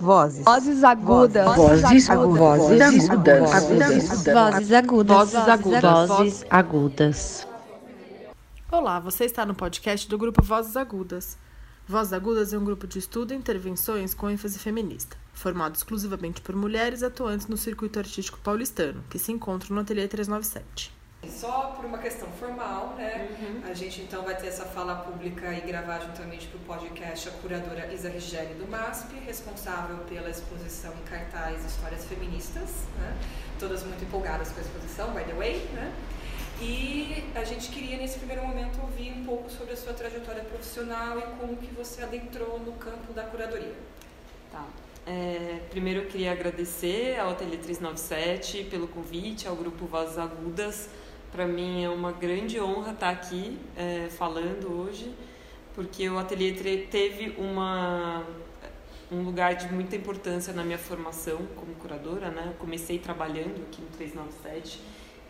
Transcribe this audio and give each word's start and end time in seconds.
Vozes. 0.00 0.44
Vozes 0.44 0.84
agudas. 0.84 1.56
Vozes 1.56 2.08
agudas. 2.08 2.58
Vozes 2.58 3.10
agudas. 3.10 3.50
Vozes 3.50 4.72
agudas. 4.72 5.16
Vozes 5.16 5.48
agudas. 5.48 6.08
Vozes 6.08 6.46
agudas. 6.48 7.48
Olá, 8.70 9.00
você 9.00 9.24
está 9.24 9.44
no 9.44 9.54
podcast 9.54 10.08
do 10.08 10.16
grupo 10.16 10.40
Vozes 10.42 10.76
Agudas. 10.76 11.36
Vozes 11.86 12.12
Agudas 12.12 12.52
é 12.52 12.58
um 12.58 12.64
grupo 12.64 12.86
de 12.86 12.98
estudo 12.98 13.32
e 13.32 13.36
intervenções 13.36 14.14
com 14.14 14.30
ênfase 14.30 14.58
feminista, 14.58 15.16
formado 15.32 15.74
exclusivamente 15.74 16.42
por 16.42 16.54
mulheres 16.54 17.02
atuantes 17.02 17.46
no 17.46 17.56
circuito 17.56 17.98
artístico 17.98 18.38
paulistano, 18.38 19.02
que 19.08 19.18
se 19.18 19.32
encontram 19.32 19.74
no 19.74 19.80
Ateliê 19.80 20.06
397. 20.06 20.97
Só 21.30 21.72
por 21.76 21.84
uma 21.84 21.98
questão 21.98 22.28
formal, 22.32 22.94
né? 22.96 23.28
A 23.68 23.74
gente 23.74 24.00
então 24.00 24.22
vai 24.22 24.36
ter 24.36 24.48
essa 24.48 24.64
fala 24.64 24.96
pública 24.96 25.52
e 25.52 25.60
gravar 25.60 26.00
juntamente 26.00 26.46
para 26.48 26.58
o 26.58 26.60
podcast 26.60 27.28
a 27.28 27.32
curadora 27.32 27.92
Isa 27.92 28.08
Rigeli 28.08 28.54
do 28.54 28.66
MASP, 28.68 29.14
responsável 29.26 29.98
pela 30.08 30.28
exposição 30.30 30.92
em 30.92 31.08
cartaz 31.08 31.64
Histórias 31.64 32.04
Feministas, 32.04 32.70
né? 32.98 33.16
Todas 33.58 33.82
muito 33.82 34.02
empolgadas 34.04 34.50
com 34.50 34.58
a 34.58 34.62
exposição, 34.62 35.12
by 35.12 35.24
the 35.24 35.34
way, 35.34 35.58
né? 35.72 35.92
E 36.60 37.24
a 37.36 37.44
gente 37.44 37.70
queria 37.70 37.96
nesse 37.96 38.18
primeiro 38.18 38.44
momento 38.44 38.80
ouvir 38.80 39.12
um 39.12 39.24
pouco 39.24 39.48
sobre 39.48 39.74
a 39.74 39.76
sua 39.76 39.92
trajetória 39.92 40.42
profissional 40.42 41.18
e 41.18 41.22
como 41.38 41.56
que 41.56 41.72
você 41.72 42.02
adentrou 42.02 42.58
no 42.58 42.72
campo 42.72 43.12
da 43.12 43.22
curadoria. 43.22 43.74
Tá. 44.50 44.66
É, 45.06 45.60
primeiro 45.70 46.00
eu 46.00 46.06
queria 46.06 46.32
agradecer 46.32 47.18
ao 47.18 47.30
Ateliê 47.30 47.56
397 47.56 48.64
pelo 48.64 48.88
convite, 48.88 49.46
ao 49.46 49.54
grupo 49.54 49.86
Vozes 49.86 50.18
Agudas. 50.18 50.90
Para 51.30 51.46
mim 51.46 51.84
é 51.84 51.90
uma 51.90 52.10
grande 52.10 52.60
honra 52.60 52.92
estar 52.92 53.10
aqui 53.10 53.58
é, 53.76 54.08
falando 54.10 54.72
hoje, 54.72 55.14
porque 55.74 56.08
o 56.08 56.18
Ateliê 56.18 56.52
teve 56.90 57.34
uma, 57.38 58.24
um 59.12 59.22
lugar 59.22 59.54
de 59.54 59.72
muita 59.72 59.94
importância 59.94 60.52
na 60.52 60.64
minha 60.64 60.78
formação 60.78 61.38
como 61.54 61.74
curadora. 61.74 62.30
Né? 62.30 62.44
Eu 62.46 62.54
comecei 62.54 62.98
trabalhando 62.98 63.62
aqui 63.62 63.80
no 63.82 63.88
397 63.88 64.80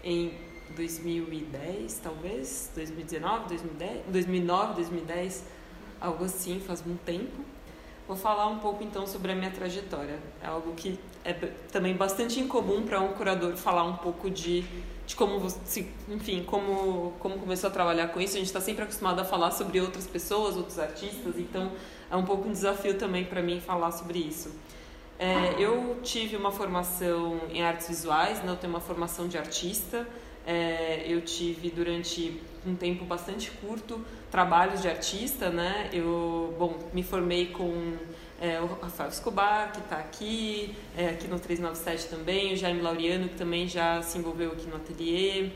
em 0.05 0.33
2010, 0.77 2.01
talvez, 2.03 2.71
2019, 2.75 3.49
2010, 3.49 4.05
2009, 4.09 4.75
2010, 4.75 5.45
algo 6.01 6.25
assim, 6.25 6.61
faz 6.61 6.83
muito 6.83 7.03
tempo. 7.05 7.45
Vou 8.07 8.17
falar 8.17 8.47
um 8.47 8.59
pouco 8.59 8.83
então 8.83 9.07
sobre 9.07 9.33
a 9.33 9.35
minha 9.35 9.51
trajetória. 9.51 10.19
É 10.43 10.47
algo 10.47 10.73
que 10.75 10.99
é 11.25 11.33
também 11.71 11.95
bastante 11.95 12.41
incomum 12.41 12.83
para 12.83 13.01
um 13.01 13.13
curador 13.13 13.57
falar 13.57 13.85
um 13.85 13.97
pouco 13.97 14.31
de, 14.31 14.65
de 15.09 15.17
como 15.17 15.41
você, 15.41 15.87
enfim, 16.11 16.45
como, 16.45 17.15
como 17.19 17.39
começou 17.39 17.69
a 17.69 17.73
trabalhar 17.73 18.09
com 18.09 18.21
isso. 18.21 18.35
A 18.35 18.39
gente 18.39 18.49
está 18.49 18.61
sempre 18.61 18.83
acostumado 18.83 19.19
a 19.19 19.25
falar 19.25 19.51
sobre 19.53 19.81
outras 19.81 20.07
pessoas, 20.07 20.55
outros 20.55 20.79
artistas, 20.79 21.39
então 21.39 21.73
é 22.11 22.15
um 22.15 22.27
pouco 22.27 22.47
um 22.47 22.53
desafio 22.53 22.93
também 22.99 23.25
para 23.25 23.41
mim 23.41 23.59
falar 23.59 23.91
sobre 23.91 24.19
isso. 24.19 24.55
É, 25.19 25.55
eu 25.59 25.99
tive 26.03 26.37
uma 26.37 26.53
formação 26.53 27.41
em 27.51 27.63
artes 27.63 27.89
visuais, 27.89 28.43
né? 28.45 28.53
eu 28.53 28.57
tenho 28.57 28.71
uma 28.71 28.81
formação 28.81 29.27
de 29.27 29.39
artista. 29.39 30.07
É, 30.47 31.05
eu 31.07 31.23
tive 31.23 31.71
durante 31.71 32.41
um 32.67 32.75
tempo 32.75 33.05
bastante 33.05 33.51
curto 33.51 34.05
trabalhos 34.31 34.83
de 34.83 34.89
artista, 34.89 35.51
né? 35.51 35.89
Eu, 35.93 36.55
bom, 36.59 36.79
me 36.93 37.03
formei 37.03 37.47
com 37.47 37.97
é, 38.41 38.61
o 38.61 38.67
Rafael 38.67 39.09
Escobar, 39.09 39.73
que 39.73 39.81
está 39.81 39.97
aqui, 39.97 40.75
é, 40.97 41.11
aqui 41.11 41.27
no 41.27 41.39
397 41.39 42.09
também, 42.09 42.53
o 42.53 42.57
Jaime 42.57 42.81
Laureano, 42.81 43.29
que 43.29 43.37
também 43.37 43.67
já 43.67 44.01
se 44.03 44.19
envolveu 44.19 44.53
aqui 44.53 44.67
no 44.67 44.77
ateliê. 44.77 45.51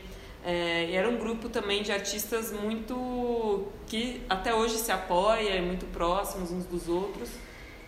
É, 0.45 0.93
era 0.93 1.07
um 1.07 1.17
grupo 1.17 1.47
também 1.47 1.81
de 1.81 1.91
artistas 1.91 2.51
muito 2.51 3.67
que 3.87 4.21
até 4.29 4.53
hoje 4.53 4.75
se 4.75 4.91
apoia, 4.91 5.61
muito 5.61 5.85
próximos 5.87 6.51
uns 6.51 6.65
dos 6.65 6.89
outros. 6.89 7.29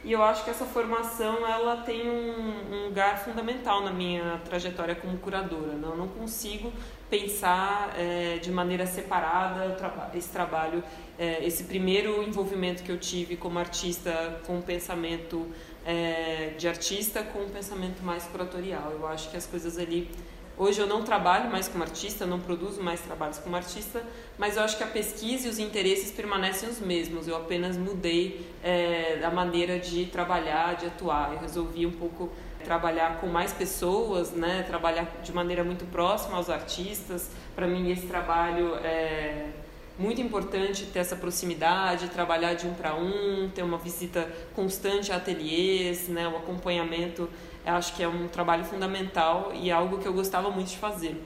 E 0.06 0.12
eu 0.12 0.22
acho 0.22 0.44
que 0.44 0.52
essa 0.52 0.66
formação 0.66 1.48
ela 1.48 1.78
tem 1.78 2.08
um, 2.08 2.74
um 2.74 2.86
lugar 2.86 3.18
fundamental 3.18 3.84
na 3.84 3.92
minha 3.92 4.40
trajetória 4.46 4.94
como 4.94 5.18
curadora. 5.18 5.74
Né? 5.74 5.88
Eu 5.88 5.98
não 5.98 6.08
consigo 6.08 6.72
pensar 7.10 7.92
é, 7.98 8.38
de 8.38 8.52
maneira 8.52 8.86
separada 8.86 9.76
esse 10.14 10.30
trabalho, 10.30 10.84
é, 11.18 11.46
esse 11.46 11.64
primeiro 11.66 12.24
envolvimento 12.24 12.84
que 12.84 12.92
eu 12.92 12.98
tive 12.98 13.38
como 13.38 13.60
artista 13.60 14.42
com 14.46 14.60
o 14.60 14.62
pensamento 14.62 15.46
é, 15.86 16.54
de 16.58 16.68
artista 16.68 17.24
com 17.24 17.40
o 17.40 17.50
pensamento 17.50 18.04
mais 18.04 18.24
curatorial. 18.26 18.92
Eu 18.92 19.08
acho 19.08 19.30
que 19.30 19.38
as 19.38 19.46
coisas 19.46 19.78
ali 19.78 20.10
Hoje 20.58 20.80
eu 20.80 20.88
não 20.88 21.04
trabalho 21.04 21.52
mais 21.52 21.68
como 21.68 21.84
artista, 21.84 22.26
não 22.26 22.40
produzo 22.40 22.82
mais 22.82 23.02
trabalhos 23.02 23.38
como 23.40 23.58
artista, 23.58 24.02
mas 24.38 24.56
eu 24.56 24.64
acho 24.64 24.78
que 24.78 24.86
a 24.86 24.88
pesquisa 24.88 25.48
e 25.48 25.50
os 25.50 25.60
interesses 25.60 26.12
permanecem 26.12 26.70
os 26.70 26.80
mesmos. 26.80 27.28
Eu 27.28 27.36
apenas 27.36 27.76
mudei 27.76 28.50
é, 28.64 29.20
a 29.22 29.30
maneira 29.30 29.78
de 29.78 30.06
trabalhar, 30.06 30.78
de 30.78 30.86
atuar. 30.86 31.34
Eu 31.34 31.40
resolvi 31.40 31.86
um 31.86 31.92
pouco 31.92 32.32
trabalhar 32.64 33.20
com 33.20 33.28
mais 33.28 33.52
pessoas, 33.52 34.32
né? 34.32 34.64
Trabalhar 34.66 35.20
de 35.22 35.34
maneira 35.34 35.62
muito 35.62 35.86
próxima 35.92 36.38
aos 36.38 36.50
artistas. 36.50 37.30
Para 37.54 37.68
mim 37.68 37.92
esse 37.92 38.08
trabalho 38.08 38.76
é 38.76 39.50
muito 39.98 40.22
importante 40.22 40.86
ter 40.86 41.00
essa 41.00 41.16
proximidade, 41.16 42.10
trabalhar 42.10 42.54
de 42.54 42.68
um 42.68 42.74
para 42.74 42.96
um, 42.96 43.50
ter 43.54 43.64
uma 43.64 43.78
visita 43.78 44.30
constante 44.54 45.12
a 45.12 45.16
ateliês, 45.16 46.08
né? 46.08 46.28
O 46.28 46.38
acompanhamento 46.38 47.30
acho 47.66 47.96
que 47.96 48.04
é 48.04 48.08
um 48.08 48.28
trabalho 48.28 48.64
fundamental 48.64 49.52
e 49.54 49.72
algo 49.72 49.98
que 49.98 50.08
eu 50.08 50.14
gostava 50.14 50.50
muito 50.52 50.70
de 50.70 50.78
fazer. 50.78 51.22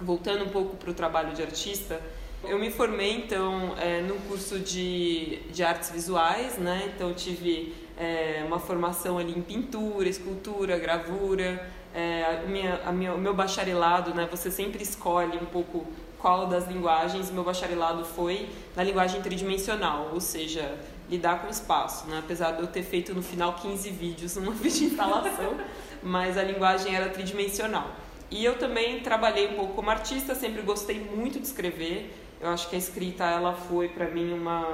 Voltando 0.00 0.44
um 0.44 0.48
pouco 0.48 0.76
para 0.76 0.90
o 0.90 0.94
trabalho 0.94 1.34
de 1.34 1.42
artista, 1.42 2.00
eu 2.44 2.58
me 2.58 2.70
formei 2.70 3.16
então 3.16 3.74
é, 3.78 4.02
no 4.02 4.16
curso 4.28 4.58
de, 4.58 5.38
de 5.50 5.62
artes 5.62 5.90
visuais, 5.90 6.58
né? 6.58 6.92
Então 6.94 7.14
tive 7.14 7.74
é, 7.96 8.42
uma 8.46 8.58
formação 8.58 9.18
ali 9.18 9.32
em 9.36 9.42
pintura, 9.42 10.08
escultura, 10.08 10.78
gravura. 10.78 11.66
É, 11.94 12.42
a 12.44 12.48
minha, 12.48 12.80
a 12.84 12.92
minha, 12.92 13.14
o 13.14 13.18
meu 13.18 13.32
bacharelado, 13.32 14.12
né? 14.14 14.28
Você 14.30 14.50
sempre 14.50 14.82
escolhe 14.82 15.38
um 15.38 15.46
pouco 15.46 15.86
qual 16.24 16.46
das 16.46 16.66
linguagens. 16.66 17.30
Meu 17.30 17.44
bacharelado 17.44 18.02
foi 18.02 18.48
na 18.74 18.82
linguagem 18.82 19.20
tridimensional, 19.20 20.08
ou 20.14 20.20
seja, 20.22 20.74
lidar 21.06 21.42
com 21.42 21.50
espaço, 21.50 22.06
né? 22.06 22.20
apesar 22.24 22.52
de 22.52 22.62
eu 22.62 22.66
ter 22.66 22.82
feito 22.82 23.12
no 23.12 23.22
final 23.22 23.52
15 23.52 23.90
vídeos 23.90 24.34
numa 24.36 24.54
instalação, 24.64 25.54
mas 26.02 26.38
a 26.38 26.42
linguagem 26.42 26.96
era 26.96 27.10
tridimensional. 27.10 27.90
E 28.30 28.42
eu 28.42 28.56
também 28.56 29.00
trabalhei 29.00 29.48
um 29.48 29.56
pouco 29.56 29.74
como 29.74 29.90
artista, 29.90 30.34
sempre 30.34 30.62
gostei 30.62 30.98
muito 30.98 31.38
de 31.38 31.46
escrever. 31.46 32.10
Eu 32.40 32.48
acho 32.48 32.70
que 32.70 32.74
a 32.74 32.78
escrita 32.78 33.24
ela 33.24 33.52
foi 33.52 33.90
para 33.90 34.06
mim 34.06 34.32
uma 34.32 34.66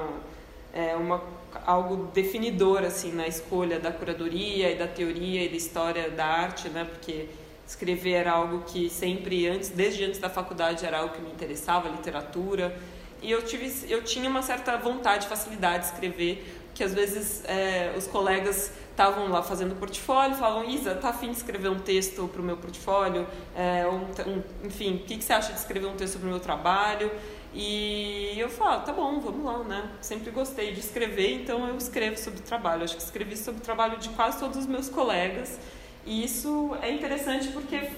é, 0.73 0.95
uma 0.95 1.21
algo 1.65 2.07
definidor 2.13 2.81
assim 2.81 3.11
na 3.11 3.27
escolha 3.27 3.77
da 3.77 3.91
curadoria 3.91 4.71
e 4.71 4.77
da 4.77 4.87
teoria 4.87 5.43
e 5.43 5.49
da 5.49 5.57
história 5.57 6.09
da 6.09 6.25
arte, 6.25 6.69
né? 6.69 6.85
Porque 6.85 7.27
escrever 7.71 8.13
era 8.13 8.31
algo 8.31 8.63
que 8.65 8.89
sempre 8.89 9.47
antes, 9.47 9.69
desde 9.69 10.03
antes 10.03 10.19
da 10.19 10.29
faculdade 10.29 10.85
era 10.85 10.99
algo 10.99 11.13
que 11.13 11.21
me 11.21 11.31
interessava, 11.31 11.89
literatura. 11.89 12.77
E 13.21 13.29
eu, 13.29 13.41
tive, 13.43 13.71
eu 13.87 14.03
tinha 14.03 14.29
uma 14.29 14.41
certa 14.41 14.77
vontade, 14.77 15.27
facilidade 15.27 15.85
de 15.85 15.93
escrever, 15.93 16.61
que 16.73 16.83
às 16.83 16.93
vezes 16.93 17.43
é, 17.45 17.93
os 17.95 18.07
colegas 18.07 18.71
estavam 18.89 19.29
lá 19.29 19.43
fazendo 19.43 19.75
portfólio, 19.75 20.35
falavam, 20.35 20.69
Isa, 20.69 20.95
tá 20.95 21.09
afim 21.09 21.31
de 21.31 21.37
escrever 21.37 21.69
um 21.69 21.79
texto 21.79 22.27
para 22.27 22.41
o 22.41 22.43
meu 22.43 22.57
portfólio? 22.57 23.27
É, 23.55 23.85
um, 23.87 24.05
um, 24.29 24.43
enfim, 24.65 24.95
o 24.95 24.99
que, 24.99 25.17
que 25.17 25.23
você 25.23 25.33
acha 25.33 25.53
de 25.53 25.59
escrever 25.59 25.87
um 25.87 25.95
texto 25.95 26.17
para 26.17 26.27
o 26.27 26.29
meu 26.29 26.39
trabalho? 26.39 27.11
E 27.53 28.33
eu 28.37 28.49
falo, 28.49 28.81
tá 28.81 28.93
bom, 28.93 29.19
vamos 29.19 29.43
lá, 29.43 29.59
né? 29.59 29.91
Sempre 29.99 30.31
gostei 30.31 30.71
de 30.71 30.79
escrever, 30.79 31.41
então 31.41 31.67
eu 31.67 31.77
escrevo 31.77 32.17
sobre 32.17 32.39
trabalho. 32.41 32.83
Acho 32.83 32.95
que 32.95 33.03
escrevi 33.03 33.35
sobre 33.35 33.61
o 33.61 33.63
trabalho 33.63 33.97
de 33.97 34.09
quase 34.09 34.39
todos 34.39 34.57
os 34.57 34.65
meus 34.65 34.89
colegas. 34.89 35.59
E 36.05 36.23
isso 36.23 36.75
é 36.81 36.91
interessante 36.91 37.49
porque 37.49 37.89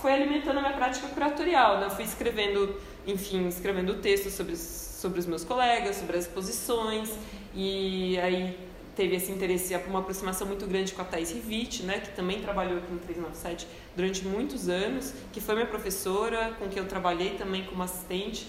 foi 0.00 0.12
alimentando 0.12 0.58
a 0.58 0.60
minha 0.60 0.74
prática 0.74 1.08
curatorial, 1.08 1.78
né? 1.78 1.86
Eu 1.86 1.90
fui 1.90 2.04
escrevendo 2.04 2.78
enfim, 3.06 3.46
escrevendo 3.48 3.94
textos 3.94 4.32
sobre, 4.32 4.56
sobre 4.56 5.20
os 5.20 5.26
meus 5.26 5.44
colegas, 5.44 5.96
sobre 5.96 6.16
as 6.16 6.24
exposições, 6.24 7.10
e 7.54 8.18
aí 8.18 8.58
teve 8.96 9.16
esse 9.16 9.30
interesse, 9.30 9.74
uma 9.88 9.98
aproximação 9.98 10.46
muito 10.46 10.66
grande 10.66 10.92
com 10.92 11.02
a 11.02 11.04
Thais 11.04 11.32
Rivit, 11.32 11.82
né, 11.82 11.98
que 11.98 12.10
também 12.14 12.40
trabalhou 12.40 12.78
aqui 12.78 12.92
no 12.92 12.98
397 13.00 13.66
durante 13.96 14.24
muitos 14.24 14.68
anos, 14.68 15.12
que 15.32 15.40
foi 15.40 15.54
minha 15.56 15.66
professora, 15.66 16.54
com 16.58 16.68
quem 16.68 16.78
eu 16.78 16.88
trabalhei 16.88 17.30
também 17.30 17.64
como 17.64 17.82
assistente, 17.82 18.46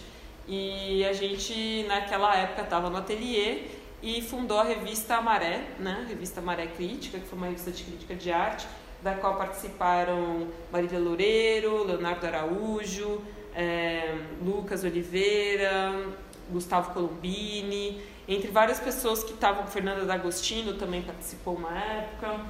e 0.48 1.04
a 1.04 1.13
gente, 1.13 1.83
naquela 1.88 2.36
época, 2.36 2.62
estava 2.62 2.89
no 2.89 2.98
ateliê 2.98 3.63
e 4.06 4.22
fundou 4.22 4.60
a 4.60 4.63
revista 4.63 5.19
Maré, 5.19 5.66
né, 5.80 6.06
revista 6.07 6.40
Maré 6.40 6.68
Crítica, 6.68 7.18
que 7.18 7.25
foi 7.25 7.36
uma 7.40 7.48
revista 7.48 7.72
de 7.72 7.84
crítica 7.84 8.13
de 8.13 8.31
arte, 8.31 8.68
da 9.02 9.16
qual 9.16 9.36
participaram 9.36 10.48
Marília 10.72 11.00
Loureiro, 11.00 11.84
Leonardo 11.84 12.24
Araújo, 12.28 13.19
é, 13.56 14.16
Lucas 14.44 14.84
Oliveira, 14.84 16.07
Gustavo 16.52 16.94
Colombini, 16.94 18.00
entre 18.28 18.52
várias 18.52 18.80
pessoas 18.80 19.24
que 19.24 19.34
estavam, 19.34 19.66
Fernanda 19.66 20.06
D'Agostino 20.06 20.75
também 20.75 21.02
participou 21.02 21.56
uma 21.56 21.75
época, 21.75 22.46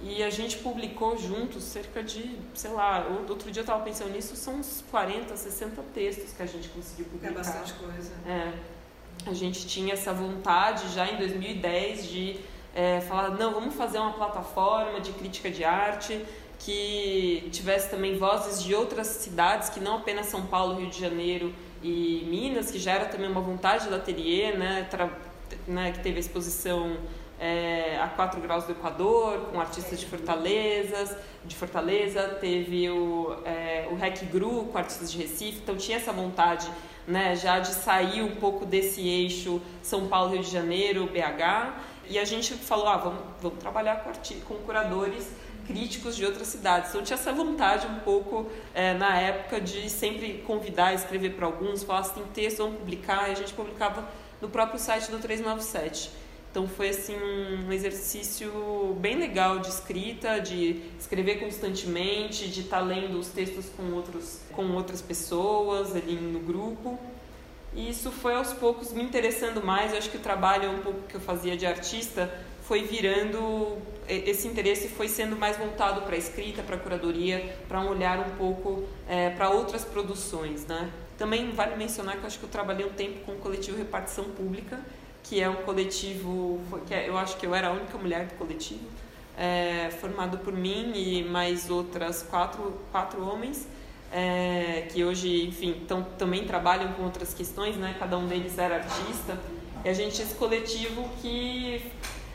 e 0.00 0.22
a 0.22 0.30
gente 0.30 0.58
publicou 0.58 1.18
juntos 1.18 1.64
cerca 1.64 2.04
de, 2.04 2.38
sei 2.54 2.70
lá, 2.70 3.04
outro 3.28 3.50
dia 3.50 3.62
eu 3.62 3.64
estava 3.64 3.82
pensando 3.82 4.12
nisso, 4.12 4.36
são 4.36 4.54
uns 4.54 4.84
40, 4.92 5.36
60 5.36 5.82
textos 5.92 6.32
que 6.32 6.42
a 6.42 6.46
gente 6.46 6.68
conseguiu 6.68 7.06
publicar. 7.06 7.32
É 7.32 7.34
bastante 7.34 7.72
coisa. 7.72 8.12
É. 8.24 8.79
A 9.26 9.34
gente 9.34 9.66
tinha 9.66 9.94
essa 9.94 10.12
vontade 10.12 10.92
já 10.94 11.06
em 11.06 11.16
2010 11.16 12.08
de 12.08 12.36
é, 12.74 13.00
falar, 13.00 13.30
não, 13.30 13.52
vamos 13.52 13.74
fazer 13.74 13.98
uma 13.98 14.12
plataforma 14.12 15.00
de 15.00 15.12
crítica 15.12 15.50
de 15.50 15.64
arte 15.64 16.24
que 16.58 17.48
tivesse 17.50 17.90
também 17.90 18.18
vozes 18.18 18.62
de 18.62 18.74
outras 18.74 19.06
cidades, 19.06 19.70
que 19.70 19.80
não 19.80 19.96
apenas 19.96 20.26
São 20.26 20.46
Paulo, 20.46 20.78
Rio 20.78 20.90
de 20.90 21.00
Janeiro 21.00 21.54
e 21.82 22.26
Minas, 22.28 22.70
que 22.70 22.78
já 22.78 22.92
era 22.92 23.06
também 23.06 23.30
uma 23.30 23.40
vontade 23.40 23.88
do 23.88 23.94
ateliê, 23.94 24.52
né, 24.52 24.88
né 25.66 25.92
que 25.92 26.00
teve 26.00 26.18
a 26.18 26.20
exposição 26.20 26.98
é, 27.40 27.98
a 27.98 28.08
4 28.08 28.38
graus 28.42 28.64
do 28.64 28.72
Equador, 28.72 29.46
com 29.50 29.58
artistas 29.58 29.98
de 29.98 30.04
Fortaleza, 30.04 31.18
de 31.42 31.56
Fortaleza, 31.56 32.36
teve 32.38 32.90
o, 32.90 33.34
é, 33.46 33.88
o 33.90 33.96
Rec 33.96 34.22
Gru 34.26 34.66
com 34.70 34.76
artistas 34.76 35.10
de 35.10 35.16
Recife, 35.16 35.60
então 35.62 35.74
tinha 35.74 35.96
essa 35.96 36.12
vontade 36.12 36.70
né, 37.10 37.36
já 37.36 37.58
de 37.58 37.74
sair 37.74 38.22
um 38.22 38.36
pouco 38.36 38.64
desse 38.64 39.06
eixo 39.06 39.60
São 39.82 40.06
Paulo, 40.06 40.32
Rio 40.32 40.42
de 40.42 40.50
Janeiro, 40.50 41.06
BH, 41.06 41.74
e 42.08 42.18
a 42.18 42.24
gente 42.24 42.54
falou, 42.54 42.88
ah, 42.88 42.96
vamos, 42.96 43.20
vamos 43.40 43.58
trabalhar 43.58 43.96
com, 44.04 44.10
com 44.46 44.54
curadores 44.62 45.28
críticos 45.66 46.16
de 46.16 46.24
outras 46.24 46.48
cidades. 46.48 46.90
Então, 46.90 47.02
tinha 47.02 47.16
essa 47.16 47.32
vontade 47.32 47.86
um 47.86 48.00
pouco 48.00 48.50
é, 48.74 48.94
na 48.94 49.16
época 49.18 49.60
de 49.60 49.88
sempre 49.88 50.42
convidar, 50.46 50.92
escrever 50.94 51.34
para 51.34 51.46
alguns, 51.46 51.84
falar 51.84 52.02
se 52.02 52.14
tem 52.14 52.24
texto, 52.34 52.58
vamos 52.58 52.78
publicar, 52.78 53.28
e 53.28 53.32
a 53.32 53.34
gente 53.34 53.52
publicava 53.52 54.08
no 54.40 54.48
próprio 54.48 54.78
site 54.78 55.10
do 55.10 55.18
397. 55.18 56.10
Então 56.50 56.66
foi 56.66 56.88
assim 56.88 57.16
um 57.16 57.72
exercício 57.72 58.96
bem 58.98 59.16
legal 59.16 59.60
de 59.60 59.68
escrita, 59.68 60.40
de 60.40 60.82
escrever 60.98 61.38
constantemente, 61.38 62.48
de 62.48 62.62
estar 62.62 62.80
tá 62.80 62.84
lendo 62.84 63.18
os 63.18 63.28
textos 63.28 63.66
com 63.76 63.92
outros 63.92 64.40
com 64.52 64.72
outras 64.72 65.00
pessoas 65.00 65.94
ali 65.94 66.14
no 66.16 66.40
grupo. 66.40 66.98
E 67.72 67.88
isso 67.88 68.10
foi 68.10 68.34
aos 68.34 68.52
poucos 68.52 68.92
me 68.92 69.02
interessando 69.02 69.64
mais. 69.64 69.92
Eu 69.92 69.98
acho 69.98 70.10
que 70.10 70.16
o 70.16 70.20
trabalho 70.20 70.70
um 70.72 70.80
pouco 70.80 71.02
que 71.02 71.14
eu 71.14 71.20
fazia 71.20 71.56
de 71.56 71.66
artista 71.66 72.28
foi 72.62 72.82
virando 72.82 73.78
esse 74.08 74.48
interesse 74.48 74.88
foi 74.88 75.08
sendo 75.08 75.36
mais 75.36 75.56
voltado 75.56 76.02
para 76.02 76.16
a 76.16 76.18
escrita, 76.18 76.62
para 76.62 76.74
a 76.74 76.78
curadoria, 76.78 77.56
para 77.68 77.80
um 77.80 77.90
olhar 77.90 78.18
um 78.18 78.36
pouco 78.36 78.84
é, 79.08 79.30
para 79.30 79.50
outras 79.50 79.84
produções, 79.84 80.66
né? 80.66 80.90
Também 81.16 81.50
vale 81.52 81.76
mencionar 81.76 82.16
que 82.16 82.22
eu 82.22 82.26
acho 82.26 82.38
que 82.38 82.44
eu 82.44 82.50
trabalhei 82.50 82.84
um 82.84 82.90
tempo 82.90 83.20
com 83.20 83.32
o 83.32 83.36
coletivo 83.36 83.76
Repartição 83.76 84.24
Pública, 84.24 84.80
que 85.22 85.40
é 85.40 85.48
um 85.48 85.56
coletivo, 85.56 86.60
que 86.86 86.94
é, 86.94 87.08
eu 87.08 87.16
acho 87.16 87.36
que 87.36 87.46
eu 87.46 87.54
era 87.54 87.68
a 87.68 87.72
única 87.72 87.96
mulher 87.98 88.26
do 88.26 88.34
coletivo, 88.34 88.86
é, 89.36 89.90
formado 90.00 90.38
por 90.38 90.52
mim 90.52 90.92
e 90.94 91.24
mais 91.24 91.70
outras 91.70 92.22
quatro, 92.22 92.74
quatro 92.90 93.26
homens, 93.26 93.66
é, 94.12 94.88
que 94.92 95.04
hoje, 95.04 95.46
enfim, 95.46 95.82
tão, 95.86 96.02
também 96.02 96.44
trabalham 96.44 96.92
com 96.94 97.04
outras 97.04 97.32
questões, 97.32 97.76
né? 97.76 97.94
Cada 97.98 98.18
um 98.18 98.26
deles 98.26 98.58
era 98.58 98.76
artista. 98.76 99.38
E 99.84 99.88
a 99.88 99.94
gente, 99.94 100.20
esse 100.20 100.34
coletivo 100.34 101.08
que 101.22 101.82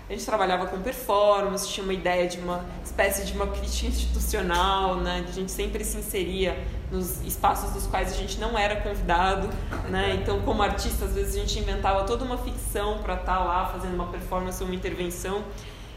a 0.07 0.13
gente 0.13 0.25
trabalhava 0.25 0.67
com 0.67 0.79
performance, 0.81 1.67
tinha 1.67 1.83
uma 1.83 1.93
ideia 1.93 2.27
de 2.27 2.37
uma 2.37 2.63
espécie 2.83 3.25
de 3.25 3.33
uma 3.33 3.47
crítica 3.47 3.87
institucional, 3.87 4.97
né? 4.97 5.25
A 5.27 5.31
gente 5.31 5.51
sempre 5.51 5.83
se 5.83 5.97
inseria 5.97 6.55
nos 6.91 7.21
espaços 7.23 7.71
dos 7.71 7.87
quais 7.87 8.11
a 8.11 8.15
gente 8.15 8.39
não 8.39 8.57
era 8.57 8.75
convidado, 8.75 9.49
né? 9.89 10.17
Então, 10.21 10.41
como 10.41 10.61
artista, 10.61 11.05
às 11.05 11.13
vezes 11.13 11.35
a 11.35 11.39
gente 11.39 11.57
inventava 11.57 12.03
toda 12.03 12.23
uma 12.23 12.37
ficção 12.37 12.99
para 12.99 13.15
estar 13.15 13.37
tá 13.37 13.43
lá 13.43 13.65
fazendo 13.65 13.95
uma 13.95 14.07
performance 14.07 14.61
ou 14.61 14.69
uma 14.69 14.75
intervenção. 14.75 15.43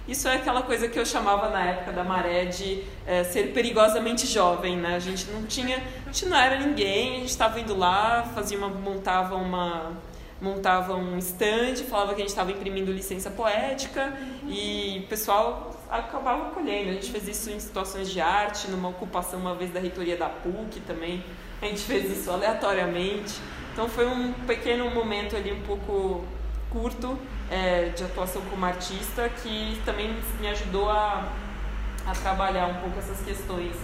Isso 0.08 0.26
é 0.26 0.36
aquela 0.36 0.62
coisa 0.62 0.88
que 0.88 0.98
eu 0.98 1.04
chamava 1.04 1.50
na 1.50 1.62
época 1.66 1.92
da 1.92 2.02
maré 2.02 2.46
de 2.46 2.82
é, 3.06 3.22
ser 3.24 3.52
perigosamente 3.52 4.26
jovem, 4.26 4.74
né? 4.74 4.96
A 4.96 4.98
gente 4.98 5.30
não 5.30 5.44
tinha, 5.44 5.76
a 6.06 6.10
gente 6.10 6.24
não 6.24 6.36
era 6.36 6.58
ninguém, 6.58 7.16
a 7.16 7.18
gente 7.18 7.28
estava 7.28 7.60
indo 7.60 7.76
lá, 7.76 8.22
fazia 8.34 8.56
uma, 8.56 8.70
montava 8.70 9.36
uma 9.36 9.92
montava 10.40 10.94
um 10.94 11.18
stand, 11.18 11.76
falava 11.88 12.14
que 12.14 12.16
a 12.16 12.24
gente 12.24 12.28
estava 12.28 12.52
imprimindo 12.52 12.92
licença 12.92 13.30
poética 13.30 14.16
e 14.46 15.02
o 15.04 15.08
pessoal 15.08 15.76
acabava 15.90 16.50
colhendo. 16.50 16.90
A 16.90 16.92
gente 16.92 17.10
fez 17.10 17.26
isso 17.28 17.50
em 17.50 17.58
situações 17.58 18.10
de 18.10 18.20
arte, 18.20 18.70
numa 18.70 18.88
ocupação 18.88 19.40
uma 19.40 19.54
vez 19.54 19.72
da 19.72 19.80
reitoria 19.80 20.16
da 20.16 20.28
PUC 20.28 20.80
também. 20.86 21.24
A 21.60 21.66
gente 21.66 21.82
fez 21.82 22.10
isso 22.16 22.30
aleatoriamente. 22.30 23.40
Então 23.72 23.88
foi 23.88 24.06
um 24.06 24.32
pequeno 24.46 24.90
momento 24.90 25.36
ali 25.36 25.52
um 25.52 25.62
pouco 25.62 26.24
curto 26.70 27.18
é, 27.50 27.88
de 27.90 28.04
atuação 28.04 28.42
como 28.50 28.64
artista 28.64 29.28
que 29.28 29.80
também 29.84 30.14
me 30.40 30.48
ajudou 30.48 30.90
a, 30.90 31.32
a 32.06 32.12
trabalhar 32.12 32.66
um 32.66 32.74
pouco 32.74 32.98
essas 32.98 33.20
questões 33.22 33.74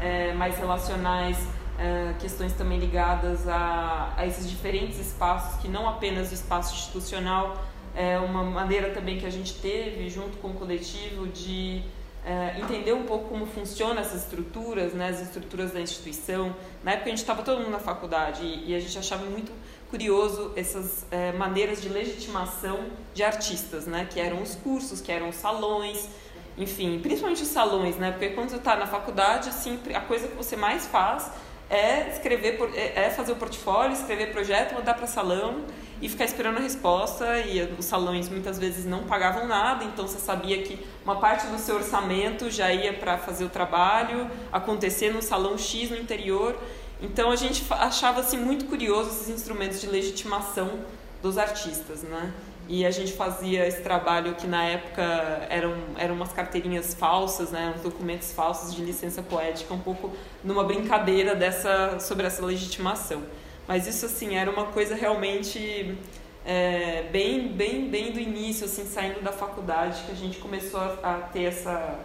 é, 0.00 0.34
mais 0.34 0.58
relacionais 0.58 1.38
é, 1.78 2.14
questões 2.18 2.52
também 2.52 2.78
ligadas 2.78 3.48
a, 3.48 4.14
a 4.16 4.26
esses 4.26 4.48
diferentes 4.48 4.98
espaços, 4.98 5.60
que 5.60 5.68
não 5.68 5.88
apenas 5.88 6.30
o 6.30 6.34
espaço 6.34 6.74
institucional, 6.74 7.56
é 7.94 8.18
uma 8.18 8.42
maneira 8.42 8.90
também 8.90 9.18
que 9.18 9.26
a 9.26 9.30
gente 9.30 9.54
teve, 9.54 10.08
junto 10.10 10.36
com 10.38 10.48
o 10.48 10.54
coletivo, 10.54 11.28
de 11.28 11.82
é, 12.24 12.58
entender 12.58 12.92
um 12.92 13.04
pouco 13.04 13.28
como 13.28 13.46
funcionam 13.46 14.00
essas 14.00 14.22
estruturas, 14.22 14.94
né, 14.94 15.08
as 15.08 15.20
estruturas 15.20 15.72
da 15.72 15.80
instituição. 15.80 16.56
Na 16.82 16.92
época 16.92 17.06
a 17.06 17.10
gente 17.10 17.18
estava 17.18 17.42
todo 17.42 17.58
mundo 17.58 17.70
na 17.70 17.78
faculdade 17.78 18.42
e, 18.42 18.70
e, 18.70 18.74
a 18.74 18.80
gente 18.80 18.98
achava 18.98 19.24
muito 19.26 19.52
curioso 19.90 20.52
essas 20.56 21.06
é, 21.10 21.32
maneiras 21.32 21.82
de 21.82 21.88
legitimação 21.88 22.86
de 23.12 23.22
artistas, 23.22 23.86
né, 23.86 24.08
que 24.10 24.18
eram 24.18 24.42
os 24.42 24.54
cursos, 24.56 25.00
que 25.00 25.12
eram 25.12 25.28
os 25.28 25.36
salões, 25.36 26.08
enfim, 26.56 26.98
principalmente 27.00 27.42
os 27.42 27.48
salões, 27.48 27.96
né, 27.96 28.10
porque 28.10 28.30
quando 28.30 28.48
você 28.48 28.56
está 28.56 28.74
na 28.74 28.86
faculdade, 28.86 29.50
assim, 29.50 29.78
a 29.94 30.00
coisa 30.00 30.26
que 30.26 30.34
você 30.34 30.56
mais 30.56 30.86
faz 30.86 31.30
é 31.74 32.08
escrever, 32.12 32.58
é, 32.74 33.06
é 33.06 33.10
fazer 33.10 33.32
o 33.32 33.36
portfólio, 33.36 33.92
escrever 33.92 34.30
projeto, 34.32 34.74
mandar 34.74 34.94
para 34.94 35.06
salão 35.06 35.62
e 36.00 36.08
ficar 36.08 36.24
esperando 36.24 36.58
a 36.58 36.60
resposta. 36.60 37.38
E 37.40 37.60
os 37.78 37.84
salões 37.84 38.28
muitas 38.28 38.58
vezes 38.58 38.84
não 38.84 39.04
pagavam 39.04 39.46
nada, 39.46 39.84
então 39.84 40.06
você 40.06 40.18
sabia 40.18 40.62
que 40.62 40.78
uma 41.04 41.16
parte 41.16 41.46
do 41.46 41.58
seu 41.58 41.76
orçamento 41.76 42.50
já 42.50 42.72
ia 42.72 42.92
para 42.92 43.18
fazer 43.18 43.44
o 43.44 43.48
trabalho 43.48 44.30
acontecer 44.52 45.12
no 45.12 45.20
salão 45.20 45.58
X 45.58 45.90
no 45.90 45.96
interior. 45.96 46.56
Então 47.02 47.30
a 47.30 47.36
gente 47.36 47.64
achava 47.70 48.20
assim 48.20 48.38
muito 48.38 48.66
curioso 48.66 49.10
esses 49.10 49.28
instrumentos 49.28 49.80
de 49.80 49.86
legitimação 49.88 50.80
dos 51.20 51.38
artistas, 51.38 52.02
né? 52.02 52.32
E 52.68 52.86
a 52.86 52.90
gente 52.90 53.12
fazia 53.12 53.66
esse 53.66 53.82
trabalho 53.82 54.34
que 54.34 54.46
na 54.46 54.64
época 54.64 55.02
eram, 55.50 55.76
eram 55.98 56.14
umas 56.14 56.32
carteirinhas 56.32 56.94
falsas, 56.94 57.50
né, 57.50 57.74
uns 57.76 57.82
documentos 57.82 58.32
falsos 58.32 58.74
de 58.74 58.82
licença 58.82 59.22
poética, 59.22 59.74
um 59.74 59.80
pouco 59.80 60.12
numa 60.42 60.64
brincadeira 60.64 61.34
dessa, 61.34 61.98
sobre 62.00 62.26
essa 62.26 62.44
legitimação. 62.44 63.22
Mas 63.68 63.86
isso 63.86 64.06
assim 64.06 64.36
era 64.36 64.50
uma 64.50 64.66
coisa 64.66 64.94
realmente 64.94 65.96
é, 66.44 67.04
bem, 67.10 67.48
bem, 67.48 67.88
bem 67.88 68.12
do 68.12 68.20
início, 68.20 68.66
assim, 68.66 68.84
saindo 68.84 69.22
da 69.22 69.32
faculdade, 69.32 70.02
que 70.04 70.12
a 70.12 70.14
gente 70.14 70.38
começou 70.38 70.80
a, 70.80 70.98
a 71.02 71.14
ter 71.32 71.44
essa 71.44 71.98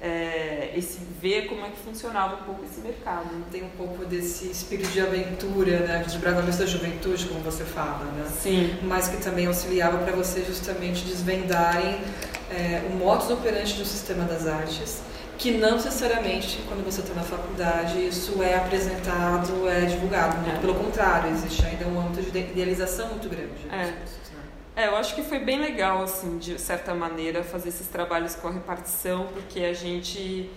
é, 0.00 0.72
esse 0.74 0.98
ver 1.20 1.46
como 1.46 1.64
é 1.64 1.68
que 1.68 1.78
funcionava 1.78 2.36
um 2.36 2.44
pouco 2.44 2.64
esse 2.64 2.80
mercado. 2.80 3.28
Tem 3.50 3.62
um 3.62 3.70
pouco 3.70 4.04
desse 4.04 4.50
espírito 4.50 4.90
de 4.90 5.00
aventura, 5.00 5.80
né, 5.80 6.04
de 6.06 6.18
bravamente 6.18 6.56
da 6.56 6.66
juventude, 6.66 7.26
como 7.26 7.40
você 7.40 7.64
fala, 7.64 8.04
né? 8.16 8.24
Sim. 8.40 8.78
Mas 8.82 9.08
que 9.08 9.18
também 9.18 9.46
auxiliava 9.46 9.98
para 9.98 10.12
você 10.12 10.42
justamente 10.44 11.04
desvendarem 11.04 12.00
é, 12.50 12.82
o 12.90 12.96
modus 12.96 13.30
operandi 13.30 13.74
do 13.74 13.84
sistema 13.84 14.24
das 14.24 14.46
artes, 14.46 15.02
que 15.36 15.52
não 15.52 15.72
necessariamente 15.72 16.58
quando 16.68 16.84
você 16.84 17.00
está 17.00 17.14
na 17.14 17.22
faculdade 17.22 18.06
isso 18.06 18.42
é 18.42 18.56
apresentado, 18.56 19.68
é 19.68 19.86
divulgado. 19.86 20.38
Muito 20.38 20.56
é. 20.56 20.60
pelo 20.60 20.74
contrário, 20.74 21.30
existe 21.30 21.64
ainda 21.64 21.86
um 21.86 22.00
âmbito 22.00 22.30
de 22.30 22.38
idealização 22.38 23.08
muito 23.08 23.28
grande. 23.28 23.66
É. 23.70 23.92
É, 24.80 24.86
eu 24.86 24.96
acho 24.96 25.14
que 25.14 25.22
foi 25.22 25.38
bem 25.38 25.60
legal, 25.60 26.02
assim, 26.02 26.38
de 26.38 26.58
certa 26.58 26.94
maneira, 26.94 27.44
fazer 27.44 27.68
esses 27.68 27.86
trabalhos 27.86 28.34
com 28.34 28.48
a 28.48 28.50
repartição, 28.50 29.26
porque 29.26 29.60
a 29.60 29.74
gente 29.74 30.48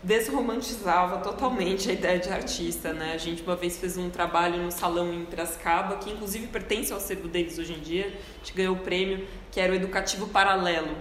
desromantizava 0.00 1.18
totalmente 1.18 1.90
a 1.90 1.92
ideia 1.92 2.16
de 2.16 2.28
artista, 2.28 2.92
né? 2.92 3.10
A 3.12 3.18
gente 3.18 3.42
uma 3.42 3.56
vez 3.56 3.76
fez 3.76 3.96
um 3.96 4.08
trabalho 4.08 4.62
no 4.62 4.70
salão 4.70 5.12
em 5.12 5.24
Piracicaba, 5.24 5.96
que 5.96 6.12
inclusive 6.12 6.46
pertence 6.46 6.92
ao 6.92 6.98
acervo 6.98 7.26
deles 7.26 7.58
hoje 7.58 7.72
em 7.72 7.80
dia, 7.80 8.06
a 8.06 8.36
gente 8.38 8.52
ganhou 8.54 8.76
o 8.76 8.78
prêmio, 8.78 9.26
que 9.50 9.58
era 9.58 9.72
o 9.72 9.74
Educativo 9.74 10.28
Paralelo, 10.28 10.96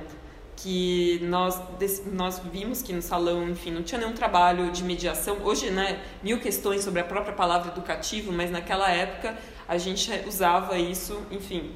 que 0.55 1.19
nós, 1.25 1.61
nós 2.11 2.39
vimos 2.51 2.81
que 2.81 2.93
no 2.93 3.01
salão, 3.03 3.47
enfim, 3.47 3.69
não 3.69 3.83
tinha 3.83 4.01
nenhum 4.01 4.13
trabalho 4.13 4.71
de 4.71 4.83
mediação. 4.83 5.37
Hoje, 5.43 5.69
né, 5.69 6.01
mil 6.23 6.39
questões 6.39 6.83
sobre 6.83 6.99
a 6.99 7.03
própria 7.03 7.35
palavra 7.35 7.71
educativo, 7.71 8.31
mas 8.31 8.49
naquela 8.49 8.89
época 8.89 9.37
a 9.67 9.77
gente 9.77 10.09
usava 10.27 10.79
isso, 10.79 11.21
enfim, 11.29 11.71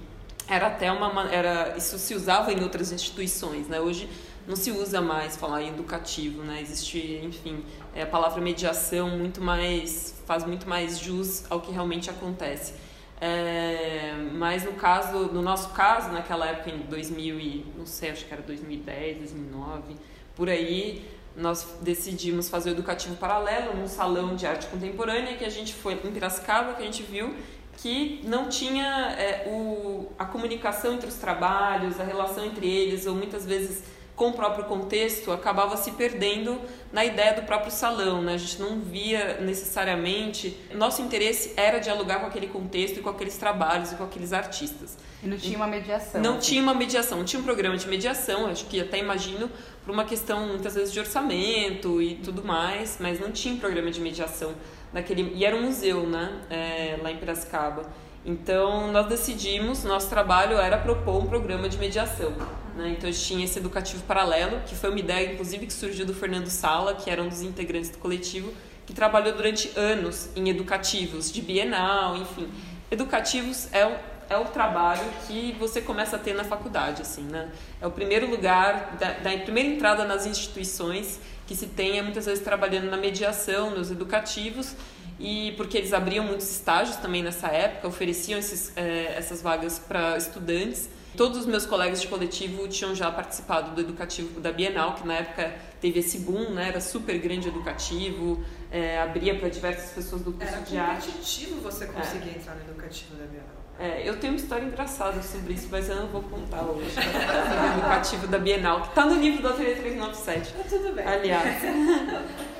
era 0.47 0.67
até 0.67 0.91
uma 0.91 1.29
era 1.31 1.75
isso 1.77 1.97
se 1.99 2.15
usava 2.15 2.51
em 2.51 2.61
outras 2.63 2.91
instituições, 2.91 3.67
né? 3.67 3.79
Hoje 3.79 4.09
não 4.47 4.55
se 4.55 4.71
usa 4.71 5.01
mais 5.01 5.35
falar 5.35 5.61
educativo, 5.63 6.41
né? 6.41 6.61
Existe, 6.61 7.19
enfim, 7.23 7.63
é, 7.93 8.03
a 8.03 8.07
palavra 8.07 8.41
mediação 8.41 9.09
muito 9.09 9.41
mais 9.41 10.15
faz 10.25 10.45
muito 10.45 10.67
mais 10.67 10.97
jus 10.97 11.43
ao 11.49 11.59
que 11.59 11.71
realmente 11.71 12.09
acontece. 12.09 12.73
É, 13.19 14.13
mas 14.33 14.63
no 14.63 14.73
caso, 14.73 15.25
no 15.33 15.41
nosso 15.41 15.69
caso, 15.69 16.09
naquela 16.11 16.45
época 16.45 16.69
em 16.69 16.77
2000 16.79 17.39
e 17.39 17.65
não 17.75 17.85
sei, 17.85 18.11
acho 18.11 18.25
que 18.25 18.33
era 18.33 18.43
2010, 18.43 19.17
2009, 19.17 19.95
por 20.35 20.49
aí, 20.49 21.03
nós 21.35 21.77
decidimos 21.81 22.47
fazer 22.47 22.69
o 22.69 22.73
educativo 22.73 23.15
paralelo 23.15 23.75
num 23.75 23.87
salão 23.87 24.35
de 24.35 24.45
arte 24.45 24.67
contemporânea 24.67 25.35
que 25.35 25.43
a 25.43 25.49
gente 25.49 25.73
foi 25.73 25.93
em 25.93 26.11
Piracicaba, 26.11 26.73
que 26.75 26.83
a 26.83 26.85
gente 26.85 27.03
viu 27.03 27.35
que 27.77 28.21
não 28.23 28.49
tinha 28.49 29.15
é, 29.17 29.47
o, 29.47 30.11
a 30.17 30.25
comunicação 30.25 30.93
entre 30.95 31.07
os 31.07 31.15
trabalhos, 31.15 31.99
a 31.99 32.03
relação 32.03 32.43
entre 32.45 32.67
eles, 32.67 33.05
ou 33.05 33.15
muitas 33.15 33.45
vezes 33.45 33.83
com 34.15 34.29
o 34.29 34.33
próprio 34.33 34.65
contexto, 34.65 35.31
acabava 35.31 35.77
se 35.77 35.91
perdendo 35.91 36.59
na 36.91 37.05
ideia 37.05 37.35
do 37.35 37.43
próprio 37.43 37.71
salão. 37.71 38.19
Né? 38.19 38.33
A 38.33 38.37
gente 38.37 38.59
não 38.59 38.79
via 38.79 39.39
necessariamente. 39.39 40.57
Nosso 40.73 41.03
interesse 41.03 41.53
era 41.55 41.77
dialogar 41.77 42.19
com 42.19 42.25
aquele 42.25 42.47
contexto 42.47 42.97
e 42.97 43.01
com 43.01 43.09
aqueles 43.09 43.37
trabalhos 43.37 43.91
e 43.91 43.95
com 43.95 44.03
aqueles 44.03 44.33
artistas. 44.33 44.97
E 45.21 45.27
não 45.27 45.37
tinha 45.37 45.55
uma 45.55 45.67
mediação. 45.67 46.19
Não 46.19 46.37
assim. 46.37 46.49
tinha 46.49 46.63
uma 46.63 46.73
mediação, 46.73 47.19
não 47.19 47.25
tinha 47.25 47.39
um 47.39 47.43
programa 47.43 47.77
de 47.77 47.87
mediação, 47.87 48.47
acho 48.47 48.65
que 48.65 48.81
até 48.81 48.97
imagino 48.97 49.51
por 49.85 49.93
uma 49.93 50.03
questão 50.03 50.47
muitas 50.47 50.73
vezes 50.73 50.91
de 50.91 50.99
orçamento 50.99 52.01
e 52.01 52.15
tudo 52.15 52.43
mais, 52.43 52.97
mas 52.99 53.19
não 53.19 53.31
tinha 53.31 53.53
um 53.53 53.57
programa 53.57 53.91
de 53.91 54.01
mediação 54.01 54.53
naquele. 54.93 55.33
E 55.35 55.45
era 55.45 55.55
um 55.55 55.63
museu, 55.63 56.07
né? 56.07 56.41
É, 56.49 56.99
lá 57.01 57.11
em 57.11 57.17
Piracicaba. 57.17 57.83
Então, 58.25 58.91
nós 58.91 59.07
decidimos, 59.07 59.85
nosso 59.85 60.09
trabalho 60.09 60.57
era 60.57 60.77
propor 60.77 61.23
um 61.23 61.27
programa 61.27 61.69
de 61.69 61.77
mediação. 61.77 62.33
Né? 62.75 62.95
Então, 62.97 63.09
tinha 63.09 63.45
esse 63.45 63.57
educativo 63.57 64.03
paralelo, 64.03 64.59
que 64.65 64.75
foi 64.75 64.89
uma 64.89 64.99
ideia, 64.99 65.31
inclusive, 65.31 65.65
que 65.65 65.71
surgiu 65.71 66.05
do 66.05 66.13
Fernando 66.13 66.47
Sala, 66.47 66.93
que 66.93 67.09
era 67.09 67.23
um 67.23 67.29
dos 67.29 67.41
integrantes 67.41 67.89
do 67.89 67.97
coletivo, 67.99 68.53
que 68.85 68.93
trabalhou 68.93 69.33
durante 69.33 69.71
anos 69.79 70.29
em 70.35 70.49
educativos, 70.49 71.31
de 71.31 71.41
bienal, 71.41 72.17
enfim. 72.17 72.49
Educativos 72.91 73.71
é, 73.73 73.97
é 74.29 74.37
o 74.37 74.45
trabalho 74.45 75.03
que 75.25 75.55
você 75.57 75.79
começa 75.79 76.17
a 76.17 76.19
ter 76.19 76.33
na 76.33 76.43
faculdade, 76.43 77.01
assim, 77.01 77.23
né? 77.23 77.49
É 77.81 77.87
o 77.87 77.91
primeiro 77.91 78.29
lugar, 78.29 78.97
da, 78.99 79.13
da 79.13 79.37
primeira 79.37 79.69
entrada 79.69 80.03
nas 80.03 80.25
instituições 80.25 81.19
que 81.47 81.55
se 81.55 81.67
tem, 81.67 81.97
é 81.97 82.01
muitas 82.01 82.25
vezes 82.25 82.43
trabalhando 82.43 82.91
na 82.91 82.97
mediação, 82.97 83.71
nos 83.71 83.89
educativos, 83.89 84.75
e 85.19 85.53
porque 85.57 85.77
eles 85.77 85.93
abriam 85.93 86.25
muitos 86.25 86.51
estágios 86.51 86.97
também 86.97 87.23
nessa 87.23 87.47
época, 87.47 87.87
ofereciam 87.87 88.37
esses, 88.37 88.75
é, 88.75 89.15
essas 89.17 89.41
vagas 89.41 89.79
para 89.79 90.17
estudantes. 90.17 90.89
Todos 91.15 91.39
os 91.39 91.45
meus 91.47 91.65
colegas 91.65 91.99
de 92.01 92.07
coletivo 92.07 92.67
tinham 92.67 92.93
já 92.93 93.09
participado 93.09 93.73
do 93.73 93.81
educativo 93.81 94.39
da 94.39 94.51
Bienal, 94.51 94.93
que 94.93 95.07
na 95.07 95.15
época 95.15 95.55
teve 95.81 95.99
esse 95.99 96.19
boom, 96.19 96.51
né? 96.51 96.67
era 96.67 96.79
super 96.79 97.17
grande 97.17 97.47
educativo, 97.47 98.43
é, 98.69 98.99
abria 98.99 99.33
para 99.39 99.49
diversas 99.49 99.89
pessoas 99.91 100.21
do 100.21 100.33
curso 100.33 100.53
era 100.53 100.61
de 100.61 100.77
arte. 100.77 101.05
Era 101.05 101.11
competitivo 101.13 101.61
você 101.61 101.87
conseguir 101.87 102.29
é. 102.29 102.33
entrar 102.33 102.55
no 102.55 102.61
educativo 102.69 103.15
da 103.15 103.25
Bienal. 103.25 103.56
É, 103.79 104.01
eu 104.03 104.19
tenho 104.19 104.33
uma 104.33 104.39
história 104.39 104.65
engraçada 104.65 105.21
sobre 105.21 105.53
isso, 105.53 105.67
mas 105.69 105.87
eu 105.87 105.95
não 105.97 106.07
vou 106.07 106.23
contar 106.23 106.63
hoje. 106.63 106.95
o 106.97 107.77
educativo 107.77 108.27
da 108.27 108.39
Bienal, 108.39 108.81
que 108.81 108.87
está 108.89 109.05
no 109.05 109.15
livro 109.15 109.43
do 109.43 109.49
Ateliê 109.49 109.75
397. 109.75 110.53
Tá 110.53 110.63
tudo 110.67 110.93
bem. 110.93 111.05
Aliás, 111.05 111.61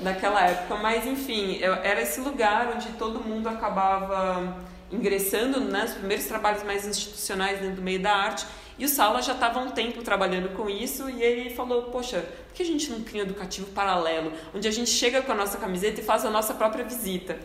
naquela 0.00 0.46
época. 0.46 0.76
Mas, 0.76 1.04
enfim, 1.06 1.56
eu, 1.60 1.74
era 1.74 2.02
esse 2.02 2.20
lugar 2.20 2.72
onde 2.72 2.90
todo 2.90 3.18
mundo 3.20 3.48
acabava 3.48 4.56
ingressando 4.90 5.60
né, 5.60 5.82
nos 5.82 5.92
primeiros 5.92 6.26
trabalhos 6.26 6.62
mais 6.62 6.86
institucionais 6.86 7.60
dentro 7.60 7.76
do 7.76 7.82
meio 7.82 8.00
da 8.00 8.12
arte 8.12 8.46
e 8.78 8.84
o 8.84 8.88
Sala 8.88 9.20
já 9.20 9.32
estava 9.32 9.58
um 9.58 9.70
tempo 9.70 10.02
trabalhando 10.02 10.54
com 10.54 10.70
isso 10.70 11.10
e 11.10 11.20
ele 11.20 11.50
falou: 11.50 11.84
Poxa, 11.84 12.20
por 12.20 12.54
que 12.54 12.62
a 12.62 12.66
gente 12.66 12.88
não 12.90 13.00
cria 13.00 13.22
um 13.22 13.26
educativo 13.26 13.66
paralelo, 13.72 14.32
onde 14.54 14.68
a 14.68 14.70
gente 14.70 14.88
chega 14.88 15.20
com 15.20 15.32
a 15.32 15.34
nossa 15.34 15.58
camiseta 15.58 16.00
e 16.00 16.04
faz 16.04 16.24
a 16.24 16.30
nossa 16.30 16.54
própria 16.54 16.84
visita? 16.84 17.36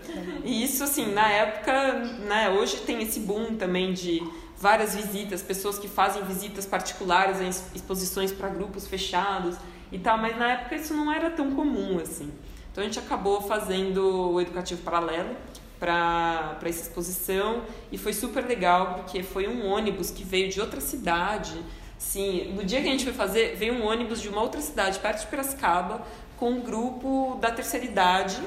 E 0.46 0.64
isso, 0.64 0.84
assim, 0.84 1.12
na 1.12 1.28
época, 1.28 1.94
né, 2.28 2.52
hoje 2.52 2.78
tem 2.82 3.02
esse 3.02 3.20
boom 3.20 3.56
também 3.56 3.94
de 3.94 4.22
várias 4.56 4.94
visitas, 4.96 5.42
pessoas 5.42 5.80
que 5.80 5.88
fazem 5.88 6.24
visitas 6.24 6.68
particulares 6.68 7.42
em 7.42 7.50
exposições 7.76 8.32
para 8.32 8.50
grupos 8.50 8.88
fechados 8.88 9.56
e 9.92 9.98
tal, 9.98 10.20
mas 10.20 10.38
na 10.38 10.52
época 10.52 10.76
isso 10.76 10.94
não 10.94 11.12
era 11.12 11.32
tão 11.32 11.56
comum 11.56 12.00
assim. 12.00 12.32
Então 12.72 12.84
a 12.84 12.86
gente 12.86 13.00
acabou 13.00 13.42
fazendo 13.42 14.34
o 14.34 14.40
educativo 14.40 14.82
paralelo 14.84 15.36
para 15.80 16.58
essa 16.64 16.84
exposição. 16.84 17.64
E 17.92 17.98
foi 17.98 18.14
super 18.14 18.46
legal 18.46 18.96
porque 18.96 19.24
foi 19.24 19.48
um 19.48 19.66
ônibus 19.66 20.12
que 20.12 20.24
veio 20.24 20.50
de 20.50 20.60
outra 20.62 20.82
cidade. 20.82 21.54
Sim, 21.98 22.54
no 22.56 22.64
dia 22.64 22.82
que 22.82 22.88
a 22.88 22.92
gente 22.92 23.04
foi 23.04 23.14
fazer, 23.14 23.56
veio 23.56 23.74
um 23.74 23.86
ônibus 23.86 24.22
de 24.22 24.30
uma 24.30 24.42
outra 24.42 24.60
cidade, 24.62 25.00
perto 25.00 25.22
de 25.22 25.28
Piracicaba, 25.28 26.06
com 26.38 26.52
um 26.52 26.62
grupo 26.62 27.38
da 27.40 27.50
terceira 27.50 27.86
idade. 27.86 28.42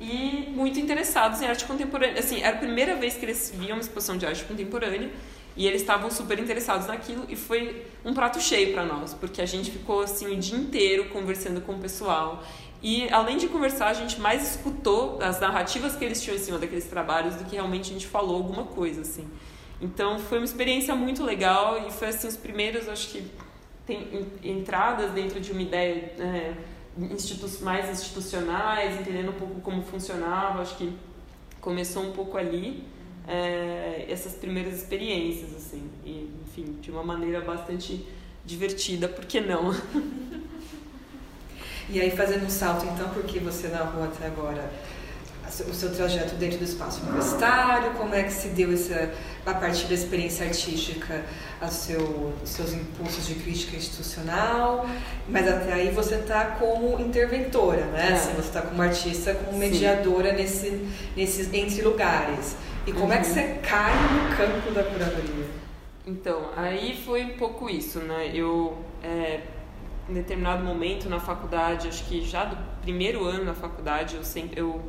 E 0.00 0.50
muito 0.50 0.78
interessados 0.78 1.40
em 1.40 1.46
arte 1.46 1.64
contemporânea. 1.64 2.20
Assim, 2.20 2.42
era 2.42 2.56
a 2.56 2.58
primeira 2.58 2.96
vez 2.96 3.16
que 3.16 3.24
eles 3.24 3.52
viam 3.56 3.76
uma 3.76 3.80
exposição 3.80 4.16
de 4.16 4.26
arte 4.26 4.44
contemporânea. 4.44 5.10
E 5.56 5.66
eles 5.66 5.82
estavam 5.82 6.10
super 6.10 6.38
interessados 6.38 6.88
naquilo. 6.88 7.24
E 7.28 7.36
foi 7.36 7.86
um 8.04 8.12
prato 8.12 8.40
cheio 8.40 8.72
para 8.72 8.84
nós, 8.84 9.14
porque 9.14 9.40
a 9.40 9.46
gente 9.46 9.70
ficou 9.70 10.02
assim 10.02 10.34
o 10.34 10.36
dia 10.36 10.58
inteiro 10.58 11.06
conversando 11.10 11.60
com 11.60 11.74
o 11.74 11.78
pessoal 11.78 12.42
e 12.84 13.08
além 13.08 13.38
de 13.38 13.48
conversar, 13.48 13.86
a 13.86 13.94
gente 13.94 14.20
mais 14.20 14.50
escutou 14.50 15.18
as 15.22 15.40
narrativas 15.40 15.96
que 15.96 16.04
eles 16.04 16.22
tinham 16.22 16.36
em 16.36 16.38
cima 16.38 16.58
daqueles 16.58 16.84
trabalhos 16.84 17.34
do 17.36 17.44
que 17.46 17.54
realmente 17.54 17.88
a 17.88 17.94
gente 17.94 18.06
falou 18.06 18.36
alguma 18.36 18.64
coisa, 18.64 19.00
assim. 19.00 19.26
Então 19.80 20.18
foi 20.18 20.36
uma 20.36 20.44
experiência 20.44 20.94
muito 20.94 21.24
legal 21.24 21.88
e 21.88 21.90
foi 21.90 22.08
assim 22.08 22.28
os 22.28 22.36
primeiros, 22.36 22.86
acho 22.86 23.08
que 23.08 23.26
tem 23.86 24.26
entradas 24.42 25.12
dentro 25.12 25.40
de 25.40 25.50
uma 25.50 25.62
ideia 25.62 26.12
né, 26.18 26.58
institu 27.10 27.48
mais 27.62 27.88
institucionais, 27.88 29.00
entendendo 29.00 29.30
um 29.30 29.38
pouco 29.38 29.62
como 29.62 29.82
funcionava, 29.82 30.60
acho 30.60 30.76
que 30.76 30.92
começou 31.62 32.02
um 32.02 32.12
pouco 32.12 32.36
ali 32.36 32.84
é, 33.26 34.04
essas 34.10 34.34
primeiras 34.34 34.74
experiências, 34.74 35.56
assim, 35.56 35.88
e, 36.04 36.30
enfim, 36.46 36.76
de 36.82 36.90
uma 36.90 37.02
maneira 37.02 37.40
bastante 37.40 38.06
divertida, 38.44 39.08
por 39.08 39.24
que 39.24 39.40
não? 39.40 39.72
E 41.88 42.00
aí, 42.00 42.10
fazendo 42.10 42.46
um 42.46 42.50
salto, 42.50 42.86
então, 42.86 43.08
porque 43.10 43.38
você 43.38 43.68
narrou 43.68 44.04
até 44.04 44.26
agora 44.26 44.70
o 45.68 45.74
seu 45.74 45.94
trajeto 45.94 46.34
dentro 46.36 46.58
do 46.58 46.64
espaço 46.64 47.02
universitário, 47.02 47.92
como 47.92 48.14
é 48.14 48.22
que 48.22 48.32
se 48.32 48.48
deu 48.48 48.72
essa, 48.72 49.12
a 49.46 49.54
partir 49.54 49.86
da 49.86 49.94
experiência 49.94 50.46
artística, 50.46 51.22
a 51.60 51.68
seu, 51.68 52.32
seus 52.44 52.72
impulsos 52.72 53.26
de 53.26 53.34
crítica 53.34 53.76
institucional, 53.76 54.88
mas 55.28 55.46
até 55.46 55.72
aí 55.72 55.90
você 55.90 56.16
está 56.16 56.46
como 56.46 56.98
interventora, 57.00 57.84
né? 57.86 58.10
É. 58.10 58.12
Assim, 58.14 58.32
você 58.32 58.48
está 58.48 58.62
como 58.62 58.82
artista, 58.82 59.34
como 59.34 59.58
mediadora 59.58 60.32
nesse, 60.32 60.88
nesses 61.16 61.52
entre 61.52 61.82
lugares. 61.82 62.56
E 62.86 62.92
como 62.92 63.06
uhum. 63.06 63.12
é 63.12 63.18
que 63.18 63.28
uhum. 63.28 63.34
você 63.34 63.58
cai 63.62 63.92
no 63.94 64.36
campo 64.36 64.70
da 64.72 64.82
curadoria? 64.82 65.46
Então, 66.06 66.50
aí 66.56 67.00
foi 67.04 67.24
um 67.24 67.36
pouco 67.36 67.70
isso, 67.70 68.00
né? 68.00 68.30
Eu 68.34 68.76
é, 69.02 69.40
em 70.08 70.14
determinado 70.14 70.62
momento 70.64 71.08
na 71.08 71.18
faculdade, 71.18 71.88
acho 71.88 72.04
que 72.04 72.22
já 72.22 72.44
do 72.44 72.56
primeiro 72.82 73.24
ano 73.24 73.44
na 73.44 73.54
faculdade, 73.54 74.16
eu 74.16 74.24
sempre 74.24 74.60
eu 74.60 74.80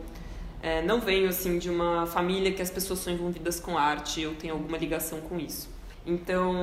é, 0.62 0.82
não 0.82 1.00
venho 1.00 1.30
assim 1.30 1.60
de 1.60 1.70
uma 1.70 2.06
família 2.06 2.52
que 2.52 2.62
as 2.62 2.70
pessoas 2.70 3.00
são 3.00 3.14
envolvidas 3.14 3.60
com 3.60 3.78
arte, 3.78 4.22
eu 4.22 4.34
tenho 4.36 4.54
alguma 4.54 4.78
ligação 4.78 5.22
com 5.22 5.40
isso. 5.40 5.70
Então, 6.06 6.54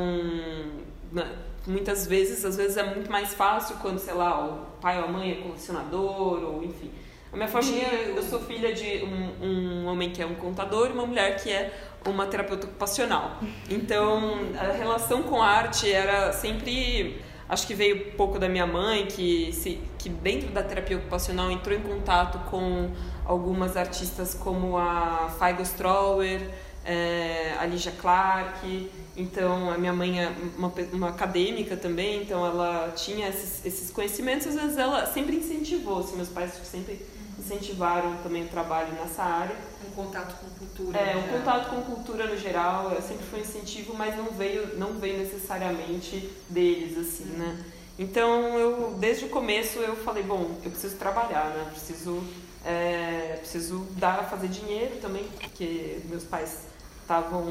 muitas 1.66 2.06
vezes, 2.06 2.44
às 2.44 2.56
vezes 2.56 2.76
é 2.76 2.82
muito 2.82 3.10
mais 3.10 3.34
fácil 3.34 3.76
quando, 3.76 3.98
sei 3.98 4.14
lá, 4.14 4.44
o 4.44 4.80
pai 4.80 4.98
ou 4.98 5.04
a 5.04 5.08
mãe 5.08 5.32
é 5.32 5.34
colecionador 5.36 6.42
ou 6.42 6.64
enfim. 6.64 6.90
A 7.32 7.36
minha 7.36 7.48
família, 7.48 7.88
eu 8.14 8.22
sou 8.22 8.40
filha 8.40 8.74
de 8.74 9.04
um, 9.04 9.46
um 9.46 9.86
homem 9.86 10.10
que 10.10 10.20
é 10.20 10.26
um 10.26 10.34
contador 10.34 10.90
e 10.90 10.92
uma 10.92 11.06
mulher 11.06 11.42
que 11.42 11.50
é 11.50 11.72
uma 12.04 12.26
terapeuta 12.26 12.66
ocupacional. 12.66 13.38
Então, 13.70 14.38
a 14.58 14.72
relação 14.72 15.22
com 15.22 15.40
a 15.40 15.46
arte 15.46 15.90
era 15.90 16.32
sempre 16.32 17.22
Acho 17.52 17.66
que 17.66 17.74
veio 17.74 18.08
um 18.08 18.16
pouco 18.16 18.38
da 18.38 18.48
minha 18.48 18.66
mãe, 18.66 19.04
que, 19.04 19.52
se, 19.52 19.78
que 19.98 20.08
dentro 20.08 20.48
da 20.52 20.62
terapia 20.62 20.96
ocupacional 20.96 21.50
entrou 21.50 21.76
em 21.76 21.82
contato 21.82 22.38
com 22.50 22.90
algumas 23.26 23.76
artistas 23.76 24.32
como 24.32 24.78
a 24.78 25.30
Faigo 25.38 25.60
Strower, 25.60 26.40
é, 26.82 27.54
a 27.60 27.66
Lígia 27.66 27.92
Clark. 27.92 28.90
Então, 29.14 29.70
a 29.70 29.76
minha 29.76 29.92
mãe 29.92 30.24
é 30.24 30.32
uma, 30.56 30.72
uma 30.94 31.08
acadêmica 31.10 31.76
também, 31.76 32.22
então 32.22 32.46
ela 32.46 32.90
tinha 32.96 33.28
esses, 33.28 33.66
esses 33.66 33.90
conhecimentos. 33.90 34.46
Às 34.46 34.54
vezes 34.54 34.78
ela 34.78 35.04
sempre 35.04 35.36
incentivou, 35.36 35.98
assim, 35.98 36.16
meus 36.16 36.30
pais 36.30 36.58
sempre 36.64 37.04
incentivaram 37.38 38.16
também 38.22 38.44
o 38.44 38.48
trabalho 38.48 38.94
nessa 38.94 39.24
área. 39.24 39.54
Contato 39.94 40.36
com 40.40 40.48
cultura. 40.50 40.98
É, 40.98 41.16
um 41.16 41.38
contato 41.38 41.70
com 41.70 41.82
cultura 41.82 42.26
no 42.26 42.36
geral, 42.36 42.90
sempre 43.02 43.24
foi 43.24 43.40
um 43.40 43.42
incentivo, 43.42 43.94
mas 43.94 44.16
não 44.16 44.26
veio, 44.26 44.78
não 44.78 44.94
veio 44.94 45.18
necessariamente 45.18 46.30
deles, 46.48 46.98
assim, 46.98 47.30
uhum. 47.32 47.38
né? 47.38 47.64
Então, 47.98 48.58
eu, 48.58 48.94
desde 48.98 49.26
o 49.26 49.28
começo, 49.28 49.78
eu 49.78 49.94
falei, 49.96 50.22
bom, 50.22 50.50
eu 50.64 50.70
preciso 50.70 50.96
trabalhar, 50.96 51.50
né? 51.50 51.66
Preciso, 51.70 52.22
é, 52.64 53.36
preciso 53.38 53.86
dar, 53.96 54.28
fazer 54.28 54.48
dinheiro 54.48 54.96
também, 55.00 55.24
porque 55.40 56.00
meus 56.08 56.24
pais 56.24 56.66
estavam 57.02 57.44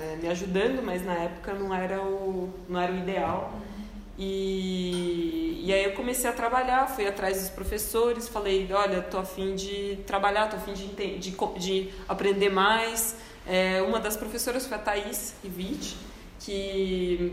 é, 0.00 0.16
me 0.16 0.28
ajudando, 0.28 0.82
mas 0.82 1.04
na 1.04 1.14
época 1.14 1.54
não 1.54 1.74
era 1.74 2.00
o, 2.00 2.52
não 2.68 2.80
era 2.80 2.92
o 2.92 2.96
ideal. 2.96 3.52
Uhum. 3.54 3.77
E, 4.18 5.62
e 5.64 5.72
aí 5.72 5.84
eu 5.84 5.92
comecei 5.92 6.28
a 6.28 6.32
trabalhar, 6.32 6.88
fui 6.88 7.06
atrás 7.06 7.40
dos 7.40 7.50
professores, 7.50 8.28
falei, 8.28 8.68
olha, 8.72 9.00
tô 9.00 9.18
afim 9.18 9.54
de 9.54 9.96
trabalhar, 10.06 10.48
tô 10.48 10.56
afim 10.56 10.72
de, 10.72 10.88
de, 11.18 11.36
de 11.58 11.90
aprender 12.08 12.48
mais. 12.48 13.14
É, 13.46 13.80
uma 13.80 14.00
das 14.00 14.16
professoras 14.16 14.66
foi 14.66 14.76
a 14.76 14.80
Thaís 14.80 15.34
Rivit, 15.42 15.96
que 16.40 17.32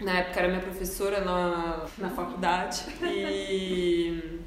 na 0.00 0.18
época 0.20 0.40
era 0.40 0.48
minha 0.48 0.62
professora 0.62 1.20
na, 1.20 1.86
na 1.98 2.08
faculdade. 2.10 2.84
E 3.02 4.40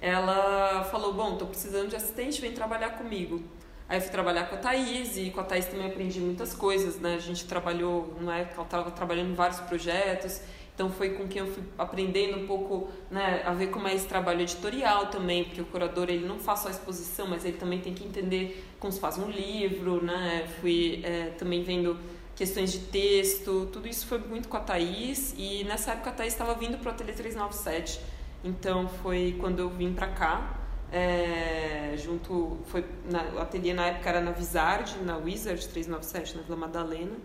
ela 0.00 0.84
falou, 0.84 1.14
bom, 1.14 1.36
tô 1.36 1.46
precisando 1.46 1.88
de 1.88 1.96
assistente, 1.96 2.42
vem 2.42 2.52
trabalhar 2.52 2.90
comigo. 2.90 3.42
Aí 3.88 4.00
fui 4.00 4.10
trabalhar 4.10 4.48
com 4.48 4.56
a 4.56 4.58
Thaís 4.58 5.16
e 5.16 5.30
com 5.30 5.40
a 5.40 5.44
Thaís 5.44 5.66
também 5.66 5.86
aprendi 5.86 6.20
muitas 6.20 6.52
coisas, 6.52 6.98
né? 6.98 7.14
A 7.14 7.20
gente 7.20 7.46
trabalhou, 7.46 8.16
não 8.20 8.32
é? 8.32 8.42
Ela 8.52 8.62
estava 8.64 8.90
trabalhando 8.90 9.30
em 9.30 9.34
vários 9.34 9.60
projetos, 9.60 10.40
então 10.76 10.90
foi 10.90 11.14
com 11.14 11.26
quem 11.26 11.40
eu 11.40 11.50
fui 11.50 11.62
aprendendo 11.78 12.36
um 12.36 12.46
pouco, 12.46 12.90
né, 13.10 13.42
a 13.46 13.54
ver 13.54 13.68
como 13.68 13.88
é 13.88 13.94
esse 13.94 14.06
trabalho 14.06 14.42
editorial 14.42 15.06
também, 15.06 15.44
porque 15.44 15.62
o 15.62 15.64
curador 15.64 16.10
ele 16.10 16.26
não 16.26 16.38
faz 16.38 16.60
só 16.60 16.68
exposição, 16.68 17.26
mas 17.26 17.46
ele 17.46 17.56
também 17.56 17.80
tem 17.80 17.94
que 17.94 18.04
entender 18.04 18.62
como 18.78 18.92
se 18.92 19.00
faz 19.00 19.16
um 19.16 19.30
livro, 19.30 20.04
né? 20.04 20.46
Fui 20.60 21.00
é, 21.02 21.30
também 21.38 21.62
vendo 21.62 21.96
questões 22.34 22.72
de 22.72 22.80
texto, 22.80 23.70
tudo 23.72 23.88
isso 23.88 24.06
foi 24.06 24.18
muito 24.18 24.48
com 24.48 24.58
a 24.58 24.60
Thaís 24.60 25.34
e 25.38 25.64
nessa 25.64 25.92
época 25.92 26.10
a 26.10 26.12
Thaís 26.12 26.34
estava 26.34 26.52
vindo 26.52 26.76
para 26.76 26.90
o 26.90 26.92
Ateliê 26.92 27.14
397, 27.14 27.98
então 28.44 28.86
foi 28.86 29.34
quando 29.40 29.60
eu 29.60 29.70
vim 29.70 29.94
para 29.94 30.08
cá, 30.08 30.58
é, 30.92 31.94
junto, 31.96 32.58
foi 32.66 32.84
na, 33.10 33.22
o 33.34 33.38
ateliê 33.38 33.72
na 33.72 33.86
época 33.86 34.10
era 34.10 34.20
na 34.20 34.32
Vizard, 34.32 34.98
na 35.02 35.16
Wizard 35.16 35.66
397, 35.68 36.36
na 36.36 36.42
Vila 36.42 36.56
Madalena, 36.56 37.16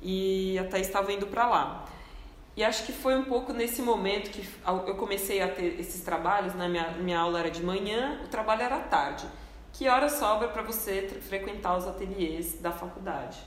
e 0.00 0.58
a 0.58 0.64
Thaís 0.64 0.86
estava 0.86 1.12
indo 1.12 1.26
para 1.26 1.46
lá. 1.46 1.86
E 2.56 2.62
acho 2.62 2.84
que 2.84 2.92
foi 2.92 3.16
um 3.16 3.24
pouco 3.24 3.52
nesse 3.52 3.82
momento 3.82 4.30
que 4.30 4.48
eu 4.86 4.94
comecei 4.94 5.42
a 5.42 5.48
ter 5.48 5.78
esses 5.80 6.02
trabalhos, 6.02 6.54
né? 6.54 6.68
minha, 6.68 6.90
minha 6.92 7.18
aula 7.18 7.40
era 7.40 7.50
de 7.50 7.62
manhã, 7.62 8.20
o 8.24 8.28
trabalho 8.28 8.62
era 8.62 8.76
à 8.76 8.80
tarde. 8.80 9.26
Que 9.72 9.88
hora 9.88 10.08
sobra 10.08 10.46
para 10.46 10.62
você 10.62 11.08
frequentar 11.28 11.76
os 11.76 11.86
ateliês 11.86 12.60
da 12.60 12.70
faculdade? 12.70 13.38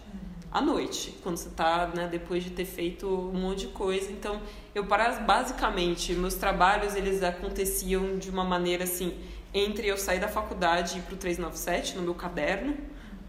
À 0.51 0.61
noite, 0.61 1.17
quando 1.23 1.37
você 1.37 1.47
está, 1.47 1.87
né, 1.87 2.07
depois 2.09 2.43
de 2.43 2.49
ter 2.49 2.65
feito 2.65 3.07
um 3.07 3.39
monte 3.39 3.59
de 3.59 3.67
coisa. 3.67 4.11
Então, 4.11 4.41
eu 4.75 4.83
basicamente, 4.83 6.13
meus 6.13 6.35
trabalhos 6.35 6.95
eles 6.95 7.23
aconteciam 7.23 8.17
de 8.17 8.29
uma 8.29 8.43
maneira 8.43 8.83
assim, 8.83 9.17
entre 9.53 9.87
eu 9.87 9.97
sair 9.97 10.19
da 10.19 10.27
faculdade 10.27 10.95
e 10.95 10.99
ir 10.99 11.03
para 11.03 11.13
o 11.13 11.17
397 11.17 11.95
no 11.95 12.01
meu 12.01 12.13
caderno, 12.13 12.75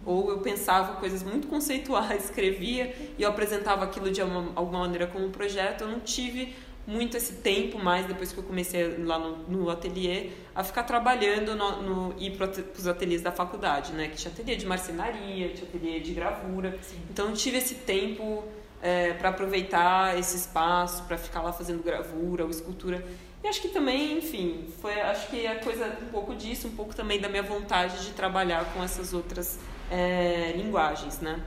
ou 0.09 0.31
eu 0.31 0.39
pensava 0.39 0.95
coisas 0.95 1.23
muito 1.23 1.49
conceituais, 1.49 2.25
escrevia 2.31 2.95
e 3.19 3.23
eu 3.23 3.29
apresentava 3.29 3.85
aquilo 3.85 4.11
de 4.11 4.23
alguma, 4.23 4.53
alguma 4.55 4.81
maneira 4.81 5.07
como 5.07 5.27
um 5.27 5.31
projeto. 5.31 5.83
Eu 5.83 5.89
não 5.89 6.01
tive 6.01 6.57
muito 6.87 7.19
esse 7.19 7.35
tempo 7.35 7.79
mais 7.79 8.07
depois 8.07 8.33
que 8.33 8.39
eu 8.39 8.45
comecei 8.45 8.97
lá 9.05 9.19
no, 9.19 9.37
no 9.47 9.69
ateliê 9.69 10.31
a 10.55 10.65
ficar 10.65 10.85
trabalhando 10.85 11.55
no, 11.55 11.83
no 11.83 12.15
ir 12.19 12.31
para 12.31 12.51
os 12.51 12.87
ateliês 12.87 13.21
da 13.21 13.31
faculdade, 13.31 13.93
né? 13.93 14.09
Que 14.09 14.17
tinha 14.17 14.33
ateliê 14.33 14.57
de 14.57 14.65
marcenaria, 14.65 15.51
tinha 15.51 15.69
ateliê 15.69 16.01
de 16.01 16.15
gravura. 16.15 16.79
Sim. 16.81 16.97
Então 17.11 17.29
eu 17.29 17.35
tive 17.35 17.59
esse 17.59 17.75
tempo 17.75 18.43
é, 18.81 19.13
para 19.13 19.29
aproveitar 19.29 20.19
esse 20.19 20.37
espaço, 20.39 21.03
para 21.03 21.19
ficar 21.19 21.43
lá 21.43 21.53
fazendo 21.53 21.83
gravura 21.83 22.45
ou 22.45 22.51
escultura. 22.51 23.05
E 23.45 23.47
acho 23.47 23.61
que 23.61 23.69
também, 23.69 24.17
enfim, 24.17 24.65
foi 24.81 24.99
acho 25.03 25.29
que 25.29 25.47
a 25.47 25.57
coisa 25.57 25.99
um 26.03 26.07
pouco 26.07 26.35
disso, 26.35 26.67
um 26.67 26.73
pouco 26.75 26.97
também 26.97 27.21
da 27.21 27.29
minha 27.29 27.43
vontade 27.43 28.07
de 28.07 28.13
trabalhar 28.13 28.65
com 28.73 28.83
essas 28.83 29.13
outras 29.13 29.59
é, 29.91 30.53
linguagens, 30.57 31.21
né? 31.21 31.41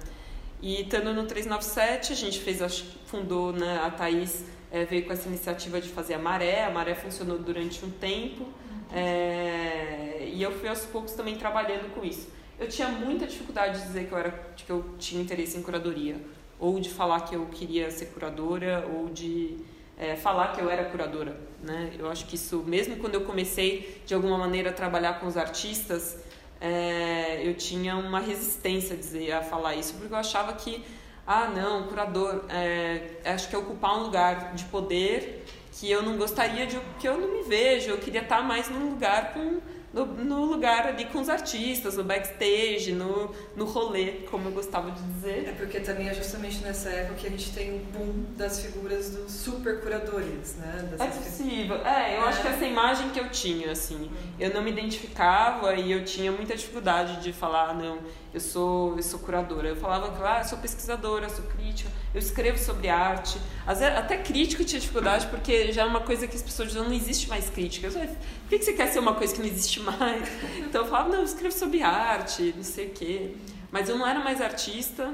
E 0.62 0.82
estando 0.82 1.14
no 1.14 1.24
397, 1.26 2.14
a 2.14 2.16
gente 2.16 2.40
fez, 2.40 2.62
acho, 2.62 2.86
fundou, 3.06 3.52
né, 3.52 3.82
a 3.84 3.90
Thaís 3.90 4.46
é, 4.72 4.86
veio 4.86 5.06
com 5.06 5.14
essa 5.14 5.28
iniciativa 5.28 5.82
de 5.82 5.90
fazer 5.90 6.14
a 6.14 6.20
maré, 6.20 6.66
a 6.66 6.70
maré 6.70 6.94
funcionou 6.94 7.40
durante 7.40 7.84
um 7.84 7.90
tempo, 7.90 8.48
é, 8.94 10.30
e 10.32 10.42
eu 10.42 10.52
fui 10.52 10.70
aos 10.70 10.82
poucos 10.82 11.14
também 11.14 11.36
trabalhando 11.36 11.92
com 11.96 12.06
isso. 12.06 12.30
Eu 12.60 12.68
tinha 12.70 12.88
muita 12.90 13.26
dificuldade 13.26 13.80
de 13.80 13.88
dizer 13.88 14.08
que 14.08 14.12
eu, 14.12 14.18
era, 14.20 14.32
que 14.56 14.70
eu 14.70 14.86
tinha 15.00 15.20
interesse 15.20 15.58
em 15.58 15.64
curadoria, 15.64 16.16
ou 16.60 16.80
de 16.80 16.90
falar 16.90 17.22
que 17.22 17.36
eu 17.36 17.48
queria 17.48 17.90
ser 17.90 18.08
curadora, 18.08 18.88
ou 18.94 19.10
de 19.10 19.58
é, 19.98 20.16
falar 20.16 20.50
que 20.50 20.62
eu 20.62 20.70
era 20.70 20.86
curadora. 20.86 21.36
Né? 21.64 21.92
Eu 21.98 22.10
acho 22.10 22.28
que 22.28 22.36
isso, 22.36 22.64
mesmo 22.68 22.98
quando 22.98 23.16
eu 23.16 23.22
comecei 23.22 24.02
de 24.06 24.14
alguma 24.14 24.38
maneira 24.38 24.70
a 24.70 24.74
trabalhar 24.74 25.20
com 25.20 25.26
os 25.26 25.38
artistas, 25.38 26.18
é, 26.62 27.41
eu 27.44 27.56
tinha 27.56 27.98
uma 27.98 28.20
resistência 28.20 28.96
a, 28.96 29.00
dizer, 29.00 29.32
a 29.32 29.41
falar 29.41 29.75
isso, 29.75 29.96
porque 29.96 30.13
eu 30.13 30.18
achava 30.18 30.53
que, 30.53 30.86
ah, 31.25 31.48
não, 31.48 31.88
curador, 31.88 32.46
é, 32.50 33.20
acho 33.25 33.50
que 33.50 33.56
é 33.56 33.58
ocupar 33.58 33.98
um 33.98 34.03
lugar 34.03 34.53
de 34.53 34.63
poder 34.65 35.44
que 35.72 35.89
eu 35.89 36.03
não 36.03 36.18
gostaria 36.18 36.68
de, 36.68 36.80
que 37.00 37.08
eu 37.08 37.18
não 37.18 37.32
me 37.32 37.44
vejo, 37.44 37.89
eu 37.89 37.98
queria 37.98 38.22
estar 38.22 38.44
mais 38.44 38.70
num 38.70 38.91
lugar 38.91 39.34
com 39.34 39.60
no, 39.94 40.06
no, 40.06 40.46
lugar 40.46 40.88
ali 40.88 41.06
com 41.06 41.20
os 41.20 41.27
artistas, 41.27 41.98
no 41.98 42.04
backstage, 42.04 42.94
no, 42.94 43.34
no 43.56 43.66
rolê, 43.66 44.24
como 44.30 44.48
eu 44.48 44.51
gostava 44.54 44.92
de 44.92 45.01
dizer. 45.01 45.50
É 45.50 45.51
porque 45.51 45.80
também 45.82 46.08
é 46.08 46.14
justamente 46.14 46.60
nessa 46.60 46.90
época 46.90 47.16
que 47.16 47.27
a 47.27 47.30
gente 47.30 47.51
tem 47.51 47.75
o 47.75 47.80
boom 47.80 48.24
das 48.38 48.62
figuras 48.62 49.10
dos 49.12 49.32
super 49.32 49.82
curadores, 49.82 50.56
né? 50.56 50.90
é 50.98 51.08
possível. 51.08 51.75
É, 51.86 52.18
eu 52.18 52.24
é. 52.24 52.27
acho 52.27 52.42
que 52.42 52.48
essa 52.48 52.66
imagem 52.66 53.10
que 53.10 53.20
eu 53.20 53.30
tinha, 53.30 53.72
assim, 53.72 54.10
eu 54.40 54.54
não 54.54 54.62
me 54.62 54.72
identificava 54.72 55.74
e 55.75 55.92
eu 55.92 56.06
tinha 56.06 56.32
muita 56.32 56.56
dificuldade 56.56 57.22
de 57.22 57.34
falar, 57.34 57.75
não, 57.75 58.00
eu 58.33 58.39
sou, 58.39 58.96
eu 58.96 59.03
sou 59.03 59.20
curadora. 59.20 59.67
Eu 59.67 59.75
falava 59.75 60.11
que 60.15 60.24
ah, 60.24 60.39
eu 60.39 60.46
sou 60.46 60.57
pesquisadora, 60.57 61.25
eu 61.25 61.29
sou 61.29 61.44
crítica, 61.46 61.89
eu 62.13 62.20
escrevo 62.20 62.57
sobre 62.57 62.87
arte. 62.87 63.37
Até 63.67 64.17
crítica 64.17 64.63
tinha 64.63 64.79
dificuldade, 64.79 65.27
porque 65.27 65.72
já 65.72 65.81
é 65.81 65.85
uma 65.85 66.01
coisa 66.01 66.27
que 66.27 66.35
as 66.35 66.41
pessoas 66.41 66.70
dizem, 66.70 66.83
não 66.83 66.94
existe 66.94 67.27
mais 67.27 67.50
crítica. 67.50 67.87
Eu 67.87 67.91
falei, 67.91 68.07
por 68.07 68.50
que 68.50 68.63
você 68.63 68.74
quer 68.74 68.87
ser 68.87 69.00
uma 69.00 69.15
coisa 69.15 69.33
que 69.33 69.39
não 69.41 69.48
existe 69.48 69.79
mais? 69.81 70.29
Então 70.72 70.81
eu 70.83 70.87
falava, 70.87 71.09
não, 71.09 71.17
eu 71.20 71.25
escrevo 71.25 71.53
sobre 71.53 71.81
arte, 71.81 72.53
não 72.55 72.63
sei 72.63 72.87
o 72.87 72.89
quê. 72.91 73.35
Mas 73.70 73.89
eu 73.89 73.98
não 73.98 74.07
era 74.07 74.20
mais 74.20 74.39
artista, 74.39 75.13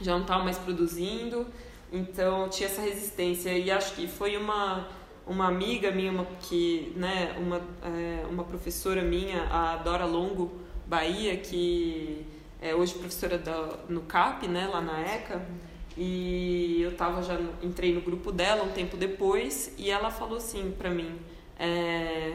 já 0.00 0.12
não 0.12 0.22
estava 0.22 0.42
mais 0.42 0.56
produzindo, 0.56 1.46
então 1.92 2.48
tinha 2.48 2.68
essa 2.68 2.80
resistência. 2.80 3.50
E 3.50 3.70
acho 3.70 3.94
que 3.94 4.06
foi 4.08 4.36
uma, 4.38 4.88
uma 5.26 5.46
amiga 5.46 5.90
minha, 5.90 6.10
uma, 6.10 6.24
que, 6.40 6.92
né, 6.96 7.34
uma, 7.38 7.60
é, 7.82 8.24
uma 8.30 8.44
professora 8.44 9.02
minha, 9.02 9.42
a 9.50 9.76
Dora 9.76 10.06
Longo 10.06 10.50
Bahia, 10.86 11.36
que 11.36 12.26
é 12.60 12.74
hoje 12.74 12.94
professora 12.94 13.38
da, 13.38 13.78
no 13.88 14.02
CAP, 14.02 14.48
né, 14.48 14.66
lá 14.66 14.80
na 14.80 15.00
ECA. 15.00 15.40
E 15.96 16.80
eu 16.80 16.96
tava 16.96 17.22
já 17.22 17.38
entrei 17.62 17.92
no 17.92 18.00
grupo 18.00 18.30
dela 18.30 18.62
um 18.62 18.70
tempo 18.70 18.96
depois 18.96 19.72
e 19.76 19.90
ela 19.90 20.10
falou 20.10 20.38
assim 20.38 20.72
para 20.78 20.90
mim, 20.90 21.18
é, 21.58 22.34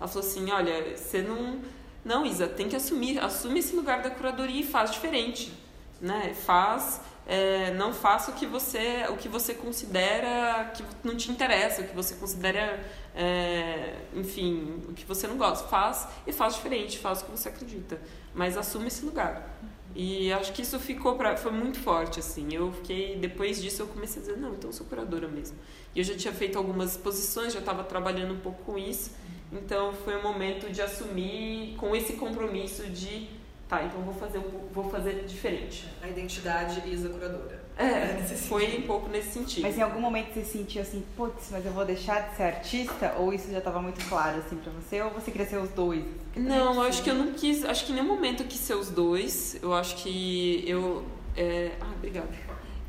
ela 0.00 0.08
falou 0.08 0.26
assim, 0.26 0.50
olha, 0.50 0.96
você 0.96 1.20
não, 1.20 1.60
não 2.02 2.24
Isa, 2.24 2.48
tem 2.48 2.66
que 2.66 2.74
assumir, 2.74 3.18
assume 3.18 3.58
esse 3.58 3.76
lugar 3.76 4.02
da 4.02 4.08
curadoria 4.08 4.62
e 4.62 4.64
faz 4.64 4.92
diferente, 4.92 5.52
né? 6.00 6.32
Faz, 6.34 7.02
é, 7.26 7.72
não 7.72 7.92
faça 7.92 8.30
o 8.30 8.34
que 8.34 8.46
você, 8.46 9.06
o 9.08 9.16
que 9.16 9.28
você 9.28 9.54
considera 9.54 10.70
que 10.74 10.84
não 11.02 11.16
te 11.16 11.30
interessa, 11.30 11.82
o 11.82 11.88
que 11.88 11.94
você 11.94 12.14
considera, 12.14 12.84
é, 13.14 13.94
enfim, 14.14 14.82
o 14.88 14.92
que 14.92 15.04
você 15.04 15.26
não 15.26 15.36
gosta, 15.36 15.66
faz 15.68 16.06
e 16.26 16.32
faz 16.32 16.54
diferente, 16.54 16.98
faz 16.98 17.22
o 17.22 17.24
que 17.24 17.30
você 17.30 17.48
acredita, 17.48 18.00
mas 18.34 18.56
assume 18.56 18.88
esse 18.88 19.04
lugar. 19.04 19.58
E 19.94 20.32
acho 20.32 20.52
que 20.52 20.62
isso 20.62 20.78
ficou 20.80 21.14
pra, 21.14 21.36
foi 21.36 21.52
muito 21.52 21.78
forte, 21.78 22.18
assim. 22.18 22.52
Eu 22.52 22.72
fiquei, 22.72 23.16
depois 23.16 23.62
disso 23.62 23.82
eu 23.82 23.86
comecei 23.86 24.20
a 24.20 24.24
dizer, 24.24 24.36
não, 24.38 24.54
então 24.54 24.68
eu 24.68 24.74
sou 24.74 24.84
curadora 24.86 25.28
mesmo. 25.28 25.56
E 25.94 26.00
eu 26.00 26.04
já 26.04 26.16
tinha 26.16 26.34
feito 26.34 26.58
algumas 26.58 26.92
exposições, 26.92 27.52
já 27.52 27.60
estava 27.60 27.84
trabalhando 27.84 28.34
um 28.34 28.40
pouco 28.40 28.64
com 28.64 28.76
isso. 28.76 29.12
Então 29.52 29.92
foi 29.92 30.16
o 30.16 30.22
momento 30.22 30.68
de 30.70 30.82
assumir 30.82 31.76
com 31.76 31.94
esse 31.94 32.14
compromisso 32.14 32.82
de, 32.88 33.28
tá, 33.68 33.82
então 33.82 34.00
vou 34.02 34.14
fazer, 34.14 34.40
vou 34.72 34.90
fazer 34.90 35.24
diferente. 35.26 35.88
A 36.02 36.08
identidade 36.08 36.88
Isa 36.88 37.08
curadora. 37.08 37.62
É, 37.76 38.16
foi 38.48 38.78
um 38.78 38.82
pouco 38.82 39.08
nesse 39.08 39.32
sentido. 39.32 39.62
Mas 39.62 39.76
em 39.76 39.82
algum 39.82 40.00
momento 40.00 40.32
você 40.32 40.44
sentiu 40.44 40.82
assim, 40.82 41.04
putz, 41.16 41.48
mas 41.50 41.64
eu 41.66 41.72
vou 41.72 41.84
deixar 41.84 42.28
de 42.28 42.36
ser 42.36 42.42
artista? 42.44 43.14
Ou 43.18 43.32
isso 43.32 43.50
já 43.50 43.58
estava 43.58 43.80
muito 43.80 44.06
claro 44.08 44.38
assim 44.38 44.56
para 44.56 44.72
você? 44.72 45.02
Ou 45.02 45.10
você 45.10 45.30
queria 45.30 45.46
ser 45.46 45.58
os 45.58 45.70
dois? 45.70 46.04
Não, 46.36 46.74
eu 46.74 46.82
acho 46.82 47.02
que 47.02 47.10
eu 47.10 47.14
não 47.14 47.32
quis, 47.32 47.64
acho 47.64 47.84
que 47.84 47.92
em 47.92 47.96
nenhum 47.96 48.08
momento 48.08 48.42
eu 48.42 48.46
quis 48.46 48.60
ser 48.60 48.74
os 48.74 48.90
dois. 48.90 49.58
Eu 49.62 49.74
acho 49.74 49.96
que 49.96 50.64
eu. 50.66 51.04
É... 51.36 51.72
Ah, 51.80 51.92
obrigada. 51.96 52.28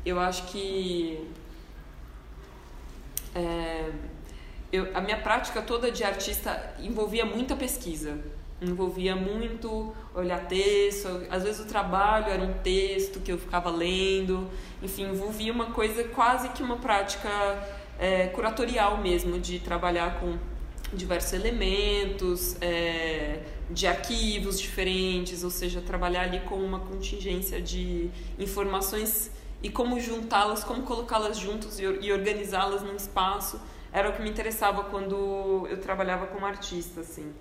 Eu 0.04 0.20
acho 0.20 0.44
que. 0.48 1.28
É... 3.34 3.90
Eu, 4.72 4.96
a 4.96 5.00
minha 5.00 5.18
prática 5.18 5.62
toda 5.62 5.90
de 5.90 6.02
artista 6.04 6.74
envolvia 6.80 7.24
muita 7.24 7.54
pesquisa 7.54 8.18
envolvia 8.66 9.14
muito 9.14 9.94
olhar 10.14 10.46
texto, 10.46 11.08
às 11.30 11.42
vezes 11.42 11.60
o 11.60 11.64
trabalho 11.66 12.26
era 12.26 12.42
um 12.42 12.54
texto 12.54 13.20
que 13.20 13.32
eu 13.32 13.38
ficava 13.38 13.70
lendo, 13.70 14.48
enfim, 14.82 15.04
envolvia 15.04 15.52
uma 15.52 15.66
coisa 15.66 16.04
quase 16.04 16.48
que 16.50 16.62
uma 16.62 16.76
prática 16.76 17.28
é, 17.98 18.26
curatorial 18.28 18.98
mesmo, 18.98 19.38
de 19.38 19.58
trabalhar 19.58 20.20
com 20.20 20.36
diversos 20.92 21.32
elementos, 21.32 22.56
é, 22.60 23.40
de 23.70 23.86
arquivos 23.86 24.60
diferentes, 24.60 25.42
ou 25.42 25.50
seja, 25.50 25.80
trabalhar 25.80 26.22
ali 26.22 26.40
com 26.40 26.56
uma 26.56 26.80
contingência 26.80 27.60
de 27.60 28.10
informações 28.38 29.30
e 29.62 29.70
como 29.70 29.98
juntá-las, 29.98 30.62
como 30.62 30.82
colocá-las 30.82 31.38
juntos 31.38 31.78
e 31.80 32.12
organizá-las 32.12 32.82
num 32.82 32.94
espaço, 32.94 33.60
era 33.92 34.10
o 34.10 34.12
que 34.12 34.22
me 34.22 34.28
interessava 34.28 34.84
quando 34.84 35.66
eu 35.70 35.80
trabalhava 35.80 36.26
como 36.26 36.44
artista, 36.44 37.00
assim. 37.00 37.32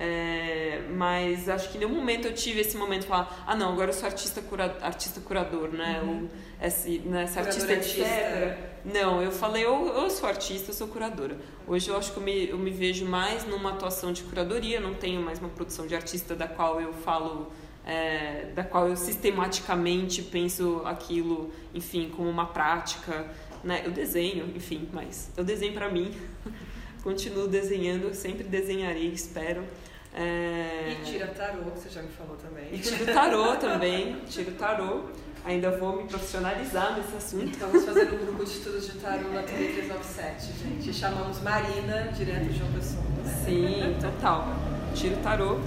É, 0.00 0.80
mas 0.94 1.48
acho 1.48 1.70
que 1.70 1.76
em 1.76 1.80
nenhum 1.80 1.94
momento 1.94 2.28
eu 2.28 2.32
tive 2.32 2.60
esse 2.60 2.76
momento 2.76 3.00
de 3.00 3.08
falar, 3.08 3.44
ah 3.44 3.56
não, 3.56 3.72
agora 3.72 3.90
eu 3.90 3.94
sou 3.94 4.06
artista, 4.06 4.40
cura, 4.40 4.78
artista 4.80 5.20
curador, 5.20 5.70
né? 5.70 6.00
Uhum. 6.04 6.22
Ou 6.22 6.28
esse, 6.64 7.00
né, 7.00 7.24
esse 7.24 7.38
artista, 7.38 7.72
etc. 7.72 8.58
Não, 8.84 9.20
eu 9.20 9.32
falei, 9.32 9.64
eu, 9.64 9.88
eu 9.88 10.08
sou 10.08 10.28
artista, 10.28 10.70
eu 10.70 10.74
sou 10.74 10.86
curadora. 10.86 11.36
Hoje 11.66 11.88
eu 11.88 11.96
acho 11.96 12.12
que 12.12 12.18
eu 12.18 12.22
me, 12.22 12.48
eu 12.48 12.58
me 12.58 12.70
vejo 12.70 13.04
mais 13.04 13.44
numa 13.44 13.70
atuação 13.70 14.12
de 14.12 14.22
curadoria, 14.22 14.78
não 14.78 14.94
tenho 14.94 15.20
mais 15.20 15.40
uma 15.40 15.48
produção 15.48 15.86
de 15.86 15.96
artista 15.96 16.34
da 16.34 16.46
qual 16.46 16.80
eu 16.80 16.92
falo 16.92 17.50
é, 17.88 18.50
da 18.54 18.62
qual 18.62 18.86
eu 18.86 18.96
sistematicamente 18.96 20.22
penso 20.22 20.82
aquilo, 20.84 21.50
enfim, 21.74 22.12
como 22.14 22.28
uma 22.28 22.46
prática. 22.46 23.26
Né? 23.64 23.82
Eu 23.84 23.90
desenho, 23.90 24.52
enfim, 24.54 24.88
mas 24.92 25.30
eu 25.36 25.42
desenho 25.42 25.72
para 25.72 25.90
mim. 25.90 26.14
Continuo 27.02 27.48
desenhando, 27.48 28.14
sempre 28.14 28.44
desenharei, 28.44 29.08
espero. 29.08 29.64
É... 30.14 30.96
E 31.00 31.04
tira 31.04 31.26
tarô, 31.28 31.70
que 31.70 31.78
você 31.78 31.88
já 31.88 32.02
me 32.02 32.08
falou 32.08 32.36
também. 32.36 32.68
E 32.72 32.78
tiro 32.78 33.06
tarô 33.12 33.56
também, 33.56 34.20
tiro 34.28 34.52
tarô. 34.52 35.02
Ainda 35.44 35.70
vou 35.70 35.96
me 35.96 36.08
profissionalizar 36.08 36.96
nesse 36.96 37.16
assunto. 37.16 37.52
Estamos 37.52 37.84
fazendo 37.84 38.14
um 38.16 38.26
grupo 38.26 38.44
de 38.44 38.50
estudos 38.50 38.86
de 38.86 38.98
tarô 38.98 39.28
na 39.30 39.42
TV 39.42 39.72
397, 39.72 40.52
gente. 40.62 40.92
Chamamos 40.92 41.40
Marina, 41.40 42.12
direto 42.12 42.44
de 42.44 42.58
João 42.58 42.72
Pessoa. 42.72 43.04
Sim, 43.44 43.96
total. 44.00 44.46
Tiro 44.94 45.16
tarô. 45.18 45.58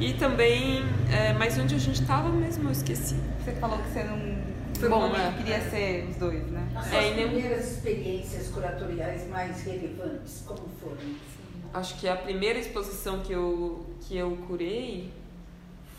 E 0.00 0.14
também, 0.14 0.82
é, 1.12 1.32
mas 1.32 1.58
onde 1.58 1.74
a 1.74 1.78
gente 1.78 2.00
estava 2.00 2.28
mesmo, 2.28 2.68
eu 2.68 2.72
esqueci. 2.72 3.16
Você 3.44 3.52
falou 3.52 3.78
que 3.78 3.90
você 3.90 4.04
não 4.04 4.38
foi 4.78 4.88
bom, 4.88 5.08
né? 5.08 5.34
queria 5.36 5.60
ser 5.60 6.06
os 6.08 6.16
dois, 6.16 6.46
né? 6.46 6.68
As 6.74 6.92
é, 6.92 7.12
primeiras 7.12 7.72
experiências 7.72 8.48
curatoriais 8.48 9.28
mais 9.28 9.60
relevantes, 9.64 10.44
como 10.46 10.68
foram? 10.80 10.96
Acho 11.72 11.98
que 11.98 12.08
a 12.08 12.16
primeira 12.16 12.58
exposição 12.58 13.20
que 13.20 13.32
eu, 13.32 13.84
que 14.02 14.16
eu 14.16 14.36
curei 14.46 15.12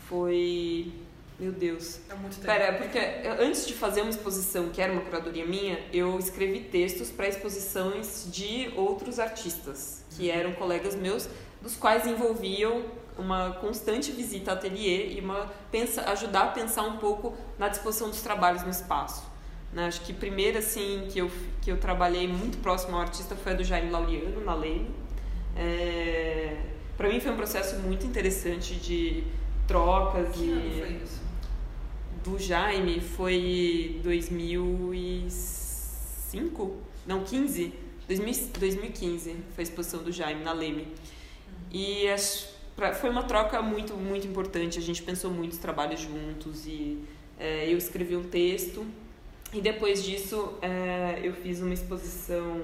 foi. 0.08 0.92
Meu 1.38 1.52
Deus. 1.52 2.00
É 2.10 2.14
muito 2.14 2.34
tempo. 2.34 2.46
Pera, 2.46 2.76
porque 2.76 2.98
antes 3.40 3.66
de 3.66 3.72
fazer 3.72 4.02
uma 4.02 4.10
exposição 4.10 4.68
que 4.68 4.82
era 4.82 4.92
uma 4.92 5.00
curadoria 5.00 5.46
minha, 5.46 5.78
eu 5.90 6.18
escrevi 6.18 6.60
textos 6.60 7.10
para 7.10 7.28
exposições 7.28 8.28
de 8.30 8.70
outros 8.76 9.18
artistas, 9.18 10.04
que 10.10 10.30
eram 10.30 10.52
colegas 10.52 10.94
meus, 10.94 11.30
dos 11.62 11.76
quais 11.76 12.06
envolviam 12.06 12.84
uma 13.16 13.52
constante 13.52 14.12
visita 14.12 14.50
ao 14.50 14.56
ateliê 14.56 15.14
e 15.14 15.20
uma 15.20 15.50
pensa, 15.70 16.02
ajudar 16.10 16.42
a 16.42 16.48
pensar 16.48 16.82
um 16.82 16.98
pouco 16.98 17.34
na 17.58 17.68
disposição 17.68 18.08
dos 18.08 18.20
trabalhos 18.20 18.62
no 18.62 18.70
espaço. 18.70 19.24
Né? 19.72 19.86
Acho 19.86 20.00
que 20.02 20.12
primeiro 20.12 20.58
assim 20.58 21.06
que 21.10 21.20
eu 21.20 21.30
que 21.62 21.70
eu 21.70 21.78
trabalhei 21.78 22.26
muito 22.26 22.58
próximo 22.58 22.96
ao 22.96 23.02
artista 23.02 23.36
foi 23.36 23.52
a 23.52 23.54
do 23.54 23.62
Jaime 23.62 23.90
Lauliano 23.90 24.44
na 24.44 24.54
Leme. 24.54 24.90
É, 25.56 26.56
para 26.96 27.08
mim 27.08 27.20
foi 27.20 27.32
um 27.32 27.36
processo 27.36 27.78
muito 27.80 28.06
interessante 28.06 28.74
de 28.74 29.24
trocas 29.66 30.34
que 30.34 30.44
e 30.44 30.50
ano 30.50 30.70
foi 30.78 31.00
isso? 31.04 31.20
do 32.22 32.38
Jaime 32.38 33.00
foi 33.00 33.98
2005, 34.02 36.76
não 37.06 37.24
15, 37.24 37.72
2015 38.58 39.36
foi 39.54 39.58
a 39.58 39.62
exposição 39.62 40.02
do 40.02 40.12
Jaime 40.12 40.44
na 40.44 40.52
Leme. 40.52 40.86
E 41.70 42.06
as 42.08 42.48
pra, 42.76 42.92
foi 42.94 43.08
uma 43.10 43.22
troca 43.22 43.62
muito, 43.62 43.94
muito 43.94 44.26
importante. 44.26 44.78
A 44.78 44.82
gente 44.82 45.02
pensou 45.02 45.30
muitos 45.30 45.58
trabalhos 45.58 46.00
juntos 46.00 46.66
e 46.66 46.98
é, 47.38 47.72
eu 47.72 47.78
escrevi 47.78 48.16
um 48.16 48.24
texto. 48.24 48.84
E 49.52 49.60
depois 49.60 50.02
disso 50.02 50.54
é, 50.62 51.20
eu 51.22 51.32
fiz 51.32 51.60
uma 51.60 51.74
exposição, 51.74 52.62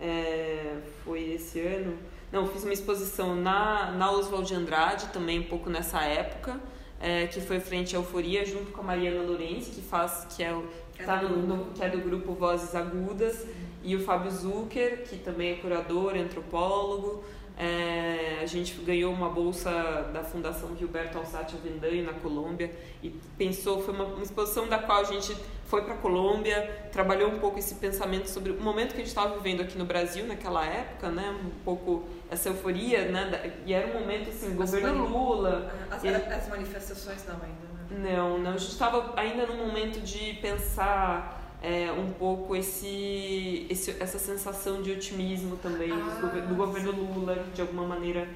é, 0.00 0.76
foi 1.04 1.32
esse 1.34 1.60
ano, 1.60 1.96
não, 2.32 2.46
fiz 2.48 2.64
uma 2.64 2.72
exposição 2.72 3.36
na, 3.36 3.92
na 3.92 4.10
Oswald 4.10 4.46
de 4.46 4.54
Andrade, 4.54 5.06
também 5.06 5.40
um 5.40 5.44
pouco 5.44 5.70
nessa 5.70 6.02
época, 6.02 6.60
é, 7.00 7.26
que 7.26 7.40
foi 7.40 7.60
frente 7.60 7.94
à 7.94 7.98
Euforia, 7.98 8.44
junto 8.44 8.72
com 8.72 8.80
a 8.80 8.84
Mariana 8.84 9.22
Lourenço, 9.22 9.70
que 9.70 9.80
faz, 9.80 10.26
que 10.34 10.42
é, 10.42 10.54
é 10.98 11.04
tá 11.04 11.22
no, 11.22 11.36
no, 11.36 11.66
que 11.72 11.82
é 11.82 11.88
do 11.88 11.98
grupo 11.98 12.32
Vozes 12.34 12.74
Agudas, 12.74 13.46
e 13.82 13.94
o 13.94 14.00
Fábio 14.00 14.30
Zucker, 14.30 15.04
que 15.04 15.16
também 15.16 15.52
é 15.52 15.54
curador, 15.54 16.16
antropólogo. 16.16 17.22
É, 17.58 18.40
a 18.42 18.46
gente 18.46 18.74
ganhou 18.82 19.10
uma 19.12 19.30
bolsa 19.30 19.70
da 20.12 20.22
Fundação 20.22 20.76
Gilberto 20.76 21.16
Alsati 21.16 21.56
Avendanha 21.56 22.02
na 22.02 22.12
Colômbia 22.12 22.70
e 23.02 23.08
pensou, 23.38 23.82
foi 23.82 23.94
uma, 23.94 24.04
uma 24.04 24.22
exposição 24.22 24.68
da 24.68 24.78
qual 24.78 25.00
a 25.00 25.04
gente 25.04 25.34
foi 25.64 25.82
para 25.82 25.94
a 25.94 25.96
Colômbia, 25.96 26.88
trabalhou 26.92 27.30
um 27.30 27.38
pouco 27.38 27.58
esse 27.58 27.76
pensamento 27.76 28.26
sobre 28.28 28.52
o 28.52 28.60
momento 28.60 28.90
que 28.90 28.96
a 28.96 28.98
gente 28.98 29.08
estava 29.08 29.34
vivendo 29.36 29.62
aqui 29.62 29.78
no 29.78 29.86
Brasil 29.86 30.26
naquela 30.26 30.66
época, 30.66 31.08
né, 31.08 31.34
um 31.44 31.64
pouco 31.64 32.04
essa 32.30 32.50
euforia, 32.50 33.06
né, 33.06 33.54
e 33.64 33.72
era 33.72 33.86
um 33.86 34.00
momento 34.00 34.28
assim, 34.28 34.52
o 34.52 34.54
governo 34.54 35.06
Lula. 35.06 35.74
As, 35.90 36.04
ele... 36.04 36.14
as 36.14 36.48
manifestações 36.48 37.24
não 37.26 37.34
ainda, 37.36 38.04
né? 38.04 38.16
Não, 38.16 38.38
não, 38.38 38.50
a 38.52 38.56
gente 38.58 38.72
estava 38.72 39.14
ainda 39.16 39.46
num 39.46 39.66
momento 39.66 40.00
de 40.00 40.34
pensar 40.34 41.45
é, 41.66 41.90
um 41.90 42.12
pouco 42.12 42.54
esse, 42.54 43.66
esse, 43.68 43.90
essa 43.98 44.20
sensação 44.20 44.80
de 44.82 44.92
otimismo 44.92 45.56
também 45.56 45.90
ah, 45.90 46.20
do, 46.20 46.48
do, 46.48 46.54
governo 46.54 46.92
Lula, 46.92 47.44
de 47.52 47.60
alguma 47.60 47.84
maneira. 47.84 48.28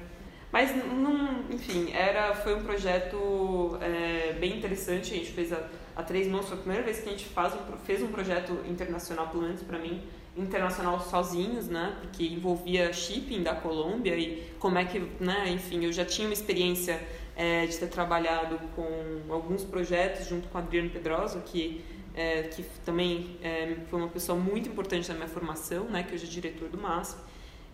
Mas, 0.51 0.75
não, 0.75 1.45
enfim, 1.49 1.93
era, 1.93 2.35
foi 2.35 2.53
um 2.55 2.61
projeto 2.61 3.77
é, 3.79 4.33
bem 4.33 4.57
interessante. 4.57 5.13
A 5.13 5.15
gente 5.15 5.31
fez 5.31 5.53
a, 5.53 5.65
a 5.95 6.03
Três 6.03 6.27
Mãos, 6.27 6.45
foi 6.45 6.57
a 6.57 6.59
primeira 6.59 6.83
vez 6.83 6.99
que 6.99 7.07
a 7.07 7.11
gente 7.13 7.23
faz 7.23 7.53
um, 7.53 7.77
fez 7.85 8.03
um 8.03 8.07
projeto 8.07 8.51
internacional, 8.69 9.29
pelo 9.29 9.43
menos 9.43 9.61
para 9.63 9.79
mim, 9.79 10.03
internacional 10.35 10.99
sozinhos, 10.99 11.69
né? 11.69 11.95
Porque 12.01 12.25
envolvia 12.25 12.91
shipping 12.91 13.43
da 13.43 13.55
Colômbia 13.55 14.13
e 14.17 14.51
como 14.59 14.77
é 14.77 14.83
que, 14.83 14.99
né? 15.21 15.47
Enfim, 15.47 15.85
eu 15.85 15.93
já 15.93 16.03
tinha 16.03 16.27
uma 16.27 16.33
experiência 16.33 17.01
é, 17.37 17.65
de 17.65 17.77
ter 17.77 17.87
trabalhado 17.87 18.59
com 18.75 19.21
alguns 19.33 19.63
projetos 19.63 20.27
junto 20.27 20.49
com 20.49 20.57
Adriano 20.57 20.89
Pedrosa, 20.89 21.39
que 21.39 21.81
é, 22.15 22.43
que 22.43 22.63
também 22.85 23.37
é, 23.41 23.77
foi 23.89 23.99
uma 23.99 24.09
pessoa 24.09 24.37
muito 24.37 24.69
importante 24.69 25.07
na 25.09 25.15
minha 25.15 25.27
formação, 25.27 25.85
né, 25.85 26.03
que 26.03 26.13
hoje 26.13 26.25
é 26.25 26.29
diretor 26.29 26.69
do 26.69 26.77
MASP 26.77 27.19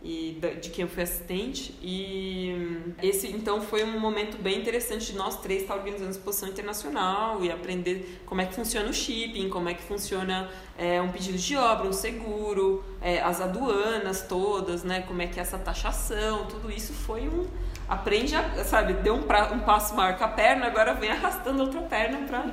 e 0.03 0.39
de 0.61 0.69
quem 0.69 0.83
eu 0.83 0.89
fui 0.89 1.01
assistente. 1.03 1.73
E 1.81 2.55
esse 3.01 3.27
então 3.27 3.61
foi 3.61 3.83
um 3.83 3.99
momento 3.99 4.37
bem 4.37 4.59
interessante 4.59 5.11
de 5.11 5.17
nós 5.17 5.41
três 5.41 5.63
estar 5.63 5.75
organizando 5.75 6.11
exposição 6.11 6.47
internacional 6.47 7.43
e 7.43 7.51
aprender 7.51 8.21
como 8.25 8.39
é 8.39 8.45
que 8.45 8.53
funciona 8.53 8.89
o 8.89 8.93
shipping, 8.93 9.49
como 9.49 9.69
é 9.69 9.73
que 9.73 9.81
funciona 9.81 10.49
é, 10.77 11.01
um 11.01 11.11
pedido 11.11 11.37
de 11.37 11.55
obra, 11.55 11.87
um 11.87 11.93
seguro, 11.93 12.83
é, 13.01 13.19
as 13.21 13.41
aduanas 13.41 14.21
todas, 14.21 14.83
né, 14.83 15.01
como 15.01 15.21
é 15.21 15.27
que 15.27 15.39
é 15.39 15.41
essa 15.41 15.57
taxação, 15.57 16.45
tudo 16.45 16.71
isso 16.71 16.93
foi 16.93 17.27
um 17.27 17.47
aprende 17.87 18.35
a, 18.35 18.63
sabe, 18.65 18.93
deu 18.93 19.15
um, 19.15 19.23
pra, 19.23 19.53
um 19.53 19.59
passo 19.59 19.95
maior 19.95 20.17
com 20.17 20.23
a 20.23 20.27
perna, 20.27 20.67
agora 20.67 20.93
vem 20.93 21.09
arrastando 21.09 21.63
outra 21.63 21.81
perna 21.81 22.19
para 22.27 22.51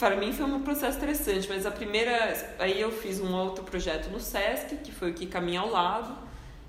para 0.00 0.16
mim 0.16 0.32
foi 0.32 0.46
um 0.46 0.62
processo 0.62 0.96
interessante, 0.96 1.46
mas 1.46 1.66
a 1.66 1.70
primeira, 1.70 2.34
aí 2.58 2.80
eu 2.80 2.90
fiz 2.90 3.20
um 3.20 3.34
outro 3.34 3.62
projeto 3.62 4.08
no 4.08 4.18
SESC, 4.18 4.76
que 4.82 4.90
foi 4.90 5.10
o 5.10 5.14
que 5.14 5.26
caminha 5.26 5.60
ao 5.60 5.70
lado, 5.70 6.16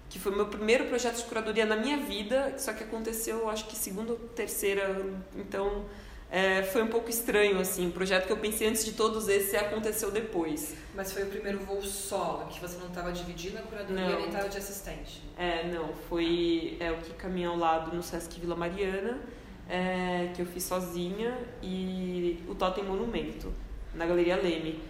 que 0.10 0.20
foi 0.20 0.36
meu 0.36 0.48
primeiro 0.48 0.86
projeto 0.86 1.16
de 1.16 1.24
curadoria 1.24 1.66
na 1.66 1.78
minha 1.78 1.96
vida, 1.98 2.54
só 2.58 2.74
que 2.74 2.84
aconteceu, 2.84 3.50
acho 3.50 3.66
que 3.68 3.76
segunda 3.78 4.12
ou 4.12 4.20
terceira, 4.20 5.02
então 5.34 5.86
é, 6.30 6.62
foi 6.62 6.84
um 6.84 6.88
pouco 6.88 7.10
estranho, 7.10 7.58
assim, 7.58 7.88
o 7.88 7.92
projeto 7.92 8.26
que 8.28 8.34
eu 8.34 8.38
pensei 8.38 8.68
antes 8.68 8.84
de 8.84 8.92
todos 8.92 9.30
esses 9.30 9.56
aconteceu 9.56 10.12
depois. 10.12 10.76
Mas 10.94 11.14
foi 11.14 11.24
o 11.24 11.28
primeiro 11.28 11.60
voo 11.60 11.82
solo, 11.82 12.48
que 12.48 12.60
você 12.60 12.78
não 12.80 12.88
estava 12.88 13.14
dividindo 13.14 13.58
a 13.60 13.62
curadoria 13.62 14.10
não. 14.10 14.18
nem 14.18 14.28
estava 14.28 14.50
de 14.50 14.58
assistente? 14.58 15.22
É, 15.38 15.66
não, 15.70 15.94
foi 16.10 16.76
é, 16.82 16.92
o 16.92 16.98
que 16.98 17.14
caminha 17.14 17.48
ao 17.48 17.58
lado 17.58 17.96
no 17.96 18.04
Sesc 18.04 18.38
Vila 18.42 18.58
Mariana, 18.58 19.22
é, 19.70 20.32
que 20.36 20.42
eu 20.42 20.46
fiz 20.46 20.64
sozinha, 20.64 21.38
e 21.62 22.44
o 22.48 22.56
Totem 22.56 22.84
Monumento, 22.84 23.54
na 23.94 24.06
Galeria 24.06 24.36
Leme. 24.36 24.82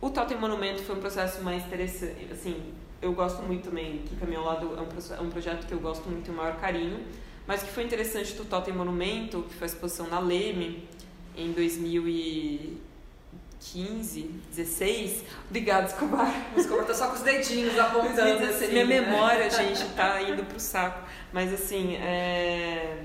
O 0.00 0.10
Totem 0.10 0.38
Monumento 0.38 0.82
foi 0.82 0.96
um 0.96 1.00
processo 1.00 1.42
mais 1.42 1.64
interessante, 1.66 2.28
assim, 2.30 2.72
eu 3.00 3.12
gosto 3.12 3.42
muito 3.42 3.68
também, 3.68 3.98
que 3.98 4.16
Caminho 4.16 4.40
ao 4.40 4.46
Lado 4.46 4.76
é 4.76 4.80
um, 4.80 4.88
é 5.16 5.20
um 5.20 5.30
projeto 5.30 5.64
que 5.66 5.72
eu 5.72 5.80
gosto 5.80 6.08
muito 6.08 6.26
e 6.28 6.30
o 6.30 6.34
maior 6.34 6.56
carinho, 6.56 7.00
mas 7.46 7.62
que 7.62 7.70
foi 7.70 7.84
interessante 7.84 8.34
do 8.34 8.44
Totem 8.44 8.74
Monumento, 8.74 9.44
que 9.48 9.54
foi 9.54 9.66
a 9.66 9.70
exposição 9.70 10.08
na 10.08 10.18
Leme, 10.18 10.88
em 11.36 11.52
2015, 11.52 14.22
16. 14.50 15.24
Obrigada, 15.48 15.86
Escobar. 15.86 16.30
O 16.54 16.60
Escobar 16.60 16.84
tá 16.84 16.92
só 16.92 17.08
com 17.08 17.14
os 17.14 17.22
dedinhos 17.22 17.78
apontando. 17.78 18.42
Assim, 18.44 18.68
minha 18.68 18.84
memória, 18.84 19.48
gente, 19.48 19.82
tá 19.94 20.20
indo 20.20 20.44
pro 20.44 20.60
saco. 20.60 21.08
Mas 21.32 21.50
assim, 21.52 21.94
é 21.96 23.04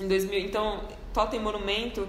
em 0.00 0.08
2000, 0.08 0.40
então, 0.40 0.82
Totem 1.12 1.38
Monumento 1.38 2.08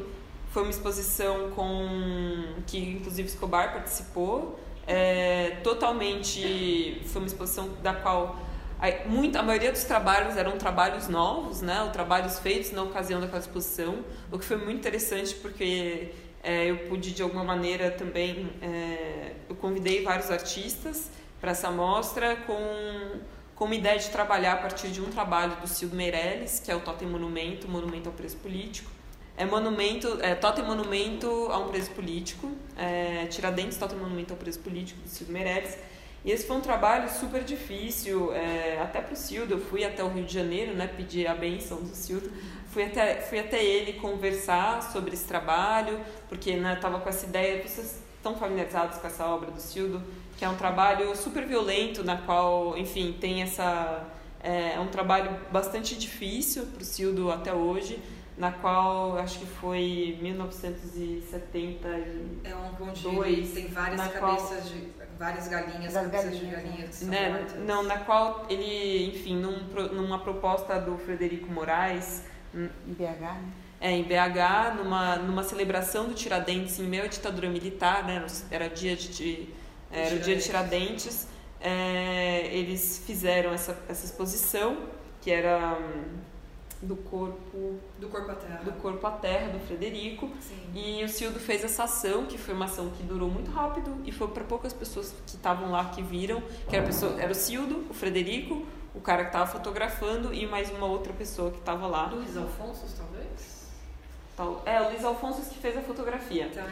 foi 0.51 0.63
uma 0.63 0.71
exposição 0.71 1.51
com 1.51 2.56
que 2.67 2.77
inclusive 2.77 3.27
Escobar 3.27 3.73
participou. 3.73 4.60
É, 4.88 5.58
totalmente 5.63 7.01
foi 7.06 7.21
uma 7.21 7.27
exposição 7.27 7.69
da 7.82 7.93
qual 7.93 8.39
a, 8.80 9.08
muito, 9.08 9.38
a 9.38 9.43
maioria 9.43 9.71
dos 9.71 9.84
trabalhos 9.84 10.36
eram 10.36 10.58
trabalhos 10.58 11.08
novos, 11.08 11.62
né, 11.62 11.84
ou 11.84 11.91
trabalhos 11.91 12.39
feitos 12.39 12.71
na 12.71 12.82
ocasião 12.82 13.21
daquela 13.21 13.39
exposição, 13.39 14.04
o 14.32 14.39
que 14.39 14.45
foi 14.45 14.58
muito 14.58 14.80
interessante 14.80 15.36
porque 15.36 16.10
é, 16.43 16.71
eu 16.71 16.77
pude 16.89 17.12
de 17.12 17.21
alguma 17.21 17.43
maneira 17.43 17.91
também 17.91 18.49
é, 18.62 19.34
eu 19.47 19.56
convidei 19.56 20.04
vários 20.04 20.32
artistas 20.32 21.12
para 21.39 21.51
essa 21.51 21.69
mostra 21.69 22.36
com 22.47 23.19
com 23.62 23.65
uma 23.65 23.76
ideia 23.76 24.00
de 24.00 24.10
trabalhar 24.10 24.54
a 24.54 24.56
partir 24.56 24.88
de 24.88 25.00
um 25.00 25.12
trabalho 25.12 25.56
do 25.58 25.67
Cildo 25.67 25.95
Meirelles, 25.95 26.60
que 26.60 26.71
é 26.71 26.76
o 26.76 26.80
Totem 26.80 27.08
Monumento, 27.08 27.67
Monumento 27.67 28.10
ao 28.10 28.15
Preso 28.15 28.38
Político. 28.38 28.89
É 29.38 29.45
monumento, 29.45 30.17
é, 30.19 30.34
Totem 30.34 30.65
Monumento 30.65 31.30
a 31.52 31.60
um 31.60 31.67
preso 31.67 31.91
político, 31.91 32.52
é, 32.76 33.28
Tiradentes 33.28 33.78
Totem 33.78 34.00
Monumento 34.00 34.34
ao 34.34 34.39
Preso 34.39 34.58
Político, 34.62 35.00
do 35.02 35.08
Cildo 35.08 35.32
Meirelles. 35.32 35.78
E 36.26 36.32
esse 36.32 36.47
foi 36.47 36.58
um 36.58 36.62
trabalho 36.62 37.08
super 37.08 37.43
difícil, 37.43 38.34
é, 38.34 38.80
até 38.82 39.00
para 39.00 39.13
o 39.13 39.15
Cildo. 39.15 39.54
Eu 39.54 39.60
fui 39.60 39.86
até 39.86 40.04
o 40.04 40.10
Rio 40.10 40.26
de 40.26 40.34
Janeiro, 40.34 40.74
né, 40.74 40.88
pedir 40.88 41.28
a 41.28 41.36
benção 41.36 41.84
do 41.84 41.93
Cildo. 41.93 42.32
Fui 42.71 42.84
até, 42.84 43.21
fui 43.21 43.38
até 43.38 43.63
ele 43.63 43.93
conversar 43.93 44.82
sobre 44.91 45.13
esse 45.13 45.28
trabalho, 45.28 46.00
porque 46.28 46.56
né, 46.56 46.74
estava 46.74 47.00
com 47.00 47.08
essa 47.08 47.28
ideia. 47.28 47.62
Vocês 47.62 48.02
estão 48.15 48.36
familiarizados 48.36 48.97
com 48.97 49.06
essa 49.06 49.24
obra 49.28 49.52
do 49.52 49.62
Cildo, 49.62 50.02
que 50.41 50.45
é 50.45 50.49
um 50.49 50.56
trabalho 50.56 51.15
super 51.15 51.45
violento, 51.45 52.04
na 52.04 52.17
qual, 52.17 52.75
enfim, 52.75 53.15
tem 53.21 53.43
essa. 53.43 54.04
É, 54.41 54.73
é 54.73 54.80
um 54.80 54.88
trabalho 54.88 55.39
bastante 55.51 55.95
difícil 55.95 56.65
para 56.65 56.82
o 56.82 56.84
Cildo 56.84 57.32
até 57.32 57.54
hoje 57.54 58.01
na 58.36 58.51
qual 58.51 59.19
acho 59.19 59.38
que 59.38 59.45
foi 59.45 60.17
1970 60.19 61.88
é 62.43 62.56
um 62.56 62.88
onde 62.88 63.47
tem 63.54 63.67
várias 63.67 64.01
cabeças 64.08 64.49
qual, 64.49 64.62
de 64.62 64.88
várias 65.19 65.47
galinhas, 65.47 65.93
cabeças 65.93 66.39
de 66.39 66.45
galinhas 66.47 66.89
que 66.89 66.95
são 66.95 67.08
né, 67.10 67.30
mortas. 67.30 67.60
Não, 67.60 67.84
na 67.84 67.99
qual 67.99 68.47
ele, 68.49 69.10
enfim, 69.10 69.36
num, 69.36 69.60
numa 69.93 70.17
proposta 70.17 70.80
do 70.82 70.97
Frederico 70.97 71.51
Moraes, 71.51 72.23
em 72.56 72.93
BH, 72.93 73.21
né? 73.21 73.43
É, 73.80 73.91
em 73.91 74.01
BH, 74.01 74.75
numa, 74.77 75.17
numa 75.17 75.43
celebração 75.43 76.08
do 76.08 76.15
Tiradentes 76.15 76.80
em 76.80 76.88
meio 76.88 77.04
à 77.04 77.08
ditadura 77.08 77.47
militar, 77.47 78.04
né? 78.08 78.25
Era 78.49 78.67
dia 78.67 78.95
de, 78.95 79.10
de 79.10 79.61
era 79.91 80.15
o 80.15 80.19
dia 80.19 80.36
de 80.36 80.43
Tiradentes. 80.43 81.27
É, 81.60 82.47
eles 82.51 83.04
fizeram 83.06 83.54
essa, 83.54 83.77
essa 83.88 84.06
exposição 84.06 84.77
que 85.21 85.30
era 85.30 85.77
do 86.82 86.95
corpo 86.95 87.80
do 87.99 88.08
corpo 88.10 88.32
à 88.32 88.36
terra 88.36 88.62
do 88.63 88.71
corpo 88.73 89.06
à 89.06 89.12
terra 89.12 89.49
do 89.49 89.60
Frederico 89.60 90.32
Sim. 90.39 90.58
e 90.73 91.04
o 91.04 91.10
Cildo 91.10 91.39
fez 91.39 91.63
essa 91.63 91.84
ação 91.84 92.25
que 92.25 92.39
foi 92.39 92.56
uma 92.56 92.65
ação 92.65 92.89
que 92.89 93.04
durou 93.04 93.30
muito 93.30 93.51
rápido 93.51 94.01
e 94.04 94.12
foi 94.12 94.27
para 94.30 94.43
poucas 94.43 94.73
pessoas 94.73 95.13
que 95.27 95.36
estavam 95.36 95.69
lá 95.71 95.86
que 95.86 96.01
viram 96.01 96.41
que 96.67 96.75
era 96.75 96.84
pessoa 96.84 97.21
era 97.21 97.32
o 97.32 97.36
Cildo 97.36 97.86
o 97.88 97.93
Frederico 97.93 98.65
o 98.95 98.99
cara 98.99 99.23
que 99.23 99.30
estava 99.30 99.45
fotografando 99.45 100.34
e 100.34 100.47
mais 100.47 100.71
uma 100.71 100.88
outra 100.88 101.13
pessoa 101.13 101.51
que 101.51 101.60
estava 101.60 101.86
lá 101.86 102.08
Luiz 102.08 102.36
Alfonso 102.36 102.88
talvez 102.97 103.62
Tal, 104.36 104.63
é 104.65 104.82
o 104.82 104.89
Luiz 104.89 105.04
Alfonso 105.04 105.47
que 105.47 105.60
fez 105.60 105.77
a 105.77 105.82
fotografia 105.82 106.49
tá. 106.51 106.65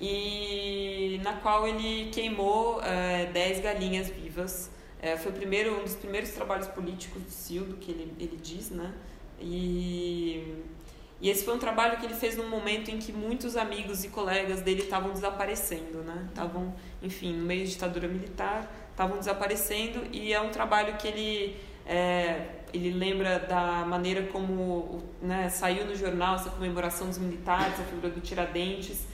E 0.00 1.20
na 1.22 1.34
qual 1.34 1.66
ele 1.66 2.10
queimou 2.10 2.80
é, 2.82 3.26
10 3.26 3.60
galinhas 3.60 4.08
vivas. 4.08 4.70
É, 5.00 5.16
foi 5.16 5.30
o 5.30 5.34
primeiro 5.34 5.78
um 5.78 5.82
dos 5.82 5.94
primeiros 5.94 6.30
trabalhos 6.30 6.66
políticos 6.68 7.22
do 7.22 7.30
Cildo 7.30 7.76
que 7.76 7.90
ele 7.90 8.12
ele 8.18 8.38
diz 8.42 8.70
né? 8.70 8.92
E, 9.40 10.54
e 11.20 11.28
esse 11.28 11.44
foi 11.44 11.54
um 11.54 11.58
trabalho 11.58 11.98
que 11.98 12.06
ele 12.06 12.14
fez 12.14 12.36
num 12.36 12.48
momento 12.48 12.90
em 12.90 12.98
que 12.98 13.12
muitos 13.12 13.56
amigos 13.56 14.04
e 14.04 14.08
colegas 14.08 14.62
dele 14.62 14.82
estavam 14.82 15.12
desaparecendo, 15.12 15.98
né? 16.02 16.26
Estavam, 16.28 16.74
enfim, 17.02 17.34
no 17.34 17.44
meio 17.44 17.64
de 17.64 17.72
ditadura 17.72 18.08
militar, 18.08 18.70
estavam 18.90 19.18
desaparecendo. 19.18 20.06
E 20.12 20.32
é 20.32 20.40
um 20.40 20.50
trabalho 20.50 20.96
que 20.96 21.08
ele 21.08 21.56
é, 21.86 22.46
ele 22.72 22.90
lembra 22.90 23.38
da 23.38 23.84
maneira 23.84 24.26
como 24.28 25.02
né, 25.22 25.48
saiu 25.48 25.84
no 25.86 25.94
jornal 25.94 26.36
essa 26.36 26.50
comemoração 26.50 27.06
dos 27.08 27.18
militares, 27.18 27.78
a 27.78 27.84
figura 27.84 28.10
do 28.10 28.20
Tiradentes 28.20 29.04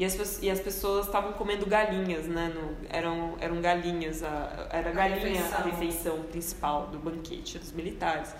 e 0.00 0.04
as, 0.06 0.42
e 0.42 0.48
as 0.48 0.58
pessoas 0.58 1.04
estavam 1.04 1.34
comendo 1.34 1.66
galinhas, 1.66 2.24
né? 2.24 2.50
No, 2.54 2.74
eram, 2.88 3.36
eram 3.38 3.60
galinhas, 3.60 4.22
a, 4.22 4.66
era 4.70 4.90
galinha 4.92 5.18
a 5.18 5.28
refeição. 5.28 5.58
a 5.58 5.62
refeição 5.62 6.22
principal 6.22 6.86
do 6.86 6.98
banquete 6.98 7.58
dos 7.58 7.70
militares. 7.70 8.34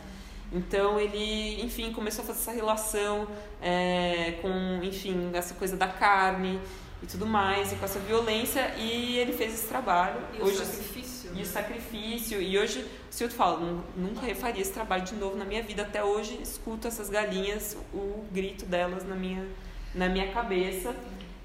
Então 0.50 0.98
ele, 0.98 1.62
enfim, 1.62 1.92
começou 1.92 2.24
a 2.24 2.28
fazer 2.28 2.40
essa 2.40 2.52
relação 2.52 3.28
é, 3.60 4.38
com, 4.40 4.82
enfim, 4.82 5.32
essa 5.34 5.52
coisa 5.52 5.76
da 5.76 5.86
carne 5.86 6.58
e 7.02 7.06
tudo 7.06 7.26
mais, 7.26 7.72
e 7.72 7.76
com 7.76 7.84
essa 7.84 7.98
violência, 7.98 8.74
e 8.78 9.18
ele 9.18 9.34
fez 9.34 9.52
esse 9.52 9.68
trabalho. 9.68 10.18
E 10.32 10.40
hoje, 10.40 10.62
o 10.62 10.64
sacrifício. 10.64 11.30
E 11.34 11.42
o 11.42 11.46
sacrifício. 11.46 12.40
E 12.40 12.58
hoje, 12.58 12.86
se 13.10 13.22
eu 13.22 13.28
falo, 13.28 13.84
nunca 13.94 14.22
refaria 14.24 14.62
esse 14.62 14.72
trabalho 14.72 15.02
de 15.02 15.14
novo 15.14 15.36
na 15.36 15.44
minha 15.44 15.62
vida. 15.62 15.82
Até 15.82 16.02
hoje, 16.02 16.40
escuto 16.42 16.88
essas 16.88 17.10
galinhas, 17.10 17.76
o 17.92 18.24
grito 18.32 18.64
delas 18.64 19.06
na 19.06 19.14
minha, 19.14 19.46
na 19.94 20.08
minha 20.08 20.32
cabeça. 20.32 20.96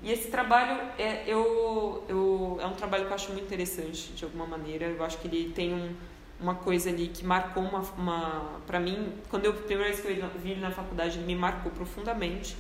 E 0.06 0.12
esse 0.12 0.30
trabalho 0.30 0.80
é, 1.00 1.24
eu, 1.26 2.06
eu, 2.08 2.60
é 2.62 2.66
um 2.68 2.76
trabalho 2.76 3.06
que 3.06 3.12
eu 3.12 3.16
acho 3.16 3.32
muito 3.32 3.46
interessante, 3.46 4.14
de 4.14 4.24
alguma 4.24 4.46
maneira. 4.46 4.86
Eu 4.86 5.04
acho 5.04 5.18
que 5.18 5.28
ele 5.28 5.52
tem 5.52 5.74
um 5.74 5.96
uma 6.40 6.54
coisa 6.54 6.90
ali 6.90 7.08
que 7.08 7.26
marcou 7.26 7.64
uma, 7.64 7.80
uma 7.98 8.60
para 8.68 8.78
mim 8.78 9.14
quando 9.30 9.46
eu 9.46 9.54
primeira 9.54 9.86
vez 9.86 10.02
que 10.02 10.08
eu 10.08 10.30
vi 10.42 10.52
ele 10.52 10.60
na 10.60 10.70
faculdade 10.70 11.18
ele 11.18 11.26
me 11.26 11.34
marcou 11.34 11.72
profundamente 11.72 12.58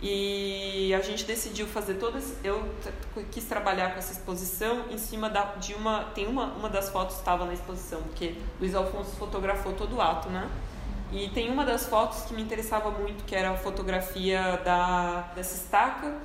e 0.00 0.94
a 0.94 1.00
gente 1.00 1.24
decidiu 1.24 1.66
fazer 1.66 1.96
todas 1.96 2.38
eu 2.42 2.66
quis 3.30 3.44
trabalhar 3.44 3.92
com 3.92 3.98
essa 3.98 4.12
exposição 4.12 4.86
em 4.90 4.96
cima 4.96 5.28
da, 5.28 5.44
de 5.56 5.74
uma 5.74 6.04
tem 6.14 6.26
uma 6.26 6.46
uma 6.54 6.70
das 6.70 6.88
fotos 6.88 7.16
estava 7.16 7.44
na 7.44 7.52
exposição 7.52 8.00
porque 8.04 8.34
Luiz 8.58 8.74
Alfonso 8.74 9.14
fotografou 9.16 9.74
todo 9.74 9.96
o 9.96 10.00
ato 10.00 10.30
né 10.30 10.48
e 11.12 11.28
tem 11.28 11.50
uma 11.50 11.66
das 11.66 11.86
fotos 11.86 12.22
que 12.22 12.32
me 12.32 12.40
interessava 12.40 12.90
muito 12.90 13.24
que 13.24 13.34
era 13.34 13.50
a 13.50 13.56
fotografia 13.58 14.56
da 14.64 15.32
dessa 15.34 15.54
estaca 15.54 16.16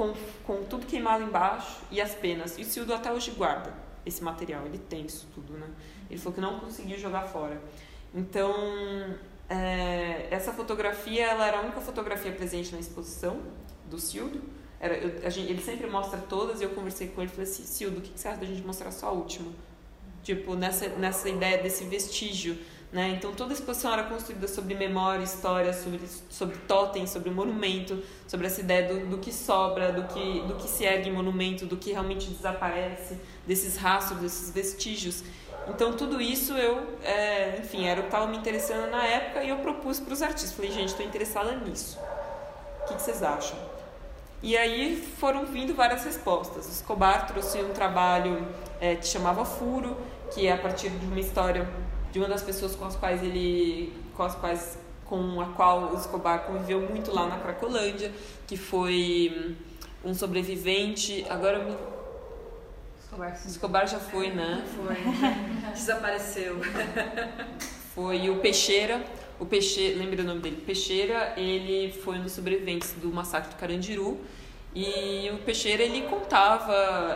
com, 0.00 0.14
com 0.46 0.64
tudo 0.64 0.86
queimado 0.86 1.22
embaixo 1.22 1.82
e 1.90 2.00
as 2.00 2.14
penas 2.14 2.56
e 2.56 2.62
o 2.62 2.64
Sildo 2.64 2.94
até 2.94 3.12
hoje 3.12 3.32
guarda 3.32 3.74
esse 4.06 4.24
material 4.24 4.64
ele 4.64 4.78
tem 4.78 5.04
isso 5.04 5.28
tudo 5.34 5.52
né 5.52 5.68
ele 6.10 6.18
falou 6.18 6.34
que 6.34 6.40
não 6.40 6.58
conseguiu 6.58 6.98
jogar 6.98 7.22
fora. 7.22 7.62
Então, 8.12 8.52
é, 9.48 10.26
essa 10.30 10.52
fotografia 10.52 11.24
ela 11.24 11.46
era 11.46 11.58
a 11.58 11.60
única 11.62 11.80
fotografia 11.80 12.32
presente 12.32 12.72
na 12.72 12.80
exposição 12.80 13.40
do 13.88 13.98
Cildo. 13.98 14.42
Era, 14.80 14.96
eu, 14.96 15.30
gente, 15.30 15.50
ele 15.50 15.62
sempre 15.62 15.86
mostra 15.86 16.18
todas 16.18 16.60
e 16.60 16.64
eu 16.64 16.70
conversei 16.70 17.08
com 17.08 17.20
ele 17.20 17.30
e 17.30 17.34
falei 17.34 17.48
assim, 17.48 17.62
Cildo, 17.62 17.98
o 17.98 18.00
que, 18.00 18.10
que 18.10 18.18
você 18.18 18.28
acha 18.28 18.40
da 18.40 18.46
gente 18.46 18.66
mostrar 18.66 18.90
só 18.90 19.08
a 19.08 19.12
última? 19.12 19.52
Tipo, 20.22 20.56
nessa, 20.56 20.88
nessa 20.88 21.28
ideia 21.28 21.62
desse 21.62 21.84
vestígio. 21.84 22.58
Né? 22.92 23.14
Então, 23.16 23.32
toda 23.32 23.52
a 23.52 23.54
exposição 23.54 23.92
era 23.92 24.02
construída 24.02 24.48
sobre 24.48 24.74
memória, 24.74 25.22
história, 25.22 25.72
sobre, 25.72 26.00
sobre 26.28 26.56
totem, 26.66 27.06
sobre 27.06 27.30
monumento, 27.30 28.02
sobre 28.26 28.48
essa 28.48 28.60
ideia 28.60 28.88
do, 28.88 29.06
do 29.10 29.18
que 29.18 29.32
sobra, 29.32 29.92
do 29.92 30.02
que, 30.12 30.40
do 30.40 30.56
que 30.56 30.68
se 30.68 30.84
ergue 30.84 31.08
em 31.08 31.12
monumento, 31.12 31.66
do 31.66 31.76
que 31.76 31.92
realmente 31.92 32.28
desaparece, 32.30 33.16
desses 33.46 33.76
rastros, 33.76 34.20
desses 34.20 34.50
vestígios. 34.50 35.22
Então, 35.68 35.92
tudo 35.92 36.20
isso 36.20 36.54
eu, 36.54 36.98
é, 37.04 37.60
enfim, 37.60 37.86
era 37.86 38.00
o 38.00 38.02
que 38.02 38.08
estava 38.08 38.26
me 38.26 38.36
interessando 38.36 38.90
na 38.90 39.04
época 39.04 39.44
e 39.44 39.50
eu 39.50 39.58
propus 39.58 40.00
para 40.00 40.12
os 40.12 40.20
artistas. 40.20 40.52
Falei, 40.52 40.72
gente, 40.72 40.88
estou 40.88 41.06
interessada 41.06 41.54
nisso. 41.54 41.96
O 42.82 42.88
que, 42.88 42.94
que, 42.94 43.02
vocês 43.02 43.22
acham? 43.22 43.56
E 44.42 44.56
aí 44.56 44.96
foram 45.18 45.44
vindo 45.44 45.74
várias 45.74 46.04
respostas. 46.04 46.66
O 46.66 46.70
Escobar 46.70 47.28
trouxe 47.28 47.62
um 47.62 47.72
trabalho 47.72 48.48
é, 48.80 48.96
que 48.96 49.06
chamava 49.06 49.44
Furo, 49.44 49.96
que 50.34 50.48
é 50.48 50.52
a 50.52 50.58
partir 50.58 50.88
de 50.90 51.06
uma 51.06 51.20
história 51.20 51.68
de 52.12 52.18
uma 52.18 52.28
das 52.28 52.42
pessoas 52.42 52.74
com 52.74 52.84
as 52.84 52.96
quais 52.96 53.22
ele, 53.22 53.92
com 54.16 54.22
as 54.22 54.34
quais, 54.34 54.78
com 55.04 55.40
a 55.40 55.46
qual 55.46 55.92
o 55.92 55.96
Escobar 55.96 56.44
conviveu 56.44 56.80
muito 56.80 57.12
lá 57.12 57.26
na 57.26 57.38
Cracolândia, 57.38 58.12
que 58.46 58.56
foi 58.56 59.56
um 60.04 60.14
sobrevivente. 60.14 61.24
Agora 61.28 61.64
me 61.64 61.76
Escobar, 63.10 63.40
Escobar 63.44 63.88
já 63.88 63.98
foi, 63.98 64.30
né? 64.30 64.64
Foi. 64.76 64.96
Desapareceu. 65.74 66.58
Foi 67.92 68.30
o 68.30 68.36
Peixeira. 68.36 69.04
O 69.40 69.44
Peixeira, 69.44 69.98
lembra 69.98 70.22
o 70.22 70.24
nome 70.24 70.40
dele? 70.40 70.62
Peixeira, 70.64 71.34
ele 71.36 71.92
foi 71.92 72.18
um 72.18 72.22
dos 72.22 72.30
sobreviventes 72.30 72.92
do 72.92 73.08
massacre 73.08 73.50
do 73.50 73.56
Carandiru. 73.56 74.16
E 74.74 75.30
o 75.34 75.38
Peixeira, 75.38 75.82
ele 75.82 76.02
contava, 76.02 76.72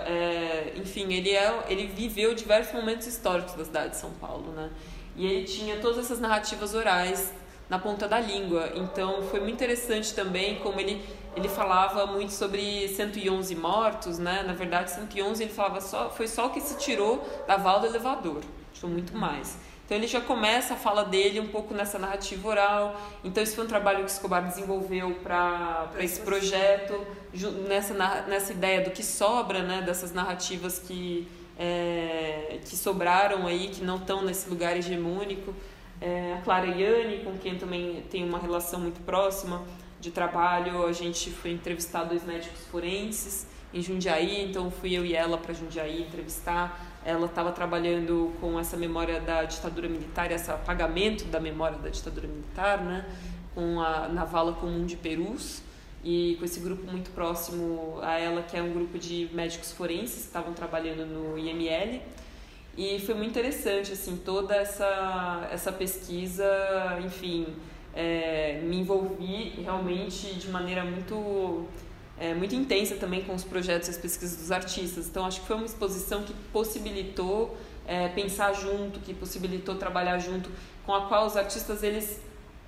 é, 0.07 0.73
enfim, 0.77 1.13
ele, 1.13 1.31
é, 1.31 1.65
ele 1.69 1.87
viveu 1.87 2.35
diversos 2.35 2.75
momentos 2.75 3.07
históricos 3.07 3.55
da 3.55 3.65
cidade 3.65 3.91
de 3.91 3.97
São 3.97 4.11
Paulo, 4.15 4.51
né? 4.53 4.71
E 5.17 5.25
ele 5.25 5.45
tinha 5.45 5.77
todas 5.77 5.99
essas 5.99 6.19
narrativas 6.19 6.75
orais 6.75 7.33
na 7.71 7.79
ponta 7.79 8.09
da 8.09 8.19
língua. 8.19 8.73
Então 8.75 9.23
foi 9.23 9.39
muito 9.41 9.55
interessante 9.55 10.13
também 10.15 10.57
como 10.57 10.81
ele 10.81 11.01
ele 11.37 11.49
falava 11.49 12.07
muito 12.07 12.33
sobre 12.33 12.87
111 12.89 13.55
mortos, 13.57 14.19
né? 14.19 14.45
Na 14.47 14.53
verdade, 14.53 14.93
111 14.93 15.43
ele 15.43 15.53
falava 15.53 15.81
só 15.81 16.09
foi 16.11 16.29
só 16.29 16.47
o 16.47 16.51
que 16.51 16.61
se 16.61 16.79
tirou 16.79 17.25
da 17.47 17.57
vala 17.57 17.81
do 17.81 17.87
elevador, 17.87 18.43
tinha 18.73 18.89
muito 18.91 19.17
mais. 19.17 19.59
Então 19.85 19.99
ele 19.99 20.07
já 20.07 20.21
começa 20.21 20.75
a 20.75 20.77
fala 20.77 21.05
dele 21.05 21.41
um 21.41 21.49
pouco 21.49 21.75
nessa 21.75 21.99
narrativa 21.99 22.49
oral. 22.49 23.01
Então 23.23 23.43
esse 23.43 23.55
foi 23.55 23.65
um 23.65 23.69
trabalho 23.69 24.05
que 24.05 24.11
Escobar 24.11 24.47
desenvolveu 24.47 25.15
para 25.23 25.91
esse 25.99 26.21
projeto, 26.21 27.07
nessa, 27.69 27.93
nessa 28.27 28.53
ideia 28.53 28.81
do 28.81 28.91
que 28.91 29.03
sobra, 29.03 29.63
né? 29.63 29.83
Dessas 29.83 30.13
narrativas 30.13 30.79
que, 30.79 31.29
é, 31.59 32.61
que 32.65 32.77
sobraram 32.77 33.47
aí, 33.47 33.69
que 33.69 33.85
não 33.85 33.97
estão 33.97 34.23
nesse 34.23 34.49
lugar 34.49 34.75
hegemônico. 34.77 35.55
É, 36.01 36.35
a 36.39 36.43
Clara 36.43 36.67
Iane, 36.67 37.19
com 37.19 37.37
quem 37.37 37.59
também 37.59 38.03
tem 38.11 38.27
uma 38.27 38.39
relação 38.39 38.81
muito 38.81 39.01
próxima, 39.05 39.63
de 40.01 40.11
trabalho, 40.11 40.87
a 40.87 40.93
gente 40.93 41.31
foi 41.31 41.53
entrevistar 41.53 42.05
dois 42.05 42.25
médicos 42.25 42.61
forenses 42.71 43.47
em 43.73 43.81
Jundiaí, 43.81 44.45
então 44.45 44.71
fui 44.71 44.95
eu 44.95 45.05
e 45.05 45.15
ela 45.15 45.39
para 45.39 45.53
Jundiaí 45.55 46.03
entrevistar. 46.03 46.94
Ela 47.05 47.27
estava 47.27 47.53
trabalhando 47.53 48.33
com 48.41 48.59
essa 48.59 48.77
memória 48.77 49.21
da 49.21 49.45
ditadura 49.45 49.89
militar, 49.89 50.31
esse 50.33 50.51
apagamento 50.51 51.25
da 51.27 51.39
memória 51.39 51.77
da 51.79 51.91
ditadura 51.91 52.27
militar, 52.27 52.83
né? 52.83 53.05
com 53.55 53.81
a 53.81 54.09
Navala 54.09 54.53
Comum 54.55 54.85
de 54.85 54.97
Perus. 54.97 55.63
e 56.07 56.37
com 56.39 56.45
esse 56.45 56.61
grupo 56.61 56.91
muito 56.91 57.11
próximo 57.13 57.99
a 58.03 58.19
ela, 58.19 58.43
que 58.43 58.55
é 58.55 58.63
um 58.63 58.75
grupo 58.75 58.99
de 58.99 59.31
médicos 59.33 59.73
forenses 59.73 60.17
que 60.17 60.27
estavam 60.27 60.53
trabalhando 60.53 61.07
no 61.07 61.39
IML. 61.39 62.03
E 62.77 63.01
foi 63.01 63.15
muito 63.15 63.31
interessante, 63.31 63.93
assim, 63.93 64.17
toda 64.23 64.55
essa, 64.55 65.49
essa 65.51 65.73
pesquisa, 65.73 66.45
enfim, 67.03 67.47
é, 67.95 68.61
me 68.65 68.81
envolvi 68.81 69.55
realmente 69.63 70.35
de 70.35 70.49
maneira 70.49 70.85
muito, 70.85 71.67
é, 72.19 72.33
muito 72.35 72.55
intensa 72.55 72.95
também 72.97 73.23
com 73.23 73.35
os 73.35 73.45
projetos 73.45 73.89
e 73.89 73.91
as 73.91 73.97
pesquisas 73.97 74.37
dos 74.37 74.53
artistas. 74.53 75.07
Então, 75.09 75.27
acho 75.27 75.41
que 75.41 75.47
foi 75.47 75.57
uma 75.57 75.67
exposição 75.67 76.23
que 76.23 76.33
possibilitou 76.53 77.57
é, 77.87 78.09
pensar 78.09 78.53
junto, 78.55 79.01
que 79.01 79.13
possibilitou 79.13 79.75
trabalhar 79.75 80.19
junto, 80.19 80.51
com 80.87 80.95
a 80.95 81.07
qual 81.07 81.27
os 81.27 81.37
artistas, 81.37 81.83
eles 81.83 82.21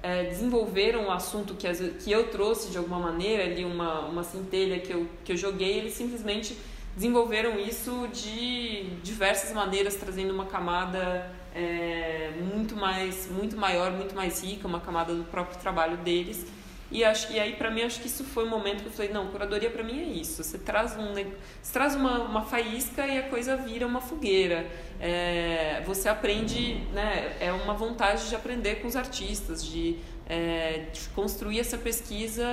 é, 0.03 0.25
desenvolveram 0.25 1.05
o 1.05 1.07
um 1.07 1.11
assunto 1.11 1.55
que, 1.55 1.67
que 2.03 2.11
eu 2.11 2.29
trouxe 2.29 2.71
de 2.71 2.79
alguma 2.79 2.99
maneira, 2.99 3.45
ali 3.45 3.65
uma, 3.65 4.01
uma 4.01 4.25
centelha 4.25 4.79
que 4.81 4.93
eu, 4.93 5.09
que 5.25 5.33
eu 5.33 5.37
joguei, 5.37 5.79
eles 5.79 5.95
simplesmente 5.95 6.57
desenvolveram 6.95 7.59
isso 7.59 8.09
de 8.13 8.85
diversas 9.03 9.53
maneiras, 9.53 9.97
trazendo 9.97 10.33
uma 10.33 10.47
camada 10.47 11.31
é, 11.55 12.33
muito 12.55 12.75
mais, 12.75 13.29
muito 13.31 13.57
maior, 13.57 13.93
muito 13.93 14.15
mais 14.15 14.43
rica, 14.43 14.67
uma 14.67 14.81
camada 14.81 15.15
do 15.15 15.25
próprio 15.25 15.59
trabalho 15.59 15.97
deles. 15.99 16.47
E, 16.91 17.03
acho, 17.03 17.33
e 17.33 17.41
aí, 17.41 17.55
para 17.55 17.71
mim, 17.71 17.83
acho 17.83 18.01
que 18.01 18.07
isso 18.07 18.23
foi 18.23 18.45
o 18.45 18.47
um 18.47 18.51
momento 18.51 18.83
que 18.83 18.87
eu 18.87 18.93
falei: 18.93 19.13
não, 19.13 19.27
curadoria 19.29 19.71
para 19.71 19.83
mim 19.83 20.01
é 20.01 20.05
isso. 20.05 20.43
Você 20.43 20.57
traz, 20.57 20.97
um, 20.97 21.15
você 21.15 21.73
traz 21.73 21.95
uma, 21.95 22.21
uma 22.21 22.43
faísca 22.43 23.07
e 23.07 23.19
a 23.19 23.29
coisa 23.29 23.57
vira 23.57 23.87
uma 23.87 24.01
fogueira. 24.01 24.67
É, 25.01 25.83
você 25.85 26.09
aprende, 26.09 26.75
né, 26.93 27.37
é 27.41 27.53
uma 27.53 27.75
vontade 27.75 28.29
de 28.29 28.37
aprender 28.37 28.77
com 28.77 28.87
os 28.87 28.95
artistas, 28.95 29.65
de, 29.65 29.97
é, 30.29 30.87
de 30.93 31.09
construir 31.09 31.59
essa 31.59 31.77
pesquisa 31.77 32.45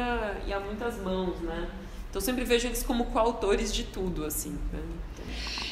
e 0.47 0.53
a 0.53 0.59
muitas 0.59 0.97
mãos, 0.97 1.39
né? 1.41 1.69
Então, 2.09 2.21
sempre 2.21 2.43
vejo 2.43 2.67
eles 2.67 2.83
como 2.83 3.05
coautores 3.05 3.73
de 3.73 3.85
tudo, 3.85 4.23
assim. 4.23 4.51
Né? 4.71 4.79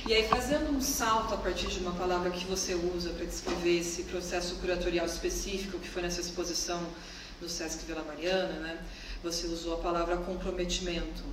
E 0.08 0.14
aí, 0.14 0.28
fazendo 0.28 0.76
um 0.76 0.82
salto 0.82 1.36
a 1.36 1.38
partir 1.38 1.68
de 1.68 1.80
uma 1.80 1.92
palavra 1.92 2.32
que 2.32 2.46
você 2.46 2.74
usa 2.74 3.12
para 3.12 3.26
descrever 3.26 3.80
esse 3.80 4.04
processo 4.04 4.56
curatorial 4.56 5.06
específico 5.06 5.78
que 5.78 5.88
foi 5.88 6.02
nessa 6.02 6.20
exposição 6.20 6.82
do 7.42 7.50
Sesc 7.50 7.86
Vila 7.86 8.04
Mariana, 8.04 8.54
né? 8.60 8.78
Você 9.24 9.48
usou 9.48 9.74
a 9.74 9.78
palavra 9.78 10.16
comprometimento. 10.18 11.24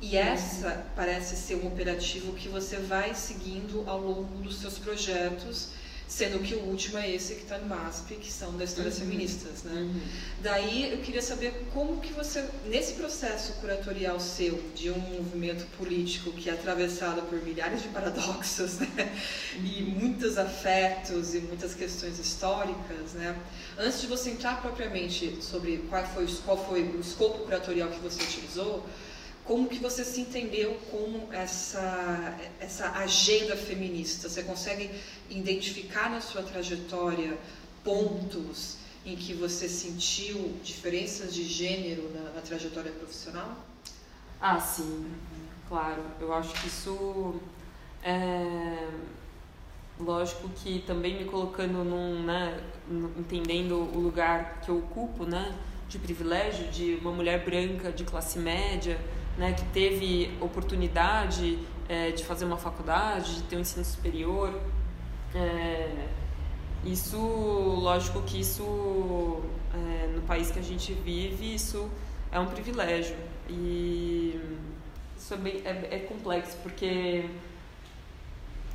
E 0.00 0.16
essa 0.16 0.84
parece 0.94 1.36
ser 1.36 1.54
um 1.54 1.68
operativo 1.68 2.34
que 2.34 2.48
você 2.48 2.76
vai 2.76 3.14
seguindo 3.14 3.88
ao 3.88 3.98
longo 4.00 4.42
dos 4.42 4.58
seus 4.58 4.76
projetos, 4.78 5.68
sendo 6.08 6.38
que 6.38 6.54
o 6.54 6.60
último 6.60 6.98
é 6.98 7.10
esse 7.10 7.34
que 7.34 7.42
está 7.42 7.58
no 7.58 7.66
MASP, 7.66 8.14
que 8.14 8.30
são 8.30 8.56
das 8.56 8.70
histórias 8.70 8.98
uhum. 8.98 9.06
feministas, 9.06 9.64
né? 9.64 9.72
Uhum. 9.74 10.00
Daí 10.40 10.92
eu 10.92 10.98
queria 10.98 11.20
saber 11.20 11.66
como 11.74 12.00
que 12.00 12.12
você, 12.12 12.48
nesse 12.66 12.94
processo 12.94 13.54
curatorial 13.54 14.20
seu, 14.20 14.62
de 14.74 14.90
um 14.90 14.98
movimento 14.98 15.66
político 15.76 16.30
que 16.32 16.48
é 16.48 16.52
atravessado 16.52 17.22
por 17.22 17.42
milhares 17.42 17.82
de 17.82 17.88
paradoxos, 17.88 18.78
né? 18.78 19.18
E 19.56 19.82
muitos 19.82 20.38
afetos 20.38 21.34
e 21.34 21.40
muitas 21.40 21.74
questões 21.74 22.18
históricas, 22.18 23.14
né? 23.14 23.36
Antes 23.76 24.00
de 24.00 24.06
você 24.06 24.30
entrar 24.30 24.62
propriamente 24.62 25.38
sobre 25.42 25.78
qual 25.88 26.06
foi, 26.06 26.26
qual 26.44 26.66
foi 26.68 26.82
o 26.82 27.00
escopo 27.00 27.40
curatorial 27.40 27.88
que 27.90 27.98
você 27.98 28.22
utilizou, 28.22 28.86
como 29.46 29.68
que 29.68 29.78
você 29.78 30.04
se 30.04 30.20
entendeu 30.20 30.74
com 30.90 31.32
essa, 31.32 32.36
essa 32.58 32.90
agenda 32.90 33.56
feminista? 33.56 34.28
Você 34.28 34.42
consegue 34.42 34.90
identificar 35.30 36.10
na 36.10 36.20
sua 36.20 36.42
trajetória 36.42 37.38
pontos 37.84 38.78
em 39.04 39.14
que 39.14 39.32
você 39.34 39.68
sentiu 39.68 40.52
diferenças 40.64 41.32
de 41.32 41.44
gênero 41.44 42.10
na, 42.12 42.30
na 42.30 42.40
trajetória 42.40 42.90
profissional? 42.90 43.56
Ah, 44.40 44.58
sim, 44.58 45.06
claro. 45.68 46.02
Eu 46.20 46.34
acho 46.34 46.52
que 46.60 46.66
isso 46.66 47.40
é 48.02 48.88
lógico 49.98 50.48
que 50.50 50.80
também 50.80 51.16
me 51.16 51.24
colocando 51.24 51.82
num, 51.84 52.22
né, 52.22 52.60
entendendo 53.16 53.76
o 53.76 53.98
lugar 53.98 54.60
que 54.60 54.68
eu 54.68 54.78
ocupo, 54.78 55.24
né, 55.24 55.56
de 55.88 55.98
privilégio, 55.98 56.68
de 56.68 56.98
uma 57.00 57.12
mulher 57.12 57.44
branca 57.44 57.90
de 57.90 58.04
classe 58.04 58.38
média, 58.38 59.00
né, 59.36 59.52
que 59.52 59.64
teve 59.66 60.36
oportunidade 60.40 61.58
é, 61.88 62.10
de 62.10 62.24
fazer 62.24 62.44
uma 62.44 62.56
faculdade, 62.56 63.36
de 63.36 63.42
ter 63.42 63.56
um 63.56 63.60
ensino 63.60 63.84
superior. 63.84 64.58
É, 65.34 66.08
isso, 66.84 67.18
lógico 67.18 68.22
que 68.22 68.40
isso, 68.40 69.42
é, 69.74 70.06
no 70.14 70.22
país 70.22 70.50
que 70.50 70.58
a 70.58 70.62
gente 70.62 70.92
vive, 70.92 71.54
isso 71.54 71.90
é 72.32 72.38
um 72.40 72.46
privilégio. 72.46 73.16
E 73.48 74.40
isso 75.16 75.34
é, 75.34 75.36
bem, 75.36 75.62
é, 75.64 75.88
é 75.90 75.98
complexo, 76.00 76.56
porque 76.62 77.28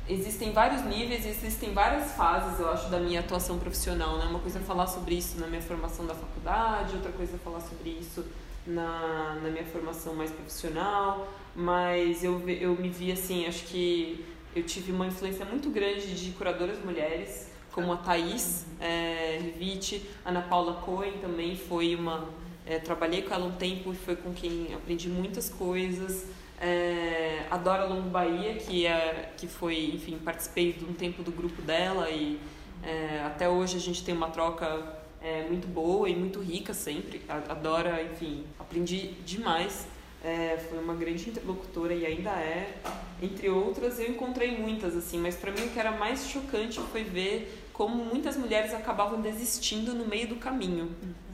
existem 0.08 0.52
vários 0.52 0.82
níveis, 0.82 1.26
existem 1.26 1.72
várias 1.72 2.12
fases, 2.12 2.60
eu 2.60 2.70
acho, 2.70 2.88
da 2.88 2.98
minha 2.98 3.20
atuação 3.20 3.58
profissional. 3.58 4.18
Né? 4.18 4.26
Uma 4.26 4.38
coisa 4.38 4.58
é 4.58 4.62
falar 4.62 4.86
sobre 4.86 5.16
isso 5.16 5.40
na 5.40 5.46
minha 5.46 5.62
formação 5.62 6.06
da 6.06 6.14
faculdade, 6.14 6.94
outra 6.94 7.12
coisa 7.12 7.34
é 7.34 7.38
falar 7.38 7.60
sobre 7.60 7.90
isso 7.90 8.24
na, 8.66 9.38
na 9.42 9.50
minha 9.50 9.64
formação 9.64 10.14
mais 10.14 10.30
profissional, 10.30 11.28
mas 11.54 12.22
eu, 12.22 12.48
eu 12.48 12.74
me 12.76 12.88
vi 12.88 13.12
assim, 13.12 13.46
acho 13.46 13.64
que 13.64 14.24
eu 14.54 14.62
tive 14.62 14.92
uma 14.92 15.06
influência 15.06 15.44
muito 15.44 15.70
grande 15.70 16.14
de 16.14 16.30
curadoras 16.32 16.78
mulheres, 16.84 17.50
como 17.72 17.92
a 17.92 17.96
Thais 17.96 18.66
é, 18.80 19.38
Rivite, 19.40 20.06
Ana 20.24 20.42
Paula 20.42 20.74
Cohen 20.74 21.14
também 21.20 21.56
foi 21.56 21.94
uma. 21.94 22.28
É, 22.64 22.78
trabalhei 22.78 23.22
com 23.22 23.34
ela 23.34 23.46
um 23.46 23.52
tempo 23.52 23.92
e 23.92 23.96
foi 23.96 24.14
com 24.14 24.32
quem 24.32 24.72
aprendi 24.74 25.08
muitas 25.08 25.48
coisas. 25.48 26.26
É, 26.60 27.44
a 27.50 27.56
Dora 27.56 27.86
Longo 27.86 28.08
Bahia, 28.08 28.54
que, 28.54 28.86
é, 28.86 29.32
que 29.36 29.48
foi, 29.48 29.90
enfim, 29.94 30.18
participei 30.18 30.72
de 30.72 30.84
um 30.84 30.92
tempo 30.92 31.22
do 31.22 31.32
grupo 31.32 31.60
dela 31.62 32.08
e 32.08 32.38
é, 32.84 33.22
até 33.24 33.48
hoje 33.48 33.76
a 33.76 33.80
gente 33.80 34.04
tem 34.04 34.14
uma 34.14 34.28
troca 34.28 35.01
é, 35.22 35.46
muito 35.48 35.68
boa 35.68 36.08
e 36.08 36.16
muito 36.16 36.40
rica 36.40 36.74
sempre. 36.74 37.22
A, 37.28 37.36
a 37.36 37.54
Dora, 37.54 38.02
enfim, 38.02 38.44
aprendi 38.58 39.12
demais. 39.24 39.86
É, 40.24 40.56
foi 40.68 40.78
uma 40.78 40.94
grande 40.94 41.28
interlocutora 41.28 41.94
e 41.94 42.06
ainda 42.06 42.30
é. 42.30 42.74
Entre 43.20 43.48
outras, 43.48 43.98
eu 43.98 44.08
encontrei 44.08 44.56
muitas, 44.56 44.96
assim, 44.96 45.18
mas 45.18 45.36
para 45.36 45.50
mim 45.50 45.62
o 45.62 45.70
que 45.70 45.78
era 45.78 45.92
mais 45.92 46.28
chocante 46.28 46.80
foi 46.92 47.02
ver 47.02 47.66
como 47.72 48.04
muitas 48.04 48.36
mulheres 48.36 48.72
acabavam 48.74 49.20
desistindo 49.20 49.94
no 49.94 50.06
meio 50.06 50.28
do 50.28 50.36
caminho, 50.36 50.90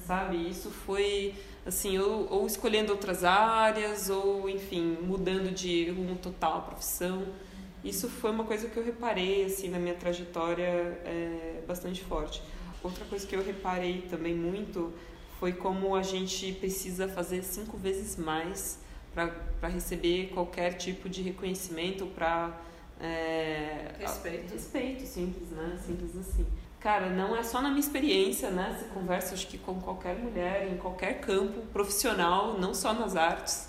sabe? 0.07 0.49
Isso 0.49 0.71
foi, 0.71 1.35
assim, 1.67 1.99
ou, 1.99 2.27
ou 2.31 2.47
escolhendo 2.47 2.93
outras 2.93 3.25
áreas, 3.25 4.09
ou, 4.09 4.49
enfim, 4.49 4.97
mudando 5.03 5.53
de 5.53 5.91
rumo 5.91 6.17
total 6.17 6.59
a 6.59 6.61
profissão. 6.61 7.27
Isso 7.85 8.09
foi 8.09 8.31
uma 8.31 8.45
coisa 8.45 8.69
que 8.69 8.77
eu 8.77 8.85
reparei, 8.85 9.45
assim, 9.45 9.69
na 9.69 9.79
minha 9.79 9.95
trajetória 9.95 10.99
é, 11.05 11.63
bastante 11.67 12.03
forte. 12.03 12.43
Outra 12.83 13.05
coisa 13.05 13.27
que 13.27 13.35
eu 13.35 13.45
reparei 13.45 14.03
também 14.03 14.35
muito 14.35 14.93
foi 15.39 15.53
como 15.53 15.95
a 15.95 16.03
gente 16.03 16.53
precisa 16.53 17.09
fazer 17.09 17.43
cinco 17.43 17.77
vezes 17.77 18.17
mais 18.17 18.79
para 19.15 19.69
receber 19.69 20.31
qualquer 20.33 20.75
tipo 20.75 21.09
de 21.09 21.23
reconhecimento, 21.23 22.07
para. 22.07 22.57
É, 23.01 23.95
respeito. 23.99 24.53
Respeito, 24.53 25.07
simples, 25.07 25.51
né? 25.51 25.79
Simples 25.85 26.17
assim. 26.17 26.47
Cara, 26.81 27.11
não 27.11 27.37
é 27.37 27.43
só 27.43 27.61
na 27.61 27.69
minha 27.69 27.81
experiência, 27.81 28.51
né? 28.51 28.77
Você 28.79 28.87
conversa, 28.95 29.35
acho 29.35 29.47
que 29.49 29.59
com 29.59 29.81
qualquer 29.81 30.17
mulher, 30.17 30.69
em 30.73 30.77
qualquer 30.77 31.21
campo 31.21 31.61
profissional, 31.73 32.59
não 32.59 32.73
só 32.73 32.93
nas 32.93 33.17
artes. 33.17 33.68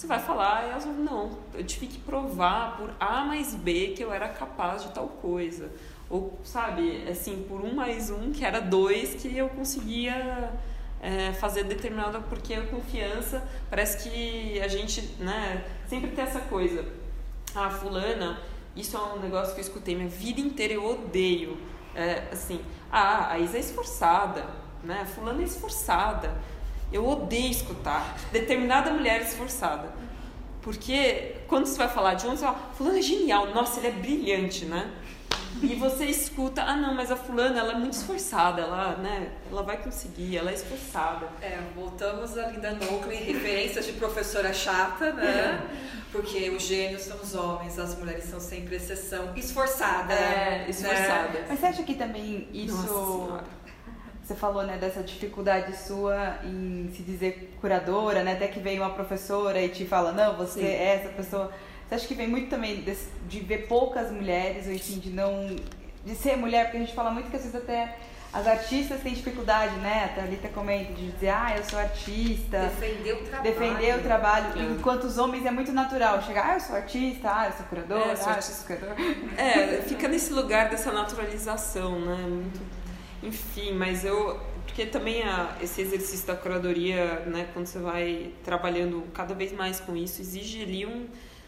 Você 0.00 0.06
vai 0.06 0.18
falar 0.18 0.66
e 0.66 0.70
elas 0.70 0.86
vão, 0.86 0.94
não, 0.94 1.38
eu 1.52 1.62
tive 1.62 1.86
que 1.86 1.98
provar 1.98 2.78
por 2.78 2.90
A 2.98 3.22
mais 3.22 3.54
B 3.54 3.88
que 3.88 4.02
eu 4.02 4.10
era 4.10 4.30
capaz 4.30 4.82
de 4.82 4.92
tal 4.92 5.06
coisa. 5.06 5.70
Ou 6.08 6.40
sabe, 6.42 7.06
assim, 7.06 7.44
por 7.46 7.60
um 7.60 7.74
mais 7.74 8.08
um, 8.08 8.32
que 8.32 8.42
era 8.42 8.62
dois, 8.62 9.12
que 9.16 9.36
eu 9.36 9.50
conseguia 9.50 10.54
é, 11.02 11.34
fazer 11.34 11.64
determinada, 11.64 12.18
porque 12.18 12.54
a 12.54 12.66
confiança, 12.68 13.46
parece 13.68 14.08
que 14.08 14.58
a 14.62 14.68
gente, 14.68 15.02
né, 15.18 15.66
sempre 15.86 16.12
tem 16.12 16.24
essa 16.24 16.40
coisa, 16.40 16.82
ah, 17.54 17.68
fulana, 17.68 18.40
isso 18.74 18.96
é 18.96 19.00
um 19.00 19.18
negócio 19.20 19.52
que 19.52 19.60
eu 19.60 19.64
escutei 19.64 19.94
minha 19.94 20.08
vida 20.08 20.40
inteira, 20.40 20.72
eu 20.72 20.90
odeio, 20.90 21.58
é, 21.94 22.26
assim, 22.32 22.58
ah, 22.90 23.32
a 23.32 23.38
Isa 23.38 23.58
é 23.58 23.60
esforçada, 23.60 24.46
né, 24.82 25.04
fulana 25.14 25.42
é 25.42 25.44
esforçada, 25.44 26.40
eu 26.92 27.06
odeio 27.06 27.50
escutar 27.50 28.16
determinada 28.32 28.90
mulher 28.90 29.20
esforçada, 29.22 29.92
porque 30.62 31.36
quando 31.48 31.66
você 31.66 31.78
vai 31.78 31.88
falar 31.88 32.14
de 32.14 32.26
um, 32.26 32.30
você 32.30 32.44
fala, 32.44 32.58
fulano 32.74 32.98
é 32.98 33.02
genial, 33.02 33.46
nossa, 33.54 33.80
ele 33.80 33.88
é 33.88 33.92
brilhante, 33.92 34.64
né? 34.64 34.90
E 35.62 35.74
você 35.74 36.06
escuta, 36.06 36.62
ah 36.62 36.76
não, 36.76 36.94
mas 36.94 37.10
a 37.10 37.16
fulana 37.16 37.58
ela 37.58 37.72
é 37.72 37.74
muito 37.74 37.92
esforçada, 37.92 38.62
ela, 38.62 38.96
né, 38.96 39.32
ela 39.50 39.62
vai 39.62 39.76
conseguir, 39.76 40.36
ela 40.36 40.50
é 40.50 40.54
esforçada. 40.54 41.28
É, 41.42 41.58
voltamos 41.74 42.38
a 42.38 42.46
Linda 42.48 42.72
Nockley, 42.72 43.32
referências 43.32 43.84
de 43.84 43.92
professora 43.92 44.52
chata, 44.54 45.12
né? 45.12 45.26
É. 45.26 46.00
Porque 46.12 46.50
os 46.50 46.62
gênios 46.62 47.02
são 47.02 47.16
os 47.18 47.34
homens, 47.34 47.78
as 47.78 47.96
mulheres 47.96 48.24
são 48.24 48.40
sempre 48.40 48.76
exceção. 48.76 49.32
Esforçada. 49.36 50.12
É, 50.12 50.66
esforçada. 50.68 51.40
Né? 51.40 51.46
Mas 51.48 51.60
você 51.60 51.66
acha 51.66 51.82
que 51.82 51.94
também 51.94 52.48
isso 52.52 53.38
você 54.30 54.34
falou, 54.36 54.62
né, 54.62 54.76
dessa 54.76 55.02
dificuldade 55.02 55.76
sua 55.76 56.38
em 56.44 56.88
se 56.94 57.02
dizer 57.02 57.52
curadora, 57.60 58.22
né? 58.22 58.34
Até 58.34 58.46
que 58.46 58.60
vem 58.60 58.78
uma 58.78 58.90
professora 58.90 59.60
e 59.60 59.68
te 59.68 59.84
fala, 59.84 60.12
não, 60.12 60.36
você 60.36 60.60
Sim. 60.60 60.66
é 60.66 60.94
essa 60.94 61.08
pessoa. 61.08 61.52
Você 61.88 61.94
acha 61.96 62.06
que 62.06 62.14
vem 62.14 62.28
muito 62.28 62.48
também 62.48 62.76
de, 62.76 62.96
de 63.28 63.40
ver 63.40 63.66
poucas 63.66 64.12
mulheres, 64.12 64.66
ou 64.66 64.72
enfim, 64.72 65.00
de 65.00 65.10
não. 65.10 65.56
de 66.04 66.14
ser 66.14 66.36
mulher, 66.36 66.66
porque 66.66 66.76
a 66.76 66.80
gente 66.80 66.94
fala 66.94 67.10
muito 67.10 67.28
que 67.28 67.36
às 67.36 67.42
vezes 67.42 67.56
até 67.56 67.96
as 68.32 68.46
artistas 68.46 69.00
têm 69.00 69.12
dificuldade, 69.12 69.74
né? 69.80 70.04
A 70.04 70.20
Thalita 70.20 70.48
comenta 70.50 70.92
de 70.92 71.10
dizer, 71.10 71.30
ah, 71.30 71.54
eu 71.56 71.64
sou 71.64 71.80
artista. 71.80 72.60
Defender 72.60 73.14
o 73.14 73.24
trabalho. 73.24 73.42
Defender 73.42 73.98
o 73.98 74.02
trabalho. 74.02 74.60
É. 74.60 74.62
Enquanto 74.66 75.04
os 75.04 75.18
homens 75.18 75.44
é 75.44 75.50
muito 75.50 75.72
natural 75.72 76.22
chegar, 76.22 76.50
ah, 76.50 76.54
eu 76.54 76.60
sou 76.60 76.76
artista, 76.76 77.28
ah, 77.28 77.46
eu 77.46 77.52
sou 77.54 77.66
curador, 77.66 77.98
é, 77.98 78.14
ah, 78.24 78.36
eu 78.36 78.42
sou 78.42 78.66
curador. 78.66 78.94
É, 79.36 79.82
fica 79.82 80.06
nesse 80.06 80.32
lugar 80.32 80.70
dessa 80.70 80.92
naturalização, 80.92 81.98
né? 81.98 82.14
Muito... 82.14 82.79
Enfim, 83.22 83.72
mas 83.72 84.04
eu. 84.04 84.40
Porque 84.66 84.86
também 84.86 85.22
a, 85.22 85.56
esse 85.60 85.80
exercício 85.80 86.26
da 86.26 86.36
curadoria, 86.36 87.20
né, 87.26 87.48
quando 87.52 87.66
você 87.66 87.78
vai 87.78 88.32
trabalhando 88.44 89.02
cada 89.12 89.34
vez 89.34 89.52
mais 89.52 89.80
com 89.80 89.96
isso, 89.96 90.20
exige 90.20 90.62
ali 90.62 90.86
um. 90.86 91.06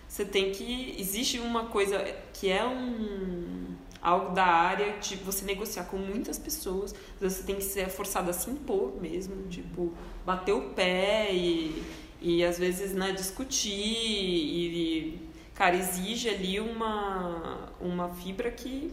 Você 0.08 0.24
tem 0.24 0.50
que. 0.52 0.94
Existe 0.98 1.38
uma 1.38 1.66
coisa 1.66 1.98
que 2.32 2.50
é 2.50 2.64
um 2.64 3.76
algo 4.02 4.34
da 4.34 4.44
área 4.44 4.98
de 4.98 5.14
você 5.16 5.44
negociar 5.44 5.84
com 5.84 5.96
muitas 5.96 6.36
pessoas, 6.36 6.92
você 7.20 7.44
tem 7.44 7.54
que 7.54 7.62
ser 7.62 7.88
forçado 7.88 8.28
a 8.28 8.32
se 8.32 8.50
impor 8.50 9.00
mesmo, 9.00 9.46
tipo, 9.48 9.92
bater 10.26 10.52
o 10.52 10.70
pé 10.70 11.32
e, 11.32 11.82
e 12.20 12.44
às 12.44 12.58
vezes 12.58 12.92
né, 12.92 13.12
discutir 13.12 13.70
e, 13.72 15.20
cara, 15.54 15.76
exige 15.76 16.28
ali 16.28 16.58
uma, 16.58 17.72
uma 17.80 18.08
fibra 18.08 18.50
que 18.50 18.92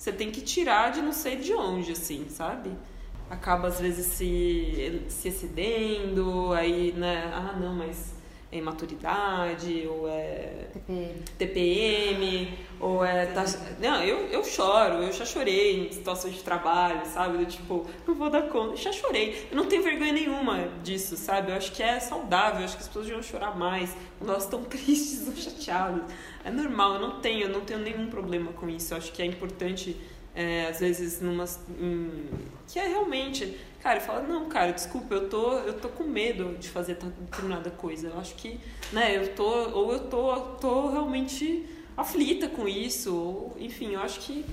você 0.00 0.10
tem 0.10 0.30
que 0.30 0.40
tirar 0.40 0.92
de 0.92 1.02
não 1.02 1.12
sei 1.12 1.36
de 1.36 1.52
onde, 1.52 1.92
assim, 1.92 2.26
sabe? 2.30 2.70
Acaba 3.28 3.68
às 3.68 3.78
vezes 3.78 4.06
se, 4.06 5.02
se 5.10 5.28
excedendo, 5.28 6.54
aí, 6.54 6.90
né, 6.92 7.30
ah, 7.34 7.54
não, 7.60 7.74
mas 7.74 8.14
é 8.52 8.58
imaturidade, 8.58 9.86
ou 9.88 10.08
é 10.08 10.66
TPM, 10.72 11.22
TPM 11.38 12.58
ou 12.80 13.04
é. 13.04 13.26
Tá... 13.26 13.44
Não, 13.78 14.02
eu, 14.02 14.26
eu 14.26 14.42
choro, 14.42 14.94
eu 15.04 15.12
já 15.12 15.24
chorei 15.24 15.86
em 15.86 15.92
situações 15.92 16.34
de 16.34 16.42
trabalho, 16.42 17.06
sabe? 17.06 17.38
Do 17.38 17.46
tipo, 17.46 17.86
não 18.06 18.14
vou 18.14 18.28
dar 18.28 18.42
conta, 18.48 18.76
já 18.76 18.92
chorei. 18.92 19.46
Eu 19.50 19.56
não 19.56 19.66
tenho 19.66 19.82
vergonha 19.82 20.12
nenhuma 20.12 20.68
disso, 20.82 21.16
sabe? 21.16 21.52
Eu 21.52 21.56
acho 21.56 21.70
que 21.72 21.82
é 21.82 22.00
saudável, 22.00 22.60
eu 22.60 22.64
acho 22.64 22.76
que 22.76 22.82
as 22.82 22.88
pessoas 22.88 23.06
deviam 23.06 23.22
chorar 23.22 23.56
mais 23.56 23.96
quando 24.18 24.30
elas 24.30 24.44
estão 24.44 24.64
tristes 24.64 25.28
ou 25.28 25.36
chateadas. 25.36 26.02
É 26.44 26.50
normal, 26.50 26.94
eu 26.94 27.00
não 27.00 27.20
tenho, 27.20 27.42
eu 27.42 27.50
não 27.50 27.60
tenho 27.60 27.80
nenhum 27.80 28.08
problema 28.08 28.52
com 28.52 28.68
isso. 28.68 28.94
Eu 28.94 28.98
acho 28.98 29.12
que 29.12 29.22
é 29.22 29.26
importante, 29.26 29.96
é, 30.34 30.66
às 30.68 30.80
vezes, 30.80 31.20
numa. 31.20 31.44
Que 32.66 32.78
é 32.78 32.86
realmente 32.86 33.58
Cara, 33.82 33.98
e 33.98 34.02
fala, 34.02 34.20
não, 34.20 34.46
cara, 34.46 34.72
desculpa, 34.72 35.14
eu 35.14 35.28
tô, 35.30 35.52
eu 35.60 35.72
tô 35.72 35.88
com 35.88 36.04
medo 36.04 36.54
de 36.58 36.68
fazer 36.68 36.96
determinada 36.96 37.70
coisa. 37.70 38.08
Eu 38.08 38.18
acho 38.18 38.34
que, 38.34 38.60
né, 38.92 39.16
eu 39.16 39.34
tô, 39.34 39.70
ou 39.70 39.92
eu 39.92 40.00
tô, 40.00 40.38
tô 40.60 40.90
realmente 40.90 41.64
aflita 41.96 42.46
com 42.46 42.68
isso, 42.68 43.14
ou, 43.14 43.56
enfim, 43.58 43.94
eu 43.94 44.00
acho 44.00 44.20
que 44.20 44.44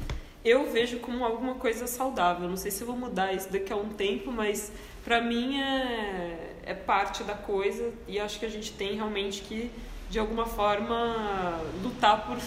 eu 0.45 0.71
vejo 0.71 0.99
como 0.99 1.25
alguma 1.25 1.55
coisa 1.55 1.87
saudável. 1.87 2.47
Não 2.47 2.55
sei 2.55 2.71
se 2.71 2.81
eu 2.81 2.87
vou 2.87 2.95
mudar 2.95 3.33
isso 3.33 3.51
daqui 3.51 3.73
a 3.73 3.75
um 3.75 3.89
tempo, 3.89 4.31
mas 4.31 4.71
para 5.03 5.19
mim 5.19 5.59
é, 5.59 6.55
é 6.63 6.73
parte 6.73 7.21
da 7.25 7.35
coisa 7.35 7.91
e 8.07 8.17
acho 8.17 8.39
que 8.39 8.45
a 8.45 8.49
gente 8.49 8.71
tem 8.71 8.95
realmente 8.95 9.41
que, 9.41 9.69
de 10.09 10.19
alguma 10.19 10.45
forma, 10.45 11.59
lutar 11.83 12.25
por 12.25 12.37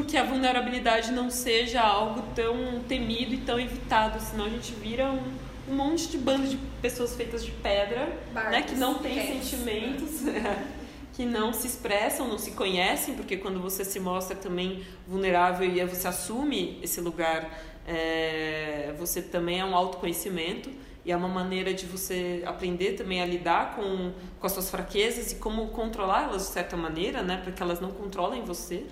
porque 0.00 0.16
a 0.16 0.24
vulnerabilidade 0.24 1.12
não 1.12 1.30
seja 1.30 1.80
algo 1.82 2.22
tão 2.34 2.80
temido 2.88 3.34
e 3.34 3.38
tão 3.38 3.60
evitado, 3.60 4.18
senão 4.20 4.46
a 4.46 4.48
gente 4.48 4.72
vira 4.72 5.10
um 5.12 5.50
um 5.70 5.74
monte 5.74 6.08
de 6.08 6.18
bando 6.18 6.48
de 6.48 6.56
pessoas 6.82 7.14
feitas 7.14 7.44
de 7.44 7.52
pedra, 7.52 8.12
né, 8.34 8.62
que 8.62 8.74
não 8.74 8.94
têm 8.94 9.40
sentimentos, 9.40 10.22
que 11.14 11.24
não 11.24 11.52
se 11.52 11.66
expressam, 11.66 12.26
não 12.26 12.38
se 12.38 12.50
conhecem, 12.52 13.14
porque 13.14 13.36
quando 13.36 13.60
você 13.60 13.84
se 13.84 14.00
mostra 14.00 14.34
também 14.34 14.82
vulnerável 15.06 15.68
e 15.68 15.84
você 15.84 16.08
assume 16.08 16.78
esse 16.82 17.00
lugar, 17.00 17.48
é, 17.86 18.92
você 18.98 19.22
também 19.22 19.60
é 19.60 19.64
um 19.64 19.76
autoconhecimento 19.76 20.70
e 21.04 21.12
é 21.12 21.16
uma 21.16 21.28
maneira 21.28 21.72
de 21.72 21.86
você 21.86 22.42
aprender 22.44 22.92
também 22.92 23.22
a 23.22 23.26
lidar 23.26 23.76
com, 23.76 24.12
com 24.38 24.46
as 24.46 24.52
suas 24.52 24.70
fraquezas 24.70 25.32
e 25.32 25.36
como 25.36 25.68
controlá-las 25.68 26.48
de 26.48 26.52
certa 26.52 26.76
maneira, 26.76 27.22
né, 27.22 27.40
para 27.42 27.52
que 27.52 27.62
elas 27.62 27.80
não 27.80 27.92
controlem 27.92 28.42
você. 28.42 28.84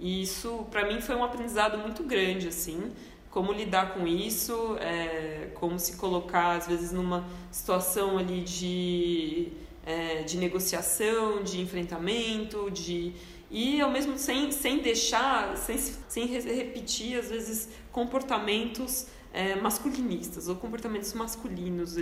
E 0.00 0.22
isso, 0.22 0.66
para 0.70 0.88
mim, 0.88 1.00
foi 1.00 1.14
um 1.14 1.22
aprendizado 1.22 1.78
muito 1.78 2.02
grande, 2.02 2.48
assim 2.48 2.90
como 3.30 3.52
lidar 3.52 3.94
com 3.94 4.06
isso, 4.06 4.76
é, 4.80 5.50
como 5.54 5.78
se 5.78 5.96
colocar 5.96 6.56
às 6.56 6.66
vezes 6.66 6.90
numa 6.90 7.24
situação 7.50 8.18
ali 8.18 8.40
de, 8.40 9.52
é, 9.86 10.22
de 10.22 10.36
negociação, 10.36 11.42
de 11.42 11.60
enfrentamento, 11.60 12.70
de 12.70 13.12
e 13.52 13.80
ao 13.80 13.90
mesmo 13.90 14.16
sem, 14.16 14.50
sem 14.52 14.78
deixar, 14.78 15.56
sem, 15.56 15.76
sem 16.08 16.26
repetir 16.26 17.18
às 17.18 17.30
vezes 17.30 17.68
comportamentos 17.90 19.06
é, 19.32 19.56
masculinistas 19.56 20.48
ou 20.48 20.54
comportamentos 20.54 21.12
masculinos 21.12 21.96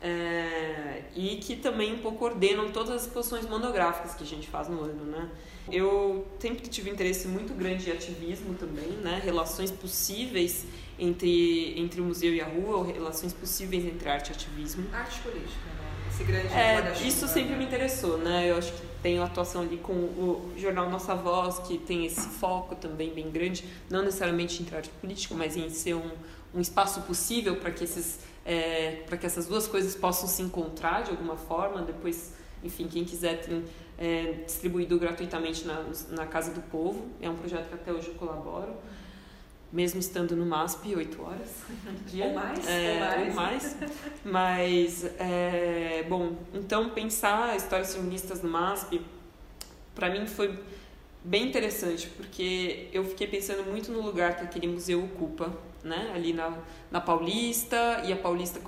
é, 0.00 1.02
e 1.14 1.36
que 1.36 1.56
também 1.56 1.94
um 1.94 1.98
pouco 1.98 2.24
ordenam 2.24 2.70
todas 2.70 2.90
as 2.90 3.02
exposições 3.06 3.48
monográficas 3.48 4.14
que 4.14 4.22
a 4.22 4.26
gente 4.26 4.46
faz 4.48 4.68
no 4.68 4.80
ano, 4.80 5.04
né? 5.04 5.30
Eu 5.70 6.26
sempre 6.38 6.68
tive 6.68 6.90
um 6.90 6.92
interesse 6.92 7.26
muito 7.26 7.52
grande 7.54 7.88
em 7.88 7.92
ativismo 7.92 8.54
também, 8.54 8.88
né? 9.02 9.20
Relações 9.24 9.70
possíveis 9.70 10.64
entre, 10.98 11.78
entre 11.78 12.00
o 12.00 12.04
museu 12.04 12.32
e 12.32 12.40
a 12.40 12.46
rua, 12.46 12.76
ou 12.76 12.82
relações 12.84 13.32
possíveis 13.32 13.84
entre 13.84 14.08
arte 14.08 14.28
e 14.28 14.32
ativismo. 14.32 14.86
Arte 14.92 15.18
política, 15.20 15.66
né? 15.66 15.86
Esse 16.08 16.24
grande 16.24 16.54
é, 16.54 17.06
Isso 17.06 17.26
sempre 17.26 17.56
me 17.56 17.64
interessou, 17.64 18.16
né? 18.18 18.50
Eu 18.50 18.58
acho 18.58 18.72
que 18.72 18.86
tenho 19.02 19.22
atuação 19.22 19.62
ali 19.62 19.76
com 19.76 19.92
o 19.92 20.52
jornal 20.56 20.88
Nossa 20.88 21.14
Voz, 21.14 21.58
que 21.60 21.78
tem 21.78 22.06
esse 22.06 22.28
foco 22.28 22.74
também 22.74 23.12
bem 23.12 23.30
grande, 23.30 23.64
não 23.90 24.02
necessariamente 24.02 24.62
entre 24.62 24.76
arte 24.76 24.90
política, 25.00 25.34
mas 25.34 25.56
em 25.56 25.68
ser 25.68 25.94
um, 25.94 26.10
um 26.54 26.60
espaço 26.60 27.02
possível 27.02 27.56
para 27.56 27.70
que 27.70 27.84
esses 27.84 28.20
é, 28.46 29.02
para 29.06 29.16
que 29.18 29.26
essas 29.26 29.46
duas 29.48 29.66
coisas 29.66 29.96
possam 29.96 30.28
se 30.28 30.40
encontrar 30.40 31.02
de 31.02 31.10
alguma 31.10 31.36
forma. 31.36 31.82
Depois, 31.82 32.32
enfim, 32.62 32.86
quem 32.86 33.04
quiser 33.04 33.40
tem 33.40 33.64
é, 33.98 34.44
distribuído 34.46 34.98
gratuitamente 34.98 35.66
na, 35.66 35.84
na 36.10 36.26
Casa 36.26 36.52
do 36.52 36.60
Povo. 36.62 37.08
É 37.20 37.28
um 37.28 37.36
projeto 37.36 37.68
que 37.68 37.74
até 37.74 37.92
hoje 37.92 38.08
eu 38.08 38.14
colaboro. 38.14 38.72
mesmo 39.72 39.98
estando 40.00 40.36
no 40.36 40.46
MASP 40.46 40.94
oito 40.94 41.22
horas 41.22 41.50
por 41.84 41.92
dia. 42.10 42.26
Ou 42.26 42.34
mais, 42.34 42.66
é, 42.66 43.26
ou 43.28 43.34
mais. 43.34 43.76
Mas, 44.24 45.04
é, 45.18 46.04
bom, 46.08 46.36
então 46.54 46.90
pensar 46.90 47.56
histórias 47.56 47.94
feministas 47.94 48.42
no 48.42 48.48
MASP, 48.48 49.00
para 49.94 50.08
mim 50.10 50.26
foi 50.26 50.58
bem 51.22 51.48
interessante, 51.48 52.08
porque 52.16 52.88
eu 52.92 53.04
fiquei 53.04 53.26
pensando 53.26 53.68
muito 53.68 53.90
no 53.90 54.00
lugar 54.00 54.36
que 54.36 54.44
aquele 54.44 54.68
museu 54.68 55.04
ocupa, 55.04 55.52
né? 55.82 56.12
Ali 56.14 56.32
na, 56.32 56.52
na 56.90 57.00
Paulista, 57.00 58.02
e 58.04 58.12
a 58.12 58.16
Paulista, 58.16 58.60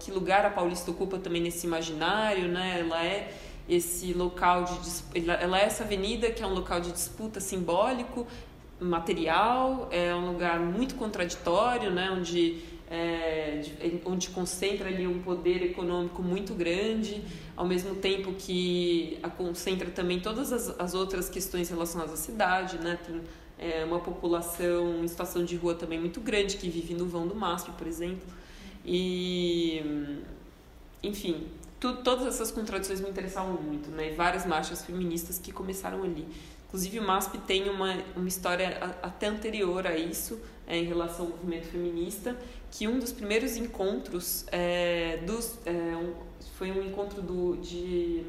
que 0.00 0.10
lugar 0.10 0.44
a 0.44 0.50
Paulista 0.50 0.90
ocupa 0.90 1.18
também 1.18 1.42
nesse 1.42 1.66
imaginário, 1.66 2.48
né? 2.48 2.80
Ela 2.80 3.04
é 3.04 3.34
esse 3.68 4.12
local 4.12 4.64
de 4.64 5.22
ela 5.26 5.58
é 5.58 5.64
essa 5.64 5.84
avenida 5.84 6.30
que 6.30 6.42
é 6.42 6.46
um 6.46 6.52
local 6.52 6.80
de 6.80 6.92
disputa 6.92 7.40
simbólico 7.40 8.26
material 8.78 9.88
é 9.90 10.14
um 10.14 10.32
lugar 10.32 10.60
muito 10.60 10.96
contraditório 10.96 11.90
né 11.90 12.10
onde 12.10 12.62
é, 12.90 13.60
onde 14.04 14.28
concentra 14.30 14.88
ali 14.88 15.06
um 15.06 15.20
poder 15.20 15.62
econômico 15.62 16.22
muito 16.22 16.54
grande, 16.54 17.22
ao 17.56 17.66
mesmo 17.66 17.96
tempo 17.96 18.32
que 18.34 19.18
concentra 19.36 19.90
também 19.90 20.20
todas 20.20 20.52
as, 20.52 20.78
as 20.78 20.94
outras 20.94 21.28
questões 21.28 21.68
relacionadas 21.70 22.14
à 22.14 22.16
cidade, 22.16 22.78
né? 22.78 22.98
Tem 23.04 23.20
é, 23.64 23.84
uma 23.84 23.98
população 23.98 25.02
em 25.02 25.08
situação 25.08 25.44
de 25.44 25.56
rua 25.56 25.74
também 25.74 25.98
muito 25.98 26.20
grande 26.20 26.56
que 26.56 26.68
vive 26.68 26.92
no 26.92 27.06
vão 27.06 27.26
do 27.26 27.34
MASP, 27.34 27.70
por 27.72 27.86
exemplo. 27.86 28.26
E, 28.84 30.20
enfim, 31.02 31.46
tu, 31.80 31.96
todas 31.96 32.26
essas 32.26 32.50
contradições 32.50 33.00
me 33.00 33.08
interessavam 33.08 33.54
muito, 33.54 33.90
né? 33.90 34.12
E 34.12 34.14
várias 34.14 34.44
marchas 34.44 34.84
feministas 34.84 35.38
que 35.38 35.50
começaram 35.50 36.02
ali. 36.02 36.26
Inclusive, 36.68 36.98
o 36.98 37.06
MASP 37.06 37.38
tem 37.38 37.70
uma, 37.70 37.96
uma 38.14 38.28
história 38.28 38.96
até 39.02 39.28
anterior 39.28 39.86
a 39.86 39.96
isso, 39.96 40.38
é, 40.66 40.76
em 40.76 40.84
relação 40.84 41.26
ao 41.26 41.30
movimento 41.30 41.68
feminista, 41.68 42.36
que 42.70 42.86
um 42.86 42.98
dos 42.98 43.12
primeiros 43.12 43.56
encontros 43.56 44.44
é, 44.50 45.18
dos, 45.26 45.58
é, 45.64 45.70
um, 45.96 46.12
foi 46.58 46.70
um 46.70 46.82
encontro 46.82 47.22
do, 47.22 47.56
de 47.56 48.24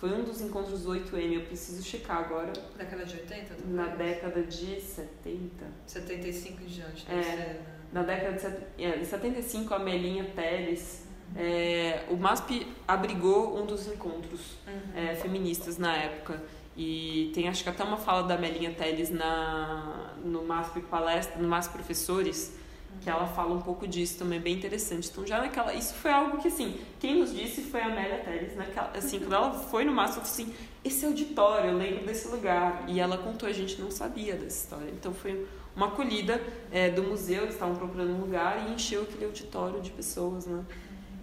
foi 0.00 0.10
um 0.14 0.24
dos 0.24 0.40
encontros 0.40 0.84
do 0.84 0.92
8M, 0.92 1.34
eu 1.34 1.40
preciso 1.42 1.82
checar 1.82 2.16
agora. 2.16 2.54
Década 2.74 3.04
de 3.04 3.16
80? 3.16 3.56
Na 3.66 3.86
década 3.88 4.42
de 4.42 4.80
70. 4.80 5.66
75 5.86 6.62
em 6.62 6.66
diante, 6.66 7.06
é, 7.06 7.22
ser, 7.22 7.36
né? 7.36 7.60
Na 7.92 8.02
década 8.02 8.32
de, 8.78 8.82
é, 8.82 8.96
de 8.96 9.04
75, 9.04 9.74
a 9.74 9.78
Melinha 9.78 10.24
Teles, 10.34 11.06
uhum. 11.36 11.42
é, 11.42 12.06
o 12.08 12.16
MASP 12.16 12.66
abrigou 12.88 13.60
um 13.60 13.66
dos 13.66 13.86
encontros 13.88 14.56
uhum. 14.66 14.98
é, 14.98 15.14
feministas 15.16 15.76
na 15.76 15.94
época. 15.94 16.42
E 16.74 17.30
tem 17.34 17.46
acho 17.46 17.62
que 17.62 17.68
até 17.68 17.84
uma 17.84 17.98
fala 17.98 18.26
da 18.26 18.38
Melinha 18.38 18.72
Teles 18.72 19.10
na, 19.10 20.14
no 20.24 20.42
MASP 20.44 20.80
Palestra, 20.80 21.38
no 21.42 21.46
MASP 21.46 21.74
Professores, 21.74 22.56
que 23.00 23.08
ela 23.08 23.26
fala 23.26 23.54
um 23.54 23.60
pouco 23.60 23.86
disso 23.88 24.18
também, 24.18 24.38
é 24.38 24.42
bem 24.42 24.54
interessante. 24.54 25.08
Então, 25.10 25.26
já 25.26 25.40
naquela. 25.40 25.72
Isso 25.72 25.94
foi 25.94 26.10
algo 26.10 26.38
que, 26.38 26.48
assim, 26.48 26.78
quem 26.98 27.18
nos 27.18 27.34
disse 27.34 27.62
foi 27.62 27.80
a 27.80 27.86
Amélia 27.86 28.18
Teles, 28.18 28.54
naquela, 28.56 28.90
assim, 28.94 29.18
quando 29.18 29.34
ela 29.34 29.52
foi 29.52 29.84
no 29.84 29.92
Mastro, 29.92 30.22
assim, 30.22 30.54
esse 30.84 31.04
auditório, 31.06 31.70
eu 31.70 31.78
lembro 31.78 32.04
desse 32.04 32.28
lugar. 32.28 32.84
E 32.88 33.00
ela 33.00 33.16
contou, 33.16 33.48
a 33.48 33.52
gente 33.52 33.80
não 33.80 33.90
sabia 33.90 34.34
dessa 34.34 34.64
história. 34.64 34.90
Então, 34.90 35.14
foi 35.14 35.46
uma 35.74 35.86
acolhida 35.86 36.40
é, 36.70 36.90
do 36.90 37.02
museu, 37.02 37.42
eles 37.42 37.54
estavam 37.54 37.74
procurando 37.74 38.12
um 38.12 38.20
lugar 38.20 38.68
e 38.68 38.74
encheu 38.74 39.02
aquele 39.02 39.24
auditório 39.24 39.80
de 39.80 39.90
pessoas, 39.90 40.46
né? 40.46 40.64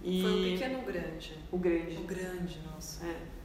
E... 0.04 0.22
Foi 0.22 0.32
o 0.32 0.52
pequeno 0.54 0.80
ou 0.80 0.86
grande? 0.86 1.34
O 1.52 1.58
grande. 1.58 1.98
O 1.98 2.04
grande, 2.04 2.60
nossa. 2.72 3.06
É. 3.06 3.37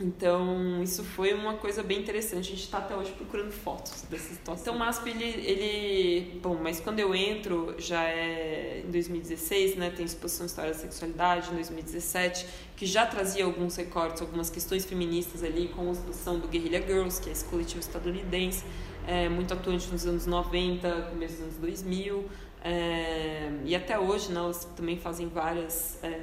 Então, 0.00 0.80
isso 0.80 1.02
foi 1.02 1.34
uma 1.34 1.54
coisa 1.54 1.82
bem 1.82 1.98
interessante. 1.98 2.46
A 2.46 2.50
gente 2.50 2.62
está 2.62 2.78
até 2.78 2.94
hoje 2.94 3.10
procurando 3.12 3.50
fotos 3.50 4.02
dessa 4.02 4.32
situação. 4.32 4.62
Então, 4.62 4.76
o 4.76 4.78
MASP, 4.78 5.10
ele, 5.10 5.24
ele... 5.24 6.40
Bom, 6.40 6.56
mas 6.62 6.78
quando 6.78 7.00
eu 7.00 7.12
entro, 7.14 7.74
já 7.78 8.04
é 8.04 8.84
em 8.86 8.90
2016, 8.90 9.74
né? 9.74 9.90
Tem 9.90 10.06
exposição 10.06 10.46
História 10.46 10.72
da 10.72 10.78
Sexualidade, 10.78 11.50
em 11.50 11.54
2017, 11.54 12.46
que 12.76 12.86
já 12.86 13.06
trazia 13.06 13.44
alguns 13.44 13.74
recortes, 13.74 14.22
algumas 14.22 14.48
questões 14.48 14.84
feministas 14.84 15.42
ali, 15.42 15.66
com 15.68 15.88
a 15.88 15.92
exposição 15.92 16.38
do 16.38 16.46
Guerrilla 16.46 16.80
Girls, 16.80 17.20
que 17.20 17.28
é 17.28 17.32
esse 17.32 17.44
coletivo 17.46 17.80
estadunidense, 17.80 18.64
é, 19.04 19.28
muito 19.28 19.52
atuante 19.52 19.90
nos 19.90 20.06
anos 20.06 20.26
90, 20.26 21.08
começo 21.10 21.34
dos 21.34 21.42
anos 21.42 21.56
2000. 21.56 22.24
É, 22.62 23.50
e 23.64 23.74
até 23.74 23.98
hoje, 23.98 24.30
né, 24.30 24.38
elas 24.38 24.64
também 24.76 24.96
fazem 24.96 25.28
várias 25.28 25.98
é, 26.04 26.20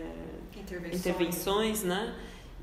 intervenções, 0.56 1.00
intervenções 1.00 1.84
né? 1.84 2.16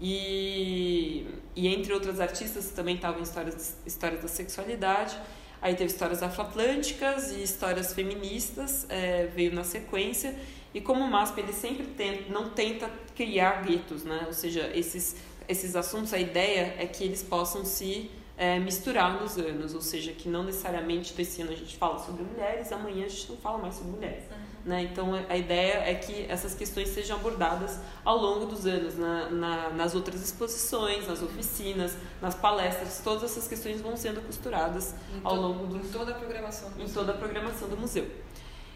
E, 0.05 1.25
e 1.55 1.69
entre 1.69 1.93
outras 1.93 2.19
artistas 2.19 2.71
também 2.71 2.97
estavam 2.97 3.23
histórias, 3.23 3.77
histórias 3.87 4.21
da 4.21 4.27
sexualidade. 4.27 5.17
Aí 5.63 5.77
teve 5.77 5.93
histórias 5.93 6.21
afroatlânticas 6.25 7.31
e 7.31 7.41
histórias 7.41 7.95
feministas, 7.95 8.85
é, 8.89 9.27
veio 9.27 9.55
na 9.55 9.63
sequência. 9.63 10.35
E 10.75 10.81
como 10.81 11.05
o 11.05 11.09
MASP 11.09 11.39
ele 11.39 11.53
sempre 11.53 11.87
tenta, 11.87 12.33
não 12.33 12.51
tenta 12.51 12.91
criar 13.15 13.63
guetos, 13.63 14.03
né? 14.03 14.25
ou 14.27 14.33
seja, 14.33 14.73
esses, 14.75 15.15
esses 15.49 15.77
assuntos, 15.77 16.13
a 16.13 16.19
ideia 16.19 16.75
é 16.79 16.87
que 16.87 17.05
eles 17.05 17.23
possam 17.23 17.65
se 17.65 18.11
é, 18.37 18.59
misturar 18.59 19.21
nos 19.21 19.39
anos, 19.39 19.73
ou 19.73 19.81
seja, 19.81 20.13
que 20.13 20.29
não 20.29 20.43
necessariamente 20.43 21.15
esse 21.21 21.43
ano 21.43 21.53
a 21.53 21.55
gente 21.55 21.77
fala 21.77 21.99
sobre 22.01 22.25
mulheres, 22.25 22.73
amanhã 22.73 23.05
a 23.05 23.09
gente 23.09 23.31
não 23.31 23.37
fala 23.37 23.59
mais 23.59 23.75
sobre 23.75 23.93
mulheres. 23.93 24.25
Uhum. 24.25 24.42
Né? 24.65 24.83
Então, 24.83 25.13
a 25.29 25.37
ideia 25.37 25.83
é 25.85 25.95
que 25.95 26.25
essas 26.29 26.55
questões 26.55 26.89
sejam 26.91 27.17
abordadas 27.17 27.81
ao 28.05 28.17
longo 28.17 28.47
dos 28.47 28.65
anos, 28.65 28.97
na, 28.97 29.29
na, 29.29 29.71
nas 29.71 29.95
outras 29.95 30.23
exposições, 30.23 31.09
nas 31.09 31.21
oficinas, 31.21 31.97
nas 32.21 32.37
palestras, 32.37 33.01
todas 33.03 33.25
essas 33.25 33.49
questões 33.49 33.81
vão 33.81 33.97
sendo 33.97 34.21
costuradas 34.25 34.95
ao 35.25 35.35
longo 35.35 35.67
do, 35.67 35.79
em 35.79 35.89
toda 35.89 36.13
a 36.13 36.15
programação 36.15 36.71
do 36.71 36.77
em 36.77 36.83
museu. 36.83 36.95
toda 36.95 37.13
a 37.13 37.17
programação 37.17 37.69
do 37.69 37.77
museu. 37.77 38.09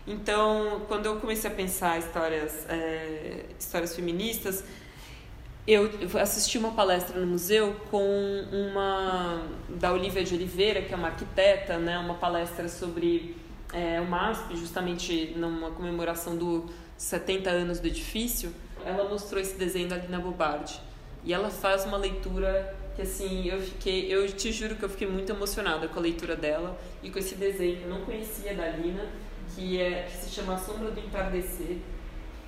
Então, 0.07 0.83
quando 0.89 1.07
eu 1.07 1.21
comecei 1.21 1.51
a 1.51 1.55
pensar 1.55 1.99
histórias, 1.99 2.67
é, 2.69 3.45
histórias 3.59 3.95
feministas, 3.95 4.65
eu 5.67 5.91
assisti 6.21 6.59
uma 6.59 6.73
palestra 6.73 7.19
no 7.19 7.27
museu 7.27 7.75
com 7.91 8.45
uma 8.53 9.43
da 9.69 9.93
Olivia 9.93 10.23
de 10.23 10.35
Oliveira, 10.35 10.83
que 10.83 10.95
é 10.95 10.97
uma 10.97 11.09
arquiteta, 11.09 11.77
né, 11.79 11.99
uma 11.99 12.15
palestra 12.15 12.69
sobre 12.69 13.37
é, 13.73 14.01
o 14.01 14.07
MASP, 14.07 14.57
justamente 14.57 15.35
numa 15.37 15.71
comemoração 15.71 16.37
dos 16.37 16.71
70 16.97 17.51
anos 17.51 17.81
do 17.81 17.87
edifício, 17.87 18.53
ela 18.85 19.09
mostrou 19.09 19.41
esse 19.41 19.57
desenho 19.57 19.89
da 19.89 19.97
Lina 19.97 20.19
Bobardi. 20.19 20.81
E 21.25 21.33
ela 21.33 21.51
faz 21.51 21.85
uma 21.85 21.97
leitura 21.97 22.75
que 22.95 23.03
assim, 23.03 23.47
eu 23.47 23.61
fiquei, 23.61 24.13
eu 24.13 24.27
te 24.33 24.51
juro 24.51 24.77
que 24.77 24.85
eu 24.85 24.89
fiquei 24.89 25.07
muito 25.07 25.31
emocionada 25.31 25.87
com 25.87 25.99
a 25.99 26.03
leitura 26.03 26.35
dela 26.35 26.79
e 27.03 27.11
com 27.11 27.19
esse 27.19 27.35
desenho 27.35 27.77
que 27.77 27.83
eu 27.83 27.91
não 27.91 28.01
conhecia 28.03 28.55
da 28.55 28.69
Lina, 28.69 29.05
que 29.55 29.79
é 29.79 30.05
que 30.05 30.17
se 30.17 30.31
chama 30.31 30.55
A 30.55 30.59
Sombra 30.59 30.91
do 30.91 31.01
Entardecer. 31.01 31.77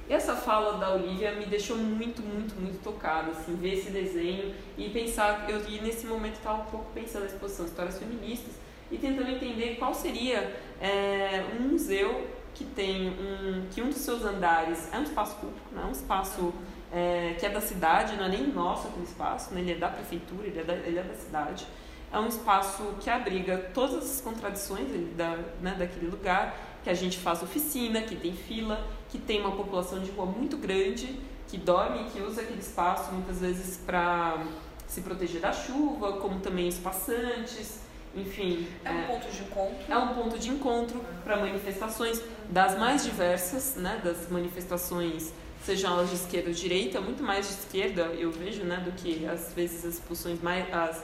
E 0.09 0.13
essa 0.13 0.35
fala 0.35 0.79
da 0.79 0.95
Olivia 0.95 1.33
me 1.33 1.45
deixou 1.45 1.77
muito, 1.77 2.23
muito, 2.23 2.59
muito 2.59 2.83
tocada, 2.83 3.31
assim, 3.33 3.57
ver 3.57 3.75
esse 3.75 3.91
desenho 3.91 4.55
e 4.79 4.89
pensar, 4.89 5.51
eu 5.51 5.61
e 5.69 5.83
nesse 5.83 6.07
momento 6.07 6.37
estava 6.37 6.63
um 6.63 6.67
pouco 6.67 6.91
pensando 6.95 7.25
na 7.25 7.27
exposição 7.27 7.67
Histórias 7.67 7.99
Feministas 7.99 8.55
e 8.91 8.97
tentando 8.97 9.31
entender 9.31 9.77
qual 9.77 9.93
seria 9.93 10.57
é, 10.81 11.45
um 11.59 11.69
museu 11.71 12.29
que 12.55 12.65
tem 12.65 13.11
um 13.11 13.67
que 13.71 13.81
um 13.81 13.89
dos 13.89 13.99
seus 13.99 14.25
andares 14.25 14.89
é 14.93 14.99
um 14.99 15.03
espaço 15.03 15.37
público, 15.37 15.67
não 15.73 15.85
é 15.85 15.87
um 15.87 15.93
espaço 15.93 16.53
é, 16.93 17.37
que 17.39 17.47
é 17.47 17.49
da 17.49 17.61
cidade, 17.61 18.17
não 18.17 18.25
é 18.25 18.29
nem 18.29 18.49
nosso 18.49 18.89
aquele 18.89 19.05
espaço, 19.05 19.55
né? 19.55 19.61
ele 19.61 19.73
é 19.73 19.77
da 19.77 19.89
prefeitura, 19.89 20.47
ele 20.47 20.59
é 20.59 20.65
da, 20.65 20.75
ele 20.75 20.99
é 20.99 21.03
da 21.03 21.15
cidade. 21.15 21.67
É 22.11 22.19
um 22.19 22.27
espaço 22.27 22.83
que 23.01 23.11
abriga 23.11 23.59
todas 23.75 24.11
as 24.11 24.21
contradições 24.21 24.89
da, 25.15 25.37
né, 25.61 25.77
daquele 25.79 26.07
lugar, 26.07 26.57
que 26.83 26.89
a 26.89 26.95
gente 26.95 27.19
faz 27.19 27.43
oficina, 27.43 28.01
que 28.01 28.17
tem 28.17 28.33
fila, 28.33 28.83
que 29.11 29.19
tem 29.19 29.41
uma 29.41 29.53
população 29.53 30.01
de 30.01 30.11
rua 30.11 30.25
muito 30.25 30.57
grande, 30.57 31.19
que 31.47 31.59
dorme, 31.59 32.09
que 32.11 32.21
usa 32.23 32.41
aquele 32.41 32.61
espaço 32.61 33.13
muitas 33.13 33.41
vezes 33.41 33.77
para 33.77 34.43
se 34.87 35.03
proteger 35.03 35.41
da 35.41 35.53
chuva, 35.53 36.15
como 36.15 36.41
também 36.41 36.69
os 36.69 36.79
passantes. 36.79 37.81
Enfim. 38.15 38.67
É 38.85 38.91
um 38.91 38.99
é, 38.99 39.07
ponto 39.07 39.31
de 39.31 39.43
encontro. 39.43 39.77
É 39.89 39.99
um 39.99 40.15
ponto 40.15 40.39
de 40.39 40.49
encontro 40.51 41.05
para 41.25 41.37
manifestações 41.37 42.23
das 42.49 42.79
mais 42.79 43.05
diversas, 43.05 43.77
né? 43.77 44.01
Das 44.03 44.29
manifestações, 44.29 45.33
sejam 45.65 45.93
elas 45.93 46.11
de 46.11 46.17
esquerda 46.17 46.49
ou 46.49 46.55
de 46.55 46.61
direita, 46.61 47.01
muito 47.01 47.23
mais 47.23 47.47
de 47.47 47.55
esquerda, 47.55 48.03
eu 48.19 48.31
vejo, 48.31 48.65
né? 48.65 48.77
Do 48.85 48.93
que 48.93 49.27
às 49.27 49.53
vezes 49.53 49.85
as 49.85 49.95
expulsões 49.95 50.41
mais. 50.43 50.73
As 50.73 51.03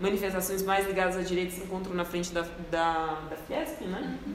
manifestações 0.00 0.62
mais 0.62 0.86
ligadas 0.86 1.16
à 1.16 1.22
direita 1.22 1.52
se 1.52 1.62
encontram 1.62 1.94
na 1.94 2.04
frente 2.04 2.30
da, 2.32 2.42
da, 2.70 3.18
da 3.30 3.36
Fiesp, 3.46 3.82
né? 3.82 4.18
Uhum. 4.26 4.34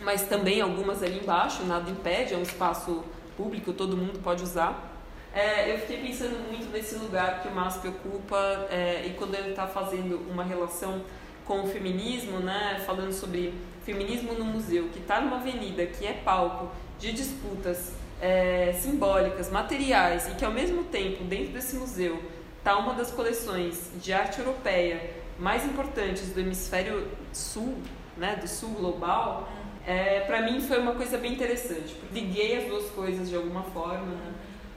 Mas 0.00 0.22
também 0.22 0.60
algumas 0.60 1.02
ali 1.02 1.18
embaixo, 1.18 1.62
nada 1.64 1.90
impede, 1.90 2.34
é 2.34 2.36
um 2.36 2.42
espaço 2.42 3.04
público, 3.36 3.72
todo 3.72 3.96
mundo 3.96 4.18
pode 4.20 4.42
usar. 4.42 4.90
É, 5.34 5.72
eu 5.72 5.78
fiquei 5.78 5.98
pensando 5.98 6.38
muito 6.50 6.70
nesse 6.70 6.96
lugar 6.96 7.40
que 7.40 7.48
o 7.48 7.54
MASP 7.54 7.88
ocupa 7.88 8.66
é, 8.70 9.06
e 9.06 9.14
quando 9.14 9.34
ele 9.34 9.50
está 9.50 9.66
fazendo 9.66 10.20
uma 10.30 10.44
relação 10.44 11.02
com 11.46 11.62
o 11.62 11.66
feminismo, 11.66 12.38
né, 12.38 12.82
falando 12.86 13.12
sobre 13.12 13.54
feminismo 13.84 14.32
no 14.34 14.44
museu, 14.44 14.88
que 14.92 14.98
está 14.98 15.20
numa 15.20 15.36
avenida 15.36 15.84
que 15.86 16.06
é 16.06 16.12
palco 16.12 16.70
de 16.98 17.12
disputas 17.12 17.92
é, 18.20 18.72
simbólicas, 18.74 19.50
materiais, 19.50 20.28
e 20.28 20.34
que 20.36 20.44
ao 20.44 20.52
mesmo 20.52 20.84
tempo, 20.84 21.24
dentro 21.24 21.52
desse 21.52 21.76
museu, 21.76 22.22
está 22.58 22.78
uma 22.78 22.94
das 22.94 23.10
coleções 23.10 23.90
de 24.00 24.12
arte 24.12 24.38
europeia 24.38 25.10
mais 25.38 25.64
importantes 25.64 26.28
do 26.32 26.40
hemisfério 26.40 27.08
sul, 27.32 27.76
né, 28.16 28.36
do 28.36 28.46
sul 28.46 28.70
global, 28.70 29.48
é, 29.84 30.20
para 30.20 30.42
mim 30.42 30.60
foi 30.60 30.78
uma 30.78 30.94
coisa 30.94 31.18
bem 31.18 31.32
interessante. 31.32 31.96
Liguei 32.12 32.58
as 32.58 32.68
duas 32.68 32.90
coisas 32.90 33.28
de 33.28 33.34
alguma 33.34 33.64
forma, 33.64 34.06
né? 34.06 34.32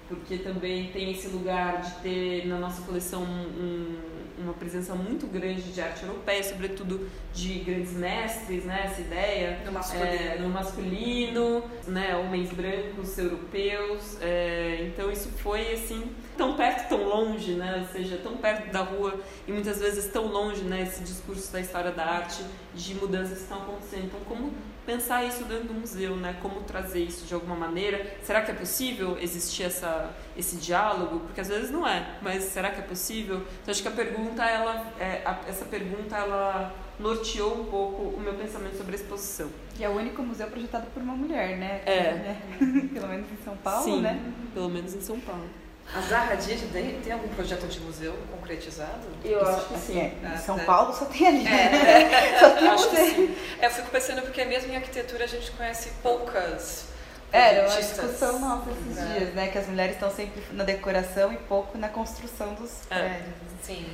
porque 0.08 0.38
também 0.38 0.92
tem 0.92 1.12
esse 1.12 1.28
lugar 1.28 1.82
de 1.82 1.92
ter 2.02 2.48
na 2.48 2.58
nossa 2.58 2.82
coleção 2.84 3.24
um, 3.24 3.98
uma 4.38 4.54
presença 4.54 4.94
muito 4.96 5.28
grande 5.28 5.72
de 5.72 5.82
arte 5.82 6.04
europeia, 6.04 6.44
sobretudo 6.44 7.10
de 7.34 7.60
grandes 7.60 7.94
mestres, 7.94 8.66
né? 8.66 8.84
Essa 8.86 9.02
ideia 9.02 9.60
no 9.66 9.72
masculino, 9.72 10.08
é, 10.08 10.38
no 10.40 10.50
masculino 10.50 11.64
né? 11.88 12.16
Homens 12.16 12.52
brancos, 12.52 13.18
europeus. 13.18 14.18
É, 14.22 14.88
então 14.88 15.12
isso 15.12 15.30
foi 15.38 15.74
assim 15.74 16.12
tão 16.38 16.56
perto, 16.56 16.90
tão 16.90 17.04
longe, 17.04 17.54
né? 17.54 17.80
Ou 17.82 17.94
seja, 17.94 18.18
tão 18.18 18.38
perto 18.38 18.72
da 18.72 18.82
rua 18.82 19.20
e 19.48 19.52
muitas 19.52 19.80
vezes 19.80 20.12
tão 20.12 20.28
longe, 20.28 20.62
né? 20.64 20.84
Esse 20.84 21.04
discurso 21.04 21.52
da 21.52 21.60
história 21.60 21.92
da 21.92 22.06
arte, 22.06 22.44
de 22.74 22.96
mudanças 22.96 23.38
que 23.38 23.44
estão 23.44 23.62
acontecendo. 23.62 24.06
Então 24.06 24.20
como 24.28 24.54
pensar 24.86 25.26
isso 25.26 25.44
dentro 25.46 25.66
do 25.66 25.74
museu, 25.74 26.16
né? 26.16 26.38
Como 26.42 26.62
trazer 26.62 27.04
isso 27.04 27.26
de 27.26 27.34
alguma 27.34 27.56
maneira? 27.56 28.16
Será 28.24 28.42
que 28.42 28.52
é 28.52 28.54
possível 28.54 29.18
existir 29.20 29.64
essa, 29.64 30.14
esse 30.38 30.58
diálogo? 30.58 31.22
Porque 31.22 31.42
às 31.42 31.48
vezes 31.48 31.72
não 31.72 31.88
é, 31.88 32.18
mas 32.22 32.44
será 32.46 32.70
que 32.70 32.80
é 32.80 32.84
possível? 32.84 33.38
Então 33.62 33.72
acho 33.72 33.82
que 33.82 33.88
a 33.88 33.92
pergunta, 33.92 34.25
ela, 34.44 34.86
é, 35.00 35.22
a, 35.26 35.38
essa 35.48 35.66
pergunta, 35.66 36.16
ela 36.16 36.74
norteou 37.00 37.62
um 37.62 37.66
pouco 37.66 38.04
o 38.16 38.20
meu 38.20 38.34
pensamento 38.34 38.78
sobre 38.78 38.94
a 38.94 39.00
exposição. 39.00 39.50
E 39.78 39.84
é 39.84 39.90
o 39.90 39.94
único 39.98 40.22
museu 40.24 40.48
projetado 40.48 40.88
por 40.94 41.02
uma 41.04 41.14
mulher, 41.14 41.58
né? 41.58 41.82
É. 41.86 42.14
Né? 42.14 42.42
Pelo 42.94 43.08
menos 43.08 43.28
em 43.32 43.44
São 43.44 43.56
Paulo, 43.58 43.84
Sim, 43.84 44.02
né? 44.02 44.20
pelo 44.54 44.70
menos 44.70 44.94
em 44.94 45.02
São 45.02 45.20
Paulo. 45.20 45.46
A 45.94 46.02
Zaha 46.02 46.34
Hadid 46.34 46.66
tem, 46.74 47.00
tem 47.02 47.14
algum 47.14 47.28
projeto 47.28 47.68
de 47.68 47.80
museu 47.82 48.16
concretizado? 48.32 49.02
Eu 49.24 49.40
Isso, 49.42 49.50
acho 49.52 49.68
que 49.68 49.74
assim, 49.76 49.94
sim. 49.94 50.00
é, 50.00 50.04
em 50.24 50.34
Ah, 50.34 50.38
São. 50.38 50.58
Paulo 50.60 50.94
só 50.94 51.06
tem 51.06 51.28
ali. 51.28 51.46
É, 51.48 52.40
só 52.40 52.50
tem 52.52 52.68
Acho 52.70 52.90
que 52.90 52.98
museu. 52.98 53.16
sim. 53.16 53.36
É, 53.60 53.66
eu 53.68 53.70
fico 53.70 53.90
pensando 53.92 54.22
porque 54.24 54.44
mesmo 54.46 54.72
em 54.72 54.78
arquitetura 54.78 55.26
a 55.26 55.28
gente 55.28 55.52
conhece 55.52 55.92
poucas 56.02 56.86
Era 57.32 57.68
uma 57.70 57.78
discussão 57.78 58.40
nossa 58.40 58.72
esses 58.72 58.98
É. 58.98 59.06
dias, 59.20 59.34
né? 59.36 59.48
Que 59.50 59.58
as 59.60 59.68
mulheres 59.68 59.94
estão 59.96 60.10
sempre 60.10 60.42
na 60.54 60.64
decoração 60.64 61.32
e 61.34 61.38
pouco 61.38 61.78
na 61.78 61.90
construção 61.90 62.54
dos 62.56 62.72
É. 62.90 62.96
prédios. 62.98 63.36
Sim. 63.62 63.86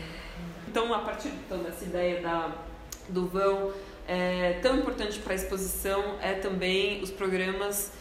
Então, 0.72 0.94
a 0.94 1.00
partir 1.00 1.28
então, 1.28 1.62
dessa 1.62 1.84
ideia 1.84 2.22
da, 2.22 2.50
do 3.10 3.28
vão, 3.28 3.74
é, 4.08 4.54
tão 4.62 4.78
importante 4.78 5.20
para 5.20 5.34
a 5.34 5.36
exposição 5.36 6.16
é 6.22 6.32
também 6.32 7.04
os 7.04 7.12
programas, 7.12 7.92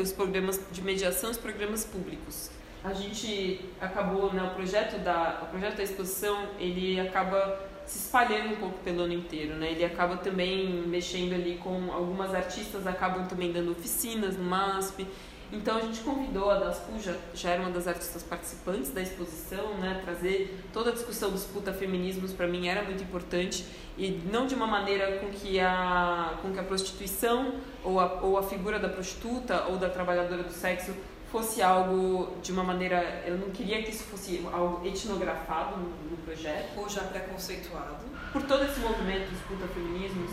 os 0.00 0.10
programas 0.10 0.60
de 0.72 0.82
mediação, 0.82 1.30
os 1.30 1.36
programas 1.36 1.84
públicos. 1.84 2.50
A 2.82 2.92
gente 2.92 3.60
acabou, 3.80 4.32
né, 4.32 4.42
o 4.42 4.50
projeto 4.52 4.98
da, 4.98 5.42
o 5.44 5.46
projeto 5.46 5.76
da 5.76 5.84
exposição, 5.84 6.48
ele 6.58 6.98
acaba 6.98 7.70
se 7.86 7.98
espalhando 7.98 8.54
um 8.54 8.56
pouco 8.56 8.78
pelo 8.80 9.02
ano 9.02 9.12
inteiro, 9.12 9.54
né? 9.54 9.70
Ele 9.70 9.84
acaba 9.84 10.16
também 10.16 10.82
mexendo 10.84 11.34
ali 11.34 11.60
com 11.62 11.92
algumas 11.92 12.34
artistas, 12.34 12.84
acabam 12.84 13.28
também 13.28 13.52
dando 13.52 13.70
oficinas 13.70 14.36
no 14.36 14.42
MASP. 14.42 15.06
Então 15.52 15.76
a 15.76 15.80
gente 15.82 16.00
convidou 16.00 16.50
a 16.50 16.58
Daspu, 16.58 16.98
já, 16.98 17.14
já 17.34 17.50
era 17.50 17.60
uma 17.60 17.70
das 17.70 17.86
artistas 17.86 18.22
participantes 18.22 18.90
da 18.90 19.02
exposição, 19.02 19.74
né? 19.74 20.00
Trazer 20.02 20.64
toda 20.72 20.88
a 20.88 20.92
discussão 20.94 21.30
dos 21.30 21.44
putafeminismos 21.44 22.32
para 22.32 22.46
mim 22.46 22.68
era 22.68 22.82
muito 22.82 23.02
importante 23.02 23.66
e 23.98 24.22
não 24.32 24.46
de 24.46 24.54
uma 24.54 24.66
maneira 24.66 25.18
com 25.18 25.28
que 25.28 25.60
a, 25.60 26.38
com 26.40 26.52
que 26.52 26.58
a 26.58 26.62
prostituição 26.62 27.56
ou 27.84 28.00
a, 28.00 28.22
ou 28.22 28.38
a 28.38 28.42
figura 28.42 28.78
da 28.78 28.88
prostituta 28.88 29.66
ou 29.68 29.76
da 29.76 29.90
trabalhadora 29.90 30.42
do 30.42 30.52
sexo 30.52 30.94
fosse 31.30 31.60
algo 31.60 32.34
de 32.42 32.50
uma 32.50 32.64
maneira. 32.64 33.22
Eu 33.26 33.36
não 33.36 33.50
queria 33.50 33.82
que 33.82 33.90
isso 33.90 34.04
fosse 34.04 34.46
algo 34.50 34.86
etnografado 34.86 35.76
no, 35.76 35.88
no 36.10 36.16
projeto 36.24 36.78
Ou 36.78 36.88
já 36.88 37.02
preconceituado. 37.02 38.04
por 38.32 38.42
todo 38.42 38.64
esse 38.64 38.80
movimento 38.80 39.30
dos 39.30 39.40
putafeminismos, 39.42 40.30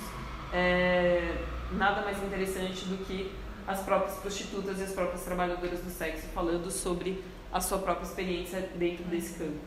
é, 0.54 1.44
nada 1.74 2.02
mais 2.04 2.22
interessante 2.24 2.86
do 2.86 3.06
que 3.06 3.32
as 3.70 3.82
próprias 3.82 4.18
prostitutas 4.18 4.80
e 4.80 4.84
as 4.84 4.92
próprias 4.92 5.22
trabalhadoras 5.24 5.80
do 5.80 5.92
sexo 5.92 6.26
falando 6.34 6.72
sobre 6.72 7.24
a 7.54 7.62
sua 7.62 7.78
própria 7.78 8.06
experiência 8.06 8.68
dentro 8.76 9.04
desse 9.06 9.38
campo. 9.38 9.60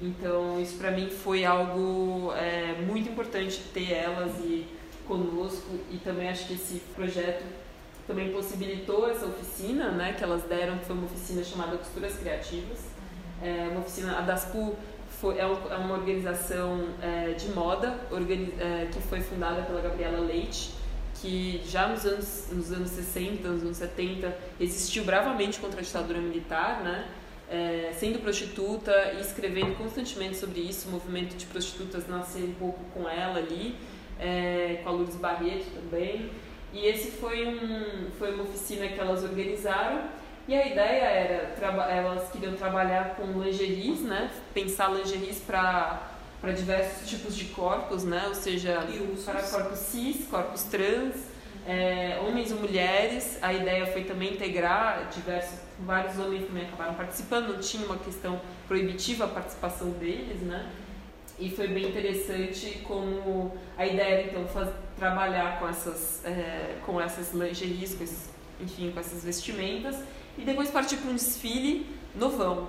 Então, 0.00 0.60
isso 0.60 0.76
para 0.78 0.92
mim 0.92 1.10
foi 1.10 1.44
algo 1.44 2.32
é, 2.34 2.80
muito 2.86 3.08
importante 3.08 3.60
ter 3.74 3.92
elas 3.92 4.32
e 4.38 4.64
conosco 5.08 5.76
e 5.90 5.96
também 5.98 6.28
acho 6.28 6.46
que 6.46 6.54
esse 6.54 6.78
projeto 6.94 7.44
também 8.06 8.30
possibilitou 8.32 9.10
essa 9.10 9.26
oficina, 9.26 9.90
né, 9.90 10.14
que 10.16 10.22
elas 10.22 10.42
deram, 10.44 10.78
que 10.78 10.84
foi 10.84 10.96
uma 10.96 11.06
oficina 11.06 11.42
chamada 11.42 11.76
Costuras 11.76 12.16
Criativas. 12.16 12.78
É 13.42 13.68
uma 13.70 13.80
oficina, 13.80 14.18
a 14.18 14.20
DASPU 14.20 14.76
foi, 15.20 15.36
é, 15.36 15.42
é 15.42 15.76
uma 15.76 15.94
organização 15.94 16.88
é, 17.02 17.32
de 17.32 17.48
moda 17.50 17.98
organi- 18.10 18.54
é, 18.58 18.86
que 18.92 19.00
foi 19.00 19.20
fundada 19.20 19.62
pela 19.62 19.80
Gabriela 19.80 20.20
Leite, 20.20 20.77
que 21.20 21.62
já 21.66 21.88
nos 21.88 22.04
anos, 22.04 22.46
nos 22.52 22.72
anos 22.72 22.90
60, 22.90 23.48
nos 23.48 23.62
anos 23.62 23.76
70, 23.76 24.36
resistiu 24.58 25.04
bravamente 25.04 25.58
contra 25.58 25.80
a 25.80 25.82
ditadura 25.82 26.18
militar, 26.18 26.82
né? 26.82 27.08
É, 27.50 27.92
sendo 27.96 28.18
prostituta 28.18 28.92
e 29.16 29.20
escrevendo 29.20 29.76
constantemente 29.76 30.36
sobre 30.36 30.60
isso. 30.60 30.88
O 30.88 30.92
movimento 30.92 31.34
de 31.36 31.46
prostitutas 31.46 32.06
nasceu 32.06 32.44
um 32.44 32.54
pouco 32.54 32.84
com 32.92 33.08
ela 33.08 33.38
ali, 33.38 33.74
é, 34.20 34.80
com 34.82 34.88
a 34.90 34.92
Lourdes 34.92 35.16
Barreto 35.16 35.66
também. 35.74 36.30
E 36.72 36.86
esse 36.86 37.12
foi, 37.12 37.46
um, 37.46 38.10
foi 38.18 38.34
uma 38.34 38.44
oficina 38.44 38.86
que 38.88 39.00
elas 39.00 39.22
organizaram. 39.22 40.02
E 40.46 40.54
a 40.54 40.66
ideia 40.66 41.04
era, 41.04 41.90
elas 41.90 42.30
queriam 42.30 42.54
trabalhar 42.54 43.16
com 43.16 43.40
lingeries, 43.42 44.00
né? 44.00 44.30
Pensar 44.54 44.90
lingeries 44.90 45.40
para 45.40 46.17
para 46.40 46.52
diversos 46.52 47.08
tipos 47.08 47.36
de 47.36 47.46
corpos, 47.46 48.04
né? 48.04 48.24
Ou 48.28 48.34
seja, 48.34 48.86
para 49.24 49.42
corpos 49.42 49.78
cis, 49.78 50.26
corpos 50.28 50.62
trans, 50.64 51.16
é, 51.66 52.18
homens 52.26 52.50
e 52.50 52.54
mulheres. 52.54 53.38
A 53.42 53.52
ideia 53.52 53.86
foi 53.86 54.04
também 54.04 54.34
integrar 54.34 55.08
diversos, 55.14 55.58
vários 55.80 56.18
homens 56.18 56.46
também 56.46 56.64
acabaram 56.66 56.94
participando. 56.94 57.48
Não 57.48 57.60
tinha 57.60 57.84
uma 57.84 57.98
questão 57.98 58.40
proibitiva 58.66 59.24
a 59.24 59.28
participação 59.28 59.90
deles, 59.90 60.40
né? 60.42 60.70
E 61.38 61.50
foi 61.50 61.68
bem 61.68 61.88
interessante 61.88 62.80
como 62.84 63.56
a 63.76 63.86
ideia 63.86 64.14
era 64.14 64.22
então 64.28 64.46
faz, 64.48 64.70
trabalhar 64.96 65.60
com 65.60 65.68
essas, 65.68 66.24
é, 66.24 66.78
com 66.84 67.00
essas 67.00 67.32
lingeries, 67.32 67.94
com 67.94 68.02
esses, 68.02 68.28
enfim, 68.60 68.90
com 68.90 68.98
essas 68.98 69.22
vestimentas 69.22 69.96
e 70.36 70.42
depois 70.42 70.68
partir 70.70 70.96
para 70.96 71.10
um 71.10 71.14
desfile 71.14 71.86
no 72.14 72.28
vão. 72.30 72.68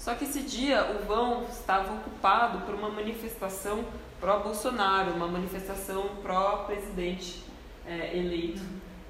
Só 0.00 0.14
que 0.14 0.24
esse 0.24 0.40
dia 0.40 0.82
o 0.92 1.04
vão 1.04 1.44
estava 1.44 1.92
ocupado 1.92 2.60
por 2.64 2.74
uma 2.74 2.88
manifestação 2.88 3.84
pró-Bolsonaro, 4.18 5.12
uma 5.12 5.28
manifestação 5.28 6.16
pró-presidente 6.22 7.44
é, 7.86 8.16
eleito. 8.16 8.62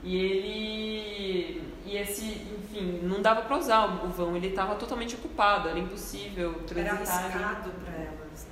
E 0.02 0.16
ele. 0.16 1.62
E 1.86 1.96
esse, 1.96 2.44
enfim, 2.58 2.98
não 3.04 3.22
dava 3.22 3.42
para 3.42 3.56
usar 3.56 4.04
o 4.04 4.08
vão, 4.08 4.36
ele 4.36 4.48
estava 4.48 4.74
totalmente 4.74 5.14
ocupado, 5.14 5.68
era 5.68 5.78
impossível 5.78 6.56
Era 6.56 6.64
transitar. 6.64 7.24
ali. 7.24 7.34
arriscado 7.34 7.70
para 7.84 7.94
elas. 7.94 8.48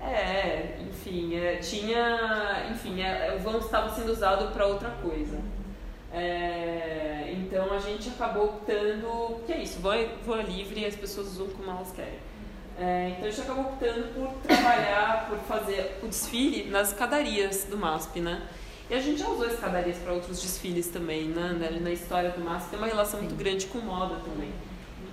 Né? 0.00 0.10
É, 0.10 0.78
enfim, 0.80 1.36
é, 1.36 1.56
tinha. 1.56 2.68
Enfim, 2.70 3.02
é, 3.02 3.36
o 3.38 3.42
vão 3.42 3.58
estava 3.58 3.90
sendo 3.90 4.12
usado 4.12 4.50
para 4.54 4.66
outra 4.66 4.88
coisa. 5.02 5.38
É, 6.12 7.34
então 7.36 7.72
a 7.72 7.78
gente 7.78 8.08
acabou 8.08 8.44
optando. 8.46 9.40
Que 9.46 9.52
é 9.52 9.62
isso, 9.62 9.78
vão 9.80 9.92
vão 10.26 10.38
é 10.40 10.42
livre 10.42 10.80
e 10.80 10.86
as 10.86 10.96
pessoas 10.96 11.28
usam 11.32 11.48
como 11.48 11.70
elas 11.70 11.92
querem. 11.92 12.18
É, 12.80 13.10
então 13.10 13.26
a 13.26 13.30
gente 13.30 13.40
acabou 13.40 13.64
optando 13.72 14.08
por 14.14 14.28
trabalhar, 14.46 15.26
por 15.28 15.38
fazer 15.40 15.98
o 16.02 16.06
desfile 16.06 16.70
nas 16.70 16.88
escadarias 16.88 17.64
do 17.64 17.76
MASP, 17.76 18.20
né? 18.20 18.42
E 18.88 18.94
a 18.94 19.00
gente 19.00 19.18
já 19.18 19.28
usou 19.28 19.46
escadarias 19.46 19.96
para 19.98 20.12
outros 20.14 20.40
desfiles 20.40 20.86
também, 20.88 21.24
né? 21.24 21.56
Na- 21.60 21.80
Na 21.80 21.90
história 21.90 22.30
do 22.30 22.40
MASP 22.40 22.70
tem 22.70 22.78
uma 22.78 22.88
relação 22.88 23.20
muito 23.20 23.34
grande 23.34 23.66
com 23.66 23.78
moda 23.78 24.14
também. 24.24 24.50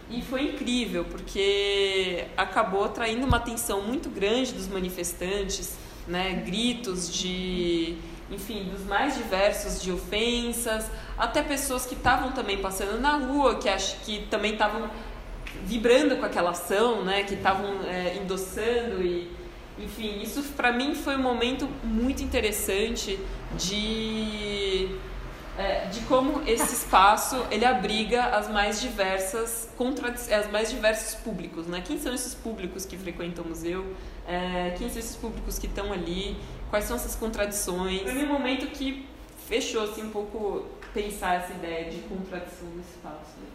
E 0.09 0.21
foi 0.21 0.43
incrível, 0.43 1.03
porque 1.05 2.25
acabou 2.37 2.83
atraindo 2.85 3.25
uma 3.25 3.37
atenção 3.37 3.81
muito 3.81 4.07
grande 4.09 4.53
dos 4.53 4.67
manifestantes, 4.67 5.75
né? 6.07 6.43
Gritos 6.45 7.11
de, 7.11 7.97
enfim, 8.29 8.63
dos 8.65 8.83
mais 8.85 9.15
diversos 9.15 9.81
de 9.81 9.91
ofensas, 9.91 10.89
até 11.17 11.43
pessoas 11.43 11.85
que 11.85 11.93
estavam 11.95 12.31
também 12.31 12.57
passando 12.57 12.99
na 12.99 13.17
rua, 13.17 13.55
que 13.55 13.69
acho 13.69 13.97
que 14.01 14.25
também 14.29 14.53
estavam 14.53 14.89
vibrando 15.63 16.17
com 16.17 16.25
aquela 16.25 16.51
ação, 16.51 17.03
né? 17.03 17.23
Que 17.23 17.35
estavam 17.35 17.83
é, 17.83 18.17
endossando 18.17 19.01
e, 19.03 19.31
enfim, 19.79 20.21
isso 20.21 20.41
para 20.55 20.71
mim 20.71 20.95
foi 20.95 21.15
um 21.15 21.21
momento 21.21 21.67
muito 21.83 22.23
interessante 22.23 23.19
de 23.57 24.89
é, 25.57 25.85
de 25.85 26.01
como 26.01 26.41
esse 26.45 26.73
espaço 26.73 27.41
ele 27.49 27.63
abriga 27.63 28.25
as 28.25 28.49
mais 28.49 28.81
diversas 28.81 29.69
contradi- 29.77 30.33
as 30.33 30.51
mais 30.51 30.69
diversos 30.69 31.15
públicos, 31.15 31.65
né? 31.67 31.81
Quem 31.85 31.97
são 31.97 32.13
esses 32.13 32.35
públicos 32.35 32.85
que 32.85 32.97
frequentam 32.97 33.45
o 33.45 33.47
museu? 33.47 33.85
É, 34.27 34.73
quem 34.77 34.89
são 34.89 34.99
esses 34.99 35.15
públicos 35.15 35.57
que 35.57 35.67
estão 35.67 35.93
ali? 35.93 36.35
Quais 36.69 36.85
são 36.85 36.95
essas 36.95 37.15
contradições? 37.15 38.01
Foi 38.01 38.23
um 38.23 38.27
momento 38.27 38.67
que 38.67 39.07
fechou 39.47 39.83
assim 39.83 40.03
um 40.03 40.09
pouco 40.09 40.65
pensar 40.93 41.35
essa 41.35 41.53
ideia 41.53 41.89
de 41.89 41.99
contradição 41.99 42.67
no 42.69 42.81
espaço. 42.81 43.37
né? 43.37 43.47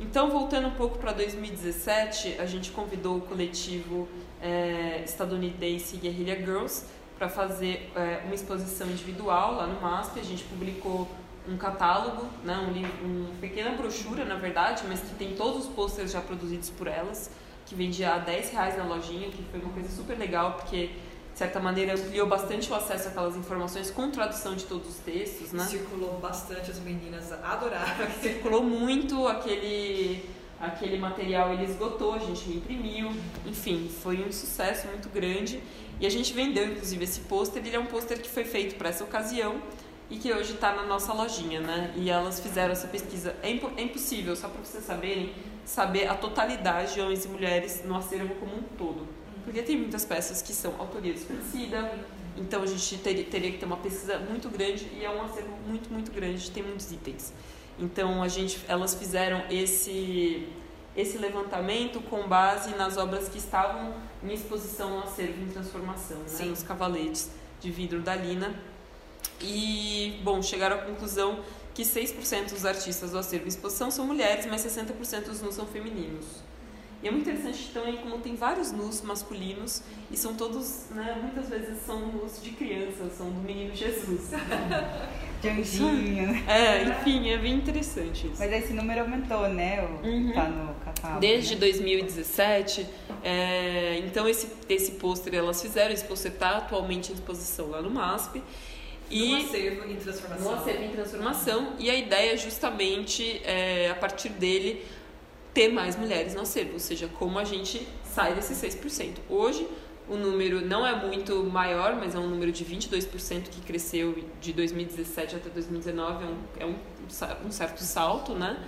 Então, 0.00 0.30
voltando 0.30 0.68
um 0.68 0.72
pouco 0.72 0.98
para 0.98 1.12
2017, 1.12 2.36
a 2.38 2.46
gente 2.46 2.70
convidou 2.72 3.18
o 3.18 3.20
coletivo 3.20 4.08
é, 4.42 5.02
estadunidense 5.04 5.96
Guerrilla 5.96 6.36
Girls 6.36 6.84
para 7.16 7.28
fazer 7.28 7.90
é, 7.94 8.20
uma 8.24 8.34
exposição 8.34 8.88
individual 8.88 9.54
lá 9.54 9.66
no 9.66 9.80
MASP. 9.80 10.18
A 10.18 10.24
gente 10.24 10.44
publicou 10.44 11.08
um 11.48 11.56
catálogo, 11.56 12.26
né, 12.42 12.56
um 12.56 12.72
livro, 12.72 12.92
uma 13.04 13.34
pequena 13.40 13.70
brochura, 13.70 14.24
na 14.24 14.36
verdade, 14.36 14.82
mas 14.88 15.00
que 15.00 15.14
tem 15.14 15.34
todos 15.34 15.66
os 15.66 15.72
posters 15.72 16.10
já 16.10 16.20
produzidos 16.20 16.70
por 16.70 16.86
elas, 16.86 17.30
que 17.66 17.74
vendia 17.74 18.14
a 18.14 18.18
10 18.18 18.50
reais 18.50 18.76
na 18.76 18.84
lojinha, 18.84 19.28
que 19.30 19.42
foi 19.50 19.60
uma 19.60 19.72
coisa 19.72 19.88
super 19.88 20.18
legal, 20.18 20.54
porque 20.54 20.90
de 21.34 21.38
certa 21.38 21.58
maneira 21.58 21.94
ampliou 21.94 22.28
bastante 22.28 22.70
o 22.70 22.74
acesso 22.76 23.08
àquelas 23.08 23.36
informações 23.36 23.90
com 23.90 24.08
tradução 24.08 24.54
de 24.54 24.64
todos 24.64 24.88
os 24.88 24.96
textos, 24.98 25.52
né? 25.52 25.64
Circulou 25.64 26.16
bastante, 26.20 26.70
as 26.70 26.78
meninas 26.78 27.32
adoraram. 27.32 28.08
Circulou 28.22 28.62
muito 28.62 29.26
aquele 29.26 30.24
aquele 30.60 30.96
material, 30.96 31.52
ele 31.52 31.64
esgotou, 31.64 32.14
a 32.14 32.18
gente 32.18 32.48
reimprimiu, 32.48 33.12
enfim, 33.44 33.90
foi 34.02 34.24
um 34.24 34.30
sucesso 34.32 34.86
muito 34.86 35.08
grande 35.08 35.60
e 36.00 36.06
a 36.06 36.10
gente 36.10 36.32
vendeu 36.32 36.66
inclusive 36.68 37.02
esse 37.02 37.20
pôster, 37.20 37.60
ele 37.66 37.76
é 37.76 37.80
um 37.80 37.86
pôster 37.86 38.22
que 38.22 38.28
foi 38.28 38.44
feito 38.44 38.76
para 38.76 38.88
essa 38.88 39.02
ocasião 39.02 39.60
e 40.08 40.16
que 40.16 40.32
hoje 40.32 40.52
está 40.52 40.72
na 40.72 40.84
nossa 40.84 41.12
lojinha, 41.12 41.60
né? 41.60 41.92
E 41.96 42.08
elas 42.08 42.38
fizeram 42.38 42.72
essa 42.72 42.86
pesquisa. 42.86 43.34
É, 43.42 43.48
é 43.48 43.82
impossível, 43.82 44.36
só 44.36 44.48
para 44.48 44.62
vocês 44.62 44.84
saberem, 44.84 45.32
saber 45.64 46.06
a 46.06 46.14
totalidade 46.14 46.94
de 46.94 47.00
homens 47.00 47.24
e 47.24 47.28
mulheres 47.28 47.82
no 47.84 47.96
acervo 47.96 48.34
como 48.36 48.54
um 48.54 48.62
todo. 48.78 49.23
Porque 49.44 49.62
tem 49.62 49.76
muitas 49.76 50.04
peças 50.04 50.40
que 50.40 50.52
são 50.52 50.74
autoria 50.78 51.12
desconhecida, 51.12 51.98
então 52.36 52.62
a 52.62 52.66
gente 52.66 52.98
ter, 52.98 53.24
teria 53.24 53.52
que 53.52 53.58
ter 53.58 53.66
uma 53.66 53.76
pesquisa 53.76 54.18
muito 54.18 54.48
grande 54.48 54.88
e 54.98 55.04
é 55.04 55.10
um 55.10 55.22
acervo 55.22 55.54
muito, 55.66 55.92
muito 55.92 56.10
grande, 56.10 56.50
tem 56.50 56.62
muitos 56.62 56.90
itens. 56.90 57.32
Então 57.78 58.22
a 58.22 58.28
gente, 58.28 58.60
elas 58.68 58.94
fizeram 58.94 59.44
esse 59.50 60.48
esse 60.96 61.18
levantamento 61.18 62.00
com 62.02 62.28
base 62.28 62.74
nas 62.76 62.96
obras 62.96 63.28
que 63.28 63.38
estavam 63.38 63.94
em 64.22 64.32
exposição 64.32 64.90
no 64.90 65.02
acervo 65.02 65.42
em 65.42 65.48
transformação, 65.48 66.18
né? 66.18 66.52
os 66.52 66.62
cavaletes 66.62 67.30
de 67.60 67.70
vidro 67.70 68.00
da 68.00 68.14
Lina. 68.14 68.54
E, 69.40 70.20
bom, 70.22 70.40
chegaram 70.40 70.76
à 70.76 70.82
conclusão 70.82 71.40
que 71.74 71.82
6% 71.82 72.50
dos 72.50 72.64
artistas 72.64 73.10
do 73.10 73.18
acervo 73.18 73.46
em 73.46 73.48
exposição 73.48 73.90
são 73.90 74.06
mulheres, 74.06 74.46
mas 74.46 74.64
60% 74.64 75.24
dos 75.24 75.42
nus 75.42 75.56
são 75.56 75.66
femininos. 75.66 76.26
E 77.04 77.08
é 77.08 77.10
muito 77.10 77.28
interessante 77.28 77.70
também 77.74 77.98
como 77.98 78.16
tem 78.16 78.34
vários 78.34 78.72
nus 78.72 79.02
masculinos 79.02 79.82
e 80.10 80.16
são 80.16 80.34
todos, 80.34 80.86
né, 80.90 81.18
muitas 81.20 81.50
vezes 81.50 81.82
são 81.84 82.00
nus 82.00 82.42
de 82.42 82.52
criança, 82.52 83.10
são 83.10 83.30
do 83.30 83.42
menino 83.42 83.74
Jesus. 83.74 84.30
de 85.42 85.48
anjinho. 85.50 86.30
É, 86.48 86.82
enfim, 86.84 87.28
é 87.28 87.36
bem 87.36 87.56
interessante 87.56 88.26
isso. 88.26 88.36
Mas 88.38 88.50
esse 88.50 88.72
número 88.72 89.02
aumentou, 89.02 89.46
né? 89.50 89.82
O, 89.82 90.06
uhum. 90.06 90.32
Tá 90.32 90.48
no 90.48 90.74
catálogo. 90.76 91.20
Desde 91.20 91.54
né? 91.56 91.60
2017. 91.60 92.86
É, 93.22 94.02
então 94.06 94.26
esse, 94.26 94.48
esse 94.66 94.92
pôster, 94.92 95.34
elas 95.34 95.60
fizeram, 95.60 95.92
esse 95.92 96.04
pôster 96.04 96.32
está 96.32 96.56
atualmente 96.56 97.12
em 97.12 97.14
exposição 97.16 97.68
lá 97.68 97.82
no 97.82 97.90
MASP. 97.90 98.42
E 99.10 99.30
no 99.30 99.36
acervo 99.36 99.90
em 99.90 99.96
transformação. 99.96 100.52
No 100.52 100.58
acervo 100.58 100.82
em 100.84 100.88
transformação. 100.88 101.72
E 101.78 101.90
a 101.90 101.94
ideia 101.94 102.32
é 102.32 102.36
justamente, 102.38 103.42
é, 103.44 103.90
a 103.90 103.94
partir 103.94 104.30
dele, 104.30 104.82
ter 105.54 105.68
mais 105.68 105.96
mulheres 105.96 106.34
no 106.34 106.42
acervo, 106.42 106.74
ou 106.74 106.78
seja, 106.80 107.08
como 107.18 107.38
a 107.38 107.44
gente 107.44 107.86
sai 108.04 108.34
desses 108.34 108.60
6%. 108.60 109.18
Hoje, 109.30 109.66
o 110.08 110.16
número 110.16 110.60
não 110.60 110.86
é 110.86 110.94
muito 110.94 111.42
maior, 111.44 111.94
mas 111.96 112.14
é 112.14 112.18
um 112.18 112.28
número 112.28 112.52
de 112.52 112.64
22% 112.64 113.44
que 113.48 113.60
cresceu 113.62 114.22
de 114.40 114.52
2017 114.52 115.36
até 115.36 115.48
2019, 115.48 116.24
é 116.24 116.26
um, 116.26 116.36
é 116.60 116.66
um, 116.66 117.46
um 117.46 117.50
certo 117.50 117.80
salto, 117.82 118.34
né? 118.34 118.62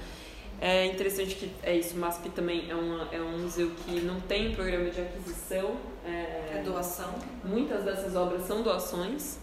É 0.59 0.87
interessante 0.87 1.35
que 1.35 1.51
é 1.63 1.77
isso, 1.77 1.95
o 1.97 1.99
MASP 1.99 2.31
também 2.31 2.71
é, 2.71 2.75
uma, 2.75 3.09
é 3.13 3.21
um 3.21 3.41
museu 3.41 3.71
que 3.85 4.01
não 4.01 4.19
tem 4.21 4.55
programa 4.55 4.89
de 4.89 5.03
aquisição. 5.03 5.77
É, 6.07 6.59
é 6.59 6.63
doação. 6.65 7.15
Muitas 7.45 7.85
dessas 7.85 8.17
obras 8.17 8.47
são 8.47 8.63
doações. 8.63 9.39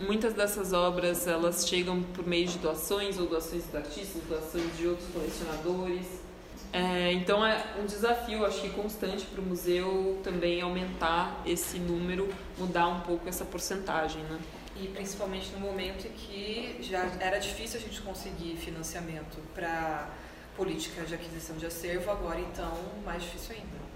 Muitas 0.00 0.34
dessas 0.34 0.72
obras 0.72 1.28
elas 1.28 1.68
chegam 1.68 2.02
por 2.02 2.26
meio 2.26 2.48
de 2.48 2.58
doações 2.58 3.20
ou 3.20 3.26
doações 3.26 3.64
dos 3.66 3.74
artistas, 3.76 4.20
doações 4.28 4.76
de 4.76 4.88
outros 4.88 5.08
colecionadores. 5.10 6.25
É, 6.72 7.12
então 7.12 7.44
é 7.44 7.64
um 7.80 7.86
desafio, 7.86 8.44
acho 8.44 8.60
que 8.60 8.70
constante 8.70 9.24
para 9.24 9.40
o 9.40 9.44
museu 9.44 10.20
também 10.22 10.60
aumentar 10.60 11.42
esse 11.46 11.78
número, 11.78 12.28
mudar 12.58 12.88
um 12.88 13.00
pouco 13.00 13.28
essa 13.28 13.44
porcentagem, 13.44 14.22
né? 14.24 14.38
E 14.78 14.88
principalmente 14.88 15.52
no 15.52 15.60
momento 15.60 16.06
em 16.06 16.10
que 16.10 16.76
já 16.82 17.10
era 17.18 17.38
difícil 17.38 17.80
a 17.80 17.82
gente 17.82 18.02
conseguir 18.02 18.56
financiamento 18.56 19.38
para 19.54 20.08
política 20.54 21.02
de 21.02 21.14
aquisição 21.14 21.56
de 21.56 21.66
acervo, 21.66 22.10
agora 22.10 22.40
então 22.40 22.72
mais 23.04 23.22
difícil 23.22 23.56
ainda. 23.56 23.86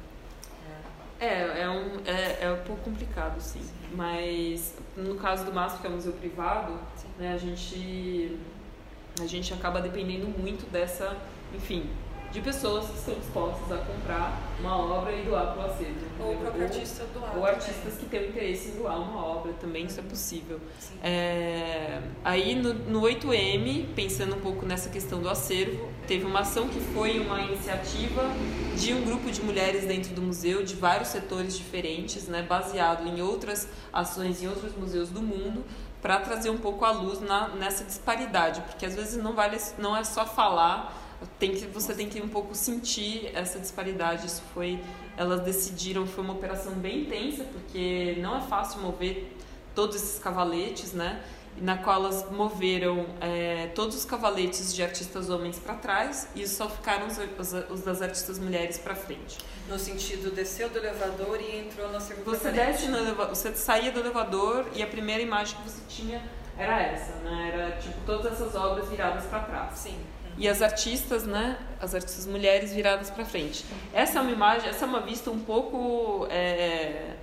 É, 1.21 1.61
é 1.61 1.69
um, 1.69 2.01
é, 2.07 2.47
é 2.47 2.51
um 2.51 2.65
pouco 2.65 2.83
complicado, 2.83 3.39
sim. 3.41 3.61
sim. 3.61 3.71
Mas 3.93 4.75
no 4.97 5.17
caso 5.17 5.45
do 5.45 5.53
MASP, 5.53 5.81
que 5.81 5.87
é 5.87 5.91
um 5.91 5.95
museu 5.95 6.15
privado, 6.15 6.79
né, 7.19 7.35
a 7.35 7.37
gente 7.37 8.39
a 9.21 9.27
gente 9.27 9.53
acaba 9.53 9.83
dependendo 9.83 10.27
muito 10.29 10.71
dessa, 10.71 11.15
enfim, 11.55 11.91
de 12.33 12.41
pessoas 12.41 12.87
que 12.87 12.97
estão 12.97 13.15
dispostas 13.15 13.73
a 13.73 13.79
comprar 13.79 14.39
uma 14.61 14.77
obra 14.77 15.13
e 15.13 15.25
doar 15.25 15.53
para 15.53 15.63
o 15.63 15.71
acervo. 15.71 15.95
Ou 16.21 16.35
o 16.35 16.37
próprio 16.39 16.65
artista 16.65 17.05
doar. 17.13 17.37
Ou 17.37 17.45
artistas 17.45 17.95
que 17.95 18.07
têm 18.07 18.29
interesse 18.29 18.69
em 18.69 18.77
doar 18.77 19.01
uma 19.01 19.25
obra 19.25 19.53
também, 19.55 19.87
isso 19.87 19.99
é 19.99 20.03
possível. 20.03 20.61
É, 21.03 22.01
aí 22.25 22.55
no, 22.55 22.73
no 22.73 23.01
8M, 23.03 23.95
pensando 23.95 24.37
um 24.37 24.41
pouco 24.41 24.65
nessa 24.65 24.89
questão 24.91 25.21
do 25.21 25.29
acervo, 25.29 25.89
teve 26.07 26.25
uma 26.25 26.41
ação 26.41 26.69
que 26.69 26.79
foi 26.79 27.19
uma 27.19 27.41
iniciativa 27.41 28.23
de 28.77 28.95
um 28.95 29.05
grupo 29.05 29.31
de 29.31 29.43
mulheres 29.43 29.85
dentro 29.87 30.15
do 30.15 30.23
museu, 30.23 30.63
de 30.63 30.77
vários 30.77 31.09
setores 31.09 31.57
diferentes, 31.57 32.29
né, 32.29 32.43
baseado 32.43 33.09
em 33.09 33.21
outras 33.21 33.69
ações 33.93 34.41
em 34.43 34.49
outros 34.49 34.75
museus 34.77 35.09
do 35.09 35.21
mundo, 35.21 35.65
para 36.01 36.19
trazer 36.21 36.51
um 36.51 36.59
pouco 36.59 36.85
a 36.85 36.93
luz 36.93 37.21
na, 37.21 37.49
nessa 37.49 37.85
disparidade, 37.85 38.61
porque 38.63 38.87
às 38.87 38.95
vezes 38.95 39.23
não 39.23 39.35
vale 39.35 39.59
não 39.79 39.97
é 39.97 40.03
só 40.03 40.25
falar 40.25 41.10
tem 41.39 41.53
que 41.53 41.67
você 41.67 41.95
tem 41.95 42.09
que 42.09 42.21
um 42.21 42.29
pouco 42.29 42.55
sentir 42.55 43.31
essa 43.35 43.59
disparidade. 43.59 44.27
Isso 44.27 44.43
foi, 44.55 44.83
elas 45.17 45.41
decidiram, 45.41 46.07
foi 46.07 46.25
uma 46.25 46.35
operação 46.35 46.73
bem 46.73 47.03
intensa 47.03 47.45
porque 47.45 48.17
não 48.21 48.37
é 48.37 48.41
fácil 48.41 48.81
mover 48.81 49.37
todos 49.75 49.97
esses 49.97 50.19
cavaletes, 50.19 50.93
né? 50.93 51.23
Na 51.61 51.77
qual 51.77 51.97
elas 51.97 52.31
moveram 52.31 53.07
é, 53.21 53.67
todos 53.75 53.97
os 53.97 54.05
cavaletes 54.05 54.73
de 54.73 54.83
artistas 54.83 55.29
homens 55.29 55.59
para 55.59 55.75
trás 55.75 56.29
e 56.35 56.47
só 56.47 56.69
ficaram 56.69 57.07
os, 57.07 57.19
os, 57.19 57.71
os 57.71 57.81
das 57.83 58.01
artistas 58.01 58.39
mulheres 58.39 58.79
para 58.79 58.95
frente. 58.95 59.39
No 59.69 59.79
sentido, 59.79 60.31
desceu 60.31 60.69
do 60.71 60.79
elevador 60.79 61.41
e 61.41 61.59
entrou 61.59 61.91
na 61.91 62.01
segunda 62.01 62.31
Você 62.31 62.51
desce 62.51 62.89
no 62.89 62.97
elevador, 62.97 63.35
você 63.35 63.55
saía 63.55 63.91
do 63.91 64.01
elevador 64.01 64.67
e 64.75 64.83
a 64.83 64.87
primeira 64.87 65.23
imagem 65.23 65.57
que 65.59 65.69
você 65.69 65.83
tinha 65.89 66.23
era 66.57 66.81
essa, 66.81 67.13
né? 67.17 67.51
Era 67.53 67.77
tipo 67.79 67.99
todas 68.07 68.33
essas 68.33 68.55
obras 68.55 68.89
viradas 68.89 69.25
para 69.27 69.41
trás. 69.41 69.79
Sim 69.79 69.99
e 70.41 70.49
as 70.49 70.63
artistas, 70.63 71.27
né, 71.27 71.59
as 71.79 71.95
artistas 71.95 72.27
mulheres 72.27 72.73
viradas 72.73 73.11
para 73.11 73.27
frente. 73.27 73.63
Essa 73.93 74.19
é 74.19 74.23
uma 74.23 74.31
imagem, 74.33 74.71
essa 74.71 74.87
é 74.87 74.89
uma 74.89 75.01
vista 75.01 75.31
um 75.31 75.39
pouco 75.39 76.27
é, 76.31 77.17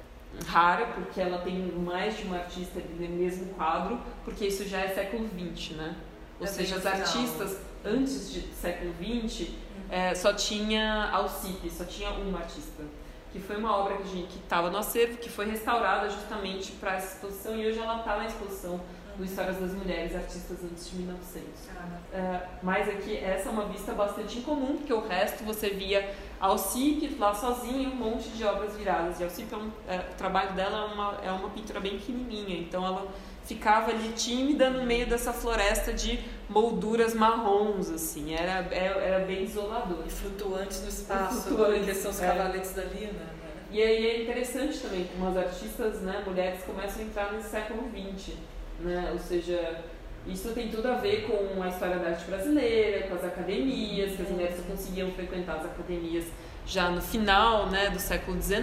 rara, 0.45 0.85
porque 0.93 1.19
ela 1.19 1.39
tem 1.39 1.55
mais 1.55 2.15
de 2.15 2.25
uma 2.25 2.37
artista 2.37 2.79
no 2.79 3.09
mesmo 3.09 3.47
quadro, 3.55 3.99
porque 4.23 4.45
isso 4.45 4.67
já 4.67 4.81
é 4.81 4.89
século 4.89 5.27
XX, 5.27 5.71
né? 5.71 5.95
Ou 6.39 6.45
é 6.45 6.49
seja, 6.49 6.75
as 6.75 6.85
artistas 6.85 7.57
antes 7.83 8.31
de 8.31 8.41
século 8.53 8.93
XX 9.01 9.49
é, 9.89 10.13
só 10.13 10.31
tinha 10.31 11.09
Alcipe, 11.11 11.71
só 11.71 11.85
tinha 11.85 12.11
uma 12.11 12.37
artista. 12.37 12.83
Que 13.31 13.39
foi 13.39 13.57
uma 13.57 13.75
obra 13.75 13.97
que 13.97 14.39
estava 14.41 14.69
no 14.69 14.77
acervo, 14.77 15.17
que 15.17 15.29
foi 15.29 15.47
restaurada 15.49 16.09
justamente 16.09 16.71
para 16.73 16.95
essa 16.95 17.15
exposição 17.15 17.57
e 17.57 17.67
hoje 17.67 17.79
ela 17.79 17.97
está 17.97 18.15
na 18.15 18.25
exposição 18.25 18.79
do 19.17 19.25
Histórias 19.25 19.57
das 19.57 19.73
Mulheres 19.73 20.15
Artistas 20.15 20.59
antes 20.63 20.91
de 20.91 20.97
1900. 20.97 21.43
Uh, 21.43 22.47
mas 22.61 22.87
aqui 22.87 23.17
essa 23.17 23.49
é 23.49 23.51
uma 23.51 23.65
vista 23.65 23.91
bastante 23.93 24.37
incomum, 24.37 24.77
porque 24.77 24.93
o 24.93 25.07
resto 25.07 25.43
você 25.43 25.71
via 25.71 26.13
Alcipe 26.39 27.15
lá 27.17 27.33
sozinha 27.33 27.89
um 27.89 27.95
monte 27.95 28.29
de 28.29 28.43
obras 28.43 28.75
viradas. 28.75 29.19
E 29.19 29.23
Alcipe, 29.23 29.53
é 29.53 29.57
um, 29.57 29.71
é, 29.87 29.97
o 30.11 30.15
trabalho 30.15 30.53
dela 30.53 30.77
é 30.77 30.93
uma, 30.93 31.17
é 31.25 31.31
uma 31.31 31.49
pintura 31.49 31.79
bem 31.79 31.97
pequenininha, 31.97 32.59
então 32.59 32.85
ela 32.85 33.07
ficava 33.43 33.91
ali 33.91 34.09
tímida 34.09 34.69
no 34.69 34.85
meio 34.85 35.07
dessa 35.07 35.33
floresta 35.33 35.91
de 35.91 36.19
molduras 36.47 37.15
marrons, 37.15 37.89
assim, 37.89 38.33
era, 38.35 38.67
era, 38.71 38.99
era 38.99 39.25
bem 39.25 39.43
isolador. 39.43 40.03
E 40.05 40.11
flutuantes 40.11 40.83
no 40.83 40.89
espaço, 40.89 41.47
flutuantes, 41.47 41.85
que 41.85 41.95
são 41.95 42.11
os 42.11 42.21
é. 42.21 42.27
cavaletes 42.27 42.73
da 42.73 42.83
Lina. 42.83 43.13
Né? 43.13 43.27
E 43.71 43.81
aí 43.81 44.07
é 44.07 44.21
interessante 44.21 44.77
também 44.77 45.07
como 45.07 45.29
as 45.29 45.37
artistas, 45.37 46.01
né, 46.01 46.23
mulheres, 46.25 46.63
começam 46.63 47.01
a 47.01 47.05
entrar 47.05 47.33
nesse 47.33 47.49
século 47.49 47.89
XX 47.89 48.35
né? 48.79 49.09
Ou 49.11 49.19
seja, 49.19 49.81
isso 50.25 50.49
tem 50.49 50.69
tudo 50.69 50.87
a 50.87 50.95
ver 50.95 51.23
com 51.23 51.61
a 51.61 51.69
história 51.69 51.97
da 51.97 52.09
arte 52.09 52.25
brasileira, 52.25 53.07
com 53.07 53.15
as 53.15 53.23
academias, 53.23 54.15
que 54.15 54.21
as 54.21 54.29
mulheres 54.29 54.59
conseguiam 54.65 55.11
frequentar 55.11 55.57
as 55.57 55.65
academias 55.65 56.25
já 56.65 56.89
no 56.89 57.01
final 57.01 57.67
né, 57.67 57.89
do 57.89 57.99
século 57.99 58.41
XIX, 58.41 58.61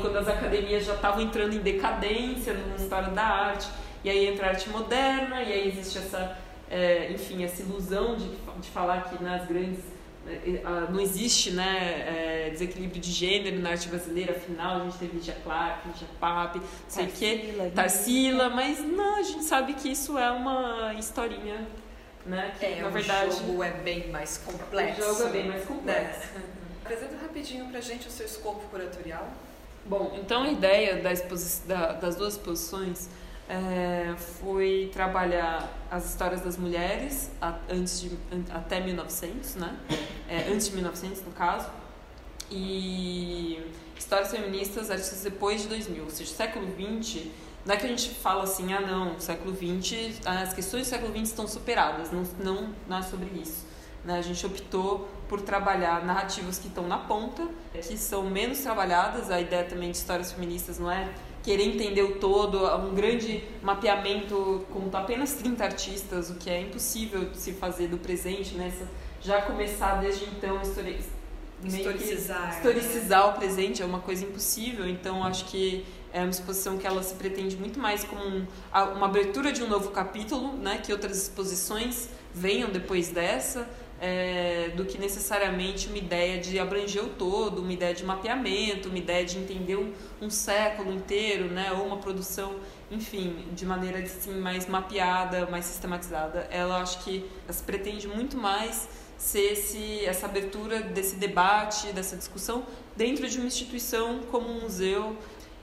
quando 0.00 0.16
as 0.16 0.26
academias 0.26 0.84
já 0.84 0.94
estavam 0.94 1.20
entrando 1.20 1.54
em 1.54 1.60
decadência 1.60 2.54
na 2.54 2.74
história 2.74 3.08
da 3.10 3.22
arte, 3.22 3.68
e 4.02 4.10
aí 4.10 4.26
entra 4.26 4.46
a 4.46 4.48
arte 4.50 4.68
moderna, 4.68 5.42
e 5.42 5.52
aí 5.52 5.68
existe 5.68 5.98
essa, 5.98 6.36
é, 6.68 7.12
enfim, 7.12 7.44
essa 7.44 7.62
ilusão 7.62 8.16
de, 8.16 8.28
de 8.28 8.68
falar 8.70 9.04
que 9.04 9.22
nas 9.22 9.46
grandes 9.46 9.95
não 10.90 11.00
existe 11.00 11.50
né, 11.50 12.46
é, 12.46 12.50
desequilíbrio 12.50 13.00
de 13.00 13.12
gênero 13.12 13.60
na 13.60 13.70
arte 13.70 13.88
brasileira, 13.88 14.32
afinal 14.32 14.80
a 14.80 14.84
gente 14.84 14.98
teve 14.98 15.16
Lígia 15.16 15.36
Clark, 15.44 15.88
Lígia 15.88 16.08
Pape, 16.18 16.58
não 16.58 16.66
sei 16.88 17.06
o 17.06 17.12
quê, 17.12 17.70
Tarsila, 17.74 18.48
mas 18.50 18.80
não, 18.80 19.16
a 19.16 19.22
gente 19.22 19.44
sabe 19.44 19.74
que 19.74 19.90
isso 19.90 20.18
é 20.18 20.30
uma 20.30 20.94
historinha, 20.94 21.66
né? 22.24 22.52
Que 22.58 22.66
é, 22.66 22.82
na 22.82 22.88
verdade. 22.88 23.30
O 23.30 23.46
jogo 23.46 23.62
é 23.62 23.70
bem 23.70 24.08
mais 24.10 24.38
complexo. 24.38 25.00
O 25.00 25.14
jogo 25.14 25.28
é 25.28 25.32
bem 25.32 25.48
mais 25.48 25.64
complexo. 25.64 26.34
Né? 26.34 26.42
Apresenta 26.84 27.16
rapidinho 27.22 27.66
pra 27.66 27.80
gente 27.80 28.08
o 28.08 28.10
seu 28.10 28.26
escopo 28.26 28.60
curatorial. 28.68 29.28
Bom, 29.84 30.18
então 30.20 30.42
a 30.42 30.50
ideia 30.50 30.96
da 30.96 31.12
da, 31.66 31.92
das 31.92 32.16
duas 32.16 32.34
exposições 32.34 33.08
é, 33.48 34.14
foi 34.16 34.90
trabalhar 34.92 35.72
as 35.90 36.10
histórias 36.10 36.40
das 36.40 36.56
mulheres 36.56 37.30
a, 37.40 37.54
antes 37.70 38.00
de, 38.00 38.10
até 38.52 38.80
1900, 38.80 39.54
né? 39.56 39.76
É, 40.28 40.48
antes 40.50 40.68
de 40.68 40.74
1900, 40.74 41.22
no 41.22 41.32
caso, 41.32 41.70
e 42.50 43.60
histórias 43.96 44.30
feministas 44.30 44.90
artistas 44.90 45.22
depois 45.22 45.62
de 45.62 45.68
2000, 45.68 46.04
ou 46.04 46.10
seja, 46.10 46.32
século 46.32 46.66
20 46.66 47.32
não 47.64 47.74
é 47.74 47.76
que 47.76 47.84
a 47.84 47.88
gente 47.88 48.10
fala 48.10 48.44
assim, 48.44 48.72
ah 48.72 48.80
não, 48.80 49.18
século 49.18 49.52
XX, 49.52 50.24
as 50.24 50.52
questões 50.52 50.86
do 50.86 50.90
século 50.90 51.10
XX 51.12 51.22
estão 51.22 51.48
superadas, 51.48 52.12
não, 52.12 52.22
não, 52.38 52.74
não 52.86 52.98
é 52.98 53.02
sobre 53.02 53.28
isso. 53.40 53.66
Né? 54.04 54.18
A 54.18 54.22
gente 54.22 54.46
optou 54.46 55.08
por 55.28 55.40
trabalhar 55.40 56.04
narrativas 56.04 56.58
que 56.58 56.68
estão 56.68 56.86
na 56.86 56.96
ponta, 56.96 57.44
que 57.72 57.98
são 57.98 58.22
menos 58.30 58.60
trabalhadas, 58.60 59.32
a 59.32 59.40
ideia 59.40 59.64
também 59.64 59.90
de 59.90 59.96
histórias 59.96 60.30
feministas 60.30 60.78
não 60.78 60.88
é 60.88 61.08
querer 61.46 61.62
entender 61.62 62.02
o 62.02 62.16
todo, 62.16 62.66
um 62.76 62.92
grande 62.92 63.44
mapeamento 63.62 64.66
com 64.72 64.90
apenas 64.96 65.34
30 65.34 65.62
artistas, 65.62 66.28
o 66.28 66.34
que 66.34 66.50
é 66.50 66.60
impossível 66.60 67.26
de 67.26 67.36
se 67.38 67.52
fazer 67.52 67.86
do 67.86 67.98
presente, 67.98 68.56
né? 68.56 68.72
já 69.20 69.40
começar 69.42 70.00
desde 70.00 70.24
então 70.24 70.60
histori 70.60 70.98
historicizar, 71.64 72.56
historicizar 72.56 73.26
né? 73.26 73.32
o 73.32 73.38
presente 73.38 73.80
é 73.80 73.86
uma 73.86 74.00
coisa 74.00 74.24
impossível, 74.24 74.88
então 74.88 75.22
acho 75.22 75.44
que 75.44 75.86
é 76.12 76.20
uma 76.20 76.30
exposição 76.30 76.76
que 76.78 76.86
ela 76.86 77.00
se 77.00 77.14
pretende 77.14 77.56
muito 77.56 77.78
mais 77.78 78.02
como 78.02 78.24
um, 78.24 78.46
uma 78.96 79.06
abertura 79.06 79.52
de 79.52 79.62
um 79.62 79.68
novo 79.68 79.90
capítulo, 79.90 80.52
né, 80.54 80.80
que 80.82 80.92
outras 80.92 81.16
exposições 81.16 82.08
venham 82.34 82.70
depois 82.70 83.10
dessa, 83.10 83.68
é, 84.00 84.70
do 84.76 84.84
que 84.84 84.98
necessariamente 84.98 85.88
uma 85.88 85.98
ideia 85.98 86.38
de 86.38 86.58
abranger 86.58 87.04
o 87.04 87.08
todo, 87.08 87.62
uma 87.62 87.72
ideia 87.72 87.94
de 87.94 88.04
mapeamento, 88.04 88.88
uma 88.88 88.98
ideia 88.98 89.24
de 89.24 89.38
entender 89.38 89.76
um, 89.76 89.92
um 90.20 90.30
século 90.30 90.92
inteiro, 90.92 91.46
né, 91.46 91.72
ou 91.72 91.86
uma 91.86 91.96
produção, 91.96 92.56
enfim, 92.90 93.46
de 93.52 93.64
maneira 93.64 93.98
assim, 93.98 94.34
mais 94.38 94.66
mapeada, 94.66 95.46
mais 95.46 95.64
sistematizada. 95.64 96.46
Ela 96.50 96.80
acho 96.80 97.02
que 97.04 97.24
ela 97.48 97.58
pretende 97.64 98.06
muito 98.06 98.36
mais 98.36 98.88
ser 99.16 99.52
esse, 99.52 100.04
essa 100.04 100.26
abertura 100.26 100.80
desse 100.80 101.16
debate, 101.16 101.86
dessa 101.92 102.16
discussão 102.16 102.64
dentro 102.94 103.28
de 103.28 103.38
uma 103.38 103.46
instituição 103.46 104.20
como 104.30 104.48
um 104.48 104.60
museu 104.60 105.16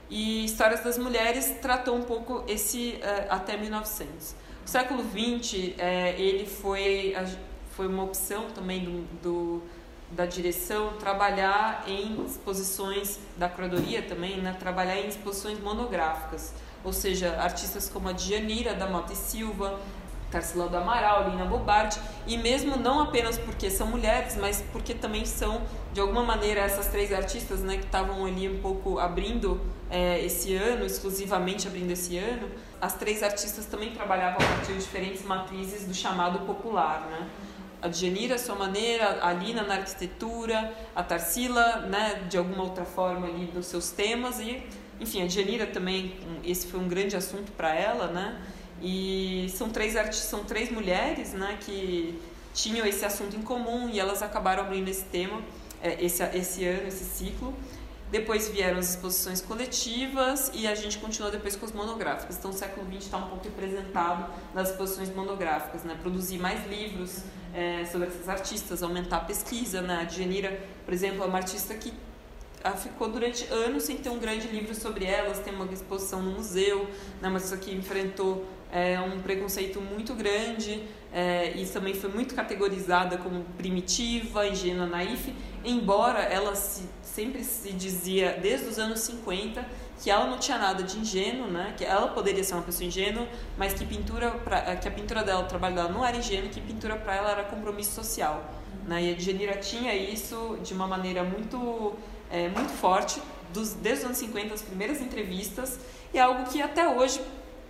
e 0.10 0.46
Histórias 0.46 0.84
das 0.84 0.98
Mulheres 0.98 1.56
tratou 1.62 1.96
um 1.96 2.04
pouco 2.04 2.44
esse 2.48 3.00
uh, 3.02 3.28
até 3.30 3.58
1900. 3.58 4.36
O 4.66 4.70
século 4.70 5.04
XX, 5.04 5.74
é, 5.78 6.16
ele 6.20 6.46
foi, 6.46 7.16
foi 7.76 7.88
uma 7.88 8.04
opção 8.04 8.46
também 8.54 8.84
do, 8.84 9.02
do, 9.22 9.64
da 10.12 10.26
direção 10.26 10.94
trabalhar 11.00 11.84
em 11.88 12.24
exposições 12.26 13.20
da 13.38 13.50
curadoria 13.50 14.02
também, 14.02 14.38
né, 14.38 14.56
trabalhar 14.60 14.98
em 14.98 15.08
exposições 15.08 15.60
monográficas, 15.60 16.54
ou 16.84 16.94
seja, 16.94 17.36
artistas 17.40 17.90
como 17.90 18.10
a 18.10 18.12
Dianira 18.12 18.74
da 18.74 18.88
Mota 18.88 19.14
e 19.14 19.16
Silva, 19.16 19.80
Tarsila 20.30 20.68
do 20.68 20.76
Amaral, 20.76 21.30
Lina 21.30 21.46
Bobardi, 21.46 22.00
e 22.26 22.38
mesmo 22.38 22.76
não 22.76 23.00
apenas 23.00 23.38
porque 23.38 23.70
são 23.70 23.86
mulheres, 23.88 24.36
mas 24.36 24.64
porque 24.72 24.94
também 24.94 25.26
são, 25.26 25.62
de 25.94 26.02
alguma 26.02 26.24
maneira, 26.24 26.62
essas 26.62 26.88
três 26.88 27.14
artistas 27.14 27.62
né, 27.62 27.78
que 27.78 27.86
estavam 27.86 28.26
ali 28.26 28.50
um 28.50 28.60
pouco 28.60 28.98
abrindo 28.98 29.62
é, 29.92 30.26
esse 30.26 30.56
ano, 30.56 30.86
exclusivamente 30.86 31.68
abrindo 31.68 31.92
esse 31.92 32.18
ano, 32.18 32.50
as 32.82 32.96
três 32.96 33.22
artistas 33.22 33.68
também 33.68 33.92
trabalhavam 33.92 34.44
a 34.44 34.50
partir 34.56 34.74
de 34.74 34.80
diferentes 34.80 35.24
matrizes 35.24 35.86
do 35.86 35.94
chamado 35.94 36.40
popular, 36.48 37.08
né? 37.12 37.30
A 37.84 37.90
Djanira, 37.90 38.36
à 38.36 38.38
sua 38.38 38.56
maneira, 38.56 39.20
a 39.22 39.34
Lina 39.34 39.62
na 39.62 39.74
arquitetura, 39.74 40.74
a 40.96 41.04
Tarsila, 41.04 41.82
né, 41.82 42.24
de 42.30 42.38
alguma 42.38 42.64
outra 42.64 42.86
forma 42.86 43.28
ali 43.28 43.48
dos 43.48 43.66
seus 43.66 43.92
temas 43.92 44.40
e, 44.40 44.64
enfim, 45.02 45.22
a 45.22 45.28
Djanira 45.28 45.68
também, 45.68 46.16
esse 46.46 46.66
foi 46.68 46.80
um 46.80 46.88
grande 46.88 47.18
assunto 47.18 47.52
para 47.52 47.76
ela, 47.76 48.08
né? 48.08 48.42
E 48.82 49.48
são 49.50 49.68
três 49.70 49.98
artistas, 49.98 50.30
são 50.30 50.46
três 50.46 50.72
mulheres, 50.72 51.34
né, 51.34 51.58
que 51.60 52.18
tinham 52.54 52.88
esse 52.88 53.04
assunto 53.04 53.36
em 53.36 53.42
comum 53.42 53.90
e 53.90 54.00
elas 54.00 54.22
acabaram 54.22 54.64
abrindo 54.64 54.88
esse 54.88 55.04
tema, 55.04 55.42
é, 55.82 56.02
esse, 56.02 56.24
esse 56.24 56.64
ano, 56.64 56.88
esse 56.88 57.04
ciclo. 57.04 57.54
Depois 58.10 58.48
vieram 58.48 58.80
as 58.80 58.92
exposições 58.92 59.42
coletivas 59.42 60.52
e 60.54 60.68
a 60.68 60.76
gente 60.76 61.00
continuou 61.00 61.30
depois 61.30 61.58
com 61.58 61.66
as 61.66 61.74
monográficas. 61.74 62.38
Então 62.38 62.52
o 62.52 62.54
século 62.54 62.86
XX 62.86 63.06
está 63.06 63.18
um 63.18 63.28
pouco 63.28 63.44
representado 63.44 64.32
nas 64.54 64.70
exposições 64.70 65.14
monográficas, 65.14 65.84
né? 65.84 65.98
Produzir 66.02 66.38
mais 66.38 66.66
livros 66.66 67.24
é, 67.54 67.86
sobre 67.86 68.08
essas 68.08 68.28
artistas, 68.28 68.82
aumentar 68.82 69.18
a 69.18 69.22
pesquisa, 69.22 69.82
né? 69.82 70.06
A 70.06 70.10
Genira, 70.10 70.60
por 70.86 70.94
exemplo, 70.94 71.24
é 71.24 71.28
uma 71.28 71.38
artista 71.38 71.74
que 71.76 71.94
ficou 72.82 73.10
durante 73.10 73.46
anos 73.52 73.84
sem 73.84 73.98
ter 73.98 74.10
um 74.10 74.18
grande 74.18 74.48
livro 74.48 74.74
sobre 74.74 75.06
elas, 75.06 75.40
tem 75.40 75.54
uma 75.54 75.66
exposição 75.72 76.22
no 76.22 76.32
museu, 76.32 76.88
né? 77.22 77.30
Mas 77.30 77.46
isso 77.46 77.54
aqui 77.54 77.74
enfrentou 77.74 78.46
é 78.74 79.00
um 79.00 79.22
preconceito 79.22 79.80
muito 79.80 80.16
grande 80.16 80.82
é, 81.14 81.56
e 81.56 81.64
também 81.68 81.94
foi 81.94 82.10
muito 82.10 82.34
categorizada 82.34 83.20
como 83.20 83.44
primitiva, 83.56 84.48
ingênua, 84.48 84.88
naif, 84.88 85.32
embora 85.64 86.22
ela 86.22 86.56
se, 86.56 86.90
sempre 87.04 87.44
se 87.44 87.72
dizia 87.72 88.40
desde 88.42 88.68
os 88.68 88.80
anos 88.80 89.02
50 89.02 89.64
que 90.04 90.12
ela 90.12 90.28
não 90.28 90.38
tinha 90.38 90.58
nada 90.58 90.84
de 90.84 91.00
ingênuo, 91.00 91.48
né? 91.48 91.74
que 91.78 91.86
ela 91.86 92.10
poderia 92.10 92.44
ser 92.44 92.56
uma 92.56 92.64
pessoa 92.64 92.86
ingênua, 92.86 93.26
mas 93.58 93.74
que, 93.74 93.86
pintura 93.86 94.32
pra, 94.32 94.76
que 94.76 94.86
a 94.86 94.92
pintura 94.92 95.24
dela, 95.24 95.44
o 95.44 95.46
trabalho 95.46 95.76
dela 95.76 95.90
não 95.90 96.06
era 96.06 96.18
ingênuo, 96.18 96.50
que 96.50 96.60
pintura 96.60 96.98
para 96.98 97.16
ela 97.16 97.32
era 97.32 97.44
compromisso 97.46 97.92
social. 97.92 98.44
Né? 98.86 99.04
E 99.04 99.12
a 99.14 99.16
Djanira 99.16 99.54
tinha 99.60 99.96
isso 99.96 100.60
de 100.62 100.74
uma 100.74 100.86
maneira 100.86 101.24
muito, 101.24 101.94
é, 102.30 102.50
muito 102.50 102.74
forte, 102.74 103.22
dos, 103.54 103.76
desde 103.76 104.02
os 104.02 104.06
anos 104.08 104.18
50, 104.18 104.54
as 104.54 104.62
primeiras 104.62 105.00
entrevistas, 105.00 105.80
e 106.14 106.18
é 106.18 106.22
algo 106.22 106.52
que 106.52 106.62
até 106.62 106.86
hoje 106.86 107.22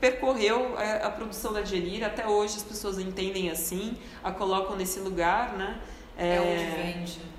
percorreu 0.02 0.76
a, 0.76 0.84
é, 0.84 1.06
a 1.06 1.12
produção 1.12 1.54
da 1.54 1.62
Djanira, 1.62 2.08
até 2.08 2.28
hoje 2.28 2.58
as 2.58 2.64
pessoas 2.64 2.98
entendem 2.98 3.52
assim, 3.52 3.96
a 4.24 4.32
colocam 4.32 4.76
nesse 4.76 5.00
lugar, 5.00 5.54
né? 5.54 5.80
É, 6.18 6.38
é 6.38 6.42
onde 6.42 6.82
vende. 6.82 7.33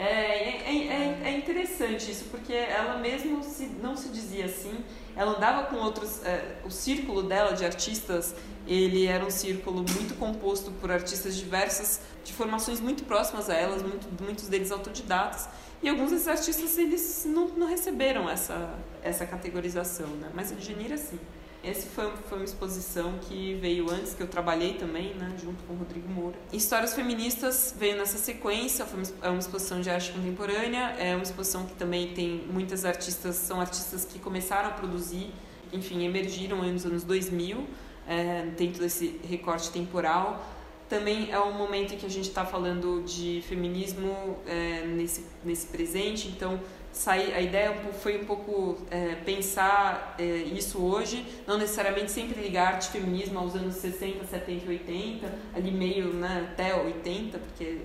É, 0.00 0.62
é, 0.64 0.86
é, 0.86 1.20
é, 1.24 1.36
interessante 1.36 2.10
isso, 2.10 2.24
porque 2.30 2.54
ela 2.54 2.96
mesmo 2.96 3.44
se, 3.44 3.66
não 3.82 3.94
se 3.94 4.08
dizia 4.08 4.46
assim, 4.46 4.82
ela 5.14 5.36
andava 5.36 5.66
com 5.66 5.76
outros, 5.76 6.24
é, 6.24 6.56
o 6.64 6.70
círculo 6.70 7.22
dela 7.22 7.52
de 7.52 7.66
artistas, 7.66 8.34
ele 8.66 9.06
era 9.06 9.22
um 9.22 9.30
círculo 9.30 9.84
muito 9.86 10.18
composto 10.18 10.70
por 10.80 10.90
artistas 10.90 11.36
diversas, 11.36 12.00
de 12.24 12.32
formações 12.32 12.80
muito 12.80 13.04
próximas 13.04 13.50
a 13.50 13.54
elas, 13.54 13.82
muito, 13.82 14.08
muitos 14.22 14.48
deles 14.48 14.72
autodidatas, 14.72 15.50
e 15.82 15.88
alguns 15.90 16.12
desses 16.12 16.28
artistas 16.28 16.78
eles 16.78 17.24
não, 17.26 17.48
não 17.48 17.66
receberam 17.66 18.26
essa, 18.26 18.72
essa 19.02 19.26
categorização, 19.26 20.06
né? 20.06 20.30
mas 20.32 20.50
a 20.50 20.58
Genira 20.58 20.96
sim. 20.96 21.18
Essa 21.62 21.86
foi, 21.90 22.10
foi 22.28 22.38
uma 22.38 22.44
exposição 22.44 23.18
que 23.20 23.54
veio 23.60 23.90
antes, 23.90 24.14
que 24.14 24.22
eu 24.22 24.26
trabalhei 24.26 24.74
também, 24.74 25.12
né, 25.14 25.34
junto 25.42 25.62
com 25.64 25.74
o 25.74 25.76
Rodrigo 25.76 26.08
Moura. 26.08 26.36
Histórias 26.52 26.94
Feministas 26.94 27.74
veio 27.78 27.98
nessa 27.98 28.16
sequência, 28.16 28.86
foi 28.86 29.00
uma, 29.00 29.08
é 29.22 29.28
uma 29.28 29.38
exposição 29.38 29.80
de 29.80 29.90
arte 29.90 30.10
contemporânea, 30.12 30.96
é 30.98 31.14
uma 31.14 31.22
exposição 31.22 31.66
que 31.66 31.74
também 31.74 32.14
tem 32.14 32.44
muitas 32.50 32.86
artistas, 32.86 33.36
são 33.36 33.60
artistas 33.60 34.06
que 34.06 34.18
começaram 34.18 34.70
a 34.70 34.72
produzir, 34.72 35.30
enfim, 35.70 36.04
emergiram 36.04 36.62
nos 36.62 36.86
anos 36.86 37.04
2000, 37.04 37.66
é, 38.08 38.46
dentro 38.56 38.80
desse 38.80 39.20
recorte 39.28 39.70
temporal. 39.70 40.42
Também 40.88 41.30
é 41.30 41.38
um 41.38 41.52
momento 41.52 41.94
em 41.94 41.98
que 41.98 42.06
a 42.06 42.10
gente 42.10 42.28
está 42.28 42.44
falando 42.44 43.04
de 43.04 43.44
feminismo 43.46 44.38
é, 44.46 44.84
nesse, 44.86 45.24
nesse 45.44 45.66
presente, 45.66 46.26
então 46.26 46.58
sair, 46.92 47.32
a 47.34 47.40
ideia 47.40 47.74
foi 48.00 48.20
um 48.20 48.24
pouco 48.24 48.78
é, 48.90 49.14
pensar 49.16 50.14
é, 50.18 50.24
isso 50.24 50.82
hoje, 50.82 51.24
não 51.46 51.56
necessariamente 51.58 52.10
sempre 52.10 52.40
ligar 52.40 52.74
arte 52.74 52.88
e 52.88 52.90
feminismo 52.90 53.38
aos 53.38 53.54
anos 53.54 53.76
60, 53.76 54.26
70 54.26 54.64
e 54.64 54.68
80, 54.68 55.34
ali 55.54 55.70
meio 55.70 56.12
né, 56.12 56.48
até 56.52 56.74
80, 56.74 57.38
porque 57.38 57.78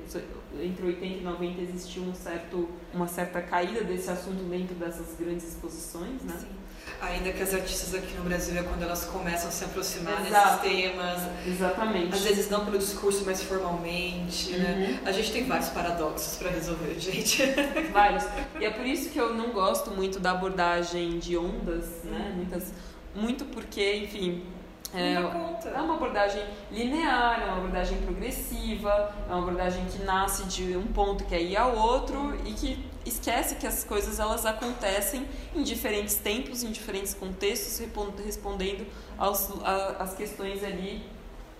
entre 0.61 0.85
80 0.85 1.05
e 1.05 1.21
90 1.21 1.61
existiu 1.61 2.03
um 2.03 2.13
certo, 2.13 2.69
uma 2.93 3.07
certa 3.07 3.41
caída 3.41 3.83
desse 3.83 4.09
assunto 4.09 4.43
dentro 4.43 4.75
dessas 4.75 5.15
grandes 5.17 5.47
exposições, 5.47 6.21
né? 6.23 6.35
Sim. 6.39 6.64
Ainda 7.01 7.31
que 7.31 7.43
as 7.43 7.53
artistas 7.53 7.93
aqui 7.93 8.13
no 8.15 8.23
Brasil 8.23 8.57
é 8.59 8.63
quando 8.63 8.81
elas 8.83 9.05
começam 9.05 9.49
a 9.49 9.51
se 9.51 9.63
aproximar 9.65 10.25
Exato. 10.25 10.61
desses 10.63 10.77
temas. 10.77 11.21
Exatamente. 11.45 12.13
Às 12.13 12.21
vezes 12.23 12.49
não 12.49 12.65
pelo 12.65 12.77
discurso, 12.77 13.23
mas 13.25 13.43
formalmente, 13.43 14.51
né? 14.51 14.57
uhum. 14.57 14.79
né? 14.79 14.99
A 15.05 15.11
gente 15.11 15.31
tem 15.31 15.45
vários 15.45 15.69
paradoxos 15.69 16.37
para 16.37 16.49
resolver, 16.49 16.95
gente. 16.99 17.43
Vários. 17.91 18.23
E 18.59 18.65
é 18.65 18.71
por 18.71 18.85
isso 18.85 19.09
que 19.09 19.19
eu 19.19 19.33
não 19.33 19.51
gosto 19.51 19.91
muito 19.91 20.19
da 20.19 20.31
abordagem 20.31 21.19
de 21.19 21.37
ondas, 21.37 22.03
né? 22.03 22.33
Muitas, 22.35 22.73
muito 23.13 23.45
porque, 23.45 23.97
enfim, 23.97 24.43
É, 24.93 25.15
é 25.15 25.81
uma 25.81 25.95
abordagem 25.95 26.41
linear, 26.71 27.41
é 27.41 27.45
uma 27.45 27.57
abordagem 27.57 27.97
progressiva, 27.99 29.13
é 29.27 29.33
uma 29.33 29.41
abordagem 29.41 29.83
que 29.85 30.01
nasce 30.03 30.45
de 30.45 30.77
um 30.77 30.87
ponto 30.87 31.25
que 31.25 31.35
é 31.35 31.41
ir 31.41 31.57
ao 31.57 31.75
outro 31.75 32.33
e 32.45 32.53
que 32.53 32.79
esquece 33.05 33.55
que 33.55 33.67
as 33.67 33.83
coisas 33.83 34.19
elas 34.19 34.45
acontecem 34.45 35.25
em 35.55 35.61
diferentes 35.63 36.15
tempos, 36.15 36.63
em 36.63 36.71
diferentes 36.71 37.13
contextos, 37.13 37.79
respondendo 38.25 38.85
aos, 39.17 39.49
a- 39.63 39.97
às 39.99 40.13
questões 40.15 40.63
ali 40.63 41.03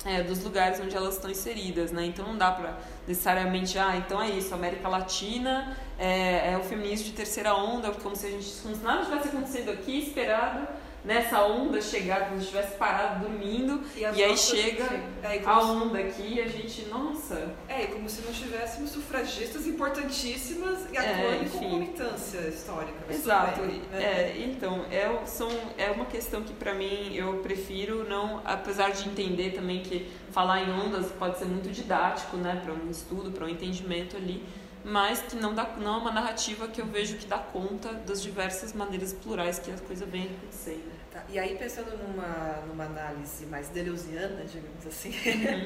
é, 0.05 0.21
dos 0.21 0.43
lugares 0.43 0.79
onde 0.79 0.95
elas 0.95 1.15
estão 1.15 1.31
inseridas, 1.31 1.91
né? 1.91 2.05
Então 2.05 2.27
não 2.27 2.37
dá 2.37 2.51
para 2.51 2.77
necessariamente, 3.07 3.79
ah, 3.79 3.95
então 3.97 4.21
é 4.21 4.29
isso, 4.29 4.53
América 4.53 4.87
Latina 4.87 5.75
é, 5.97 6.51
é 6.53 6.57
o 6.57 6.63
feminismo 6.63 7.05
de 7.05 7.13
terceira 7.13 7.55
onda, 7.55 7.89
como 7.91 8.15
se 8.15 8.27
a 8.27 8.29
gente, 8.29 8.47
como 8.61 8.75
se 8.75 8.83
nada 8.83 9.03
tivesse 9.05 9.29
acontecendo 9.29 9.71
aqui, 9.71 9.97
esperado 9.99 10.67
nessa 11.05 11.43
onda 11.45 11.79
chegar, 11.81 12.25
como 12.27 12.37
se 12.39 12.45
estivesse 12.45 12.75
parado 12.77 13.25
dormindo, 13.27 13.81
E 13.95 14.03
as 14.03 14.17
e 14.17 14.23
aí 14.23 14.37
chega. 14.37 14.83
É, 15.23 15.41
a 15.45 15.59
onda 15.61 15.99
aqui 15.99 16.35
e 16.35 16.41
a 16.41 16.47
gente, 16.47 16.85
nossa, 16.87 17.53
É, 17.67 17.85
como 17.87 18.09
se 18.09 18.21
não 18.23 18.33
tivéssemos 18.33 18.91
sufragistas 18.91 19.67
importantíssimas 19.67 20.79
e 20.91 20.97
É, 20.97 20.99
atuando 20.99 21.35
em 21.43 21.45
enfim. 21.45 21.59
concomitância 21.59 22.39
histórica. 22.47 22.93
Exato. 23.09 23.61
bem, 23.61 23.81
né? 23.91 24.03
É, 24.03 24.43
então, 24.45 24.85
é, 24.91 25.25
são, 25.25 25.49
é 25.77 25.91
uma 25.91 26.05
questão 26.05 26.41
que 26.43 26.53
para 26.53 26.73
mim 26.73 27.13
eu 27.15 27.37
prefiro 27.37 28.03
não, 28.09 28.41
apesar 28.43 28.91
de 28.91 29.07
entender 29.07 29.51
também 29.51 29.81
que 29.81 30.09
falar 30.31 30.61
em 30.63 30.71
ondas 30.71 31.11
pode 31.11 31.37
ser 31.37 31.45
muito 31.45 31.69
didático, 31.69 32.35
né, 32.37 32.59
para 32.63 32.73
um 32.73 32.89
estudo, 32.89 33.31
para 33.31 33.45
um 33.45 33.49
entendimento 33.49 34.17
ali, 34.17 34.43
mas 34.83 35.19
que 35.21 35.35
não 35.35 35.53
dá 35.53 35.65
não 35.79 35.95
é 35.95 35.97
uma 35.97 36.11
narrativa 36.11 36.67
que 36.67 36.79
eu 36.81 36.85
vejo 36.85 37.17
que 37.17 37.25
dá 37.25 37.37
conta 37.37 37.93
das 37.93 38.21
diversas 38.21 38.73
maneiras 38.73 39.13
plurais 39.13 39.59
que 39.59 39.71
a 39.71 39.77
coisa 39.77 40.05
vem 40.05 40.23
acontecendo. 40.23 40.94
E 41.27 41.39
aí, 41.39 41.57
pensando 41.57 41.97
numa, 41.97 42.61
numa 42.67 42.85
análise 42.85 43.45
mais 43.47 43.69
deleuziana, 43.69 44.45
digamos 44.45 44.85
assim, 44.85 45.11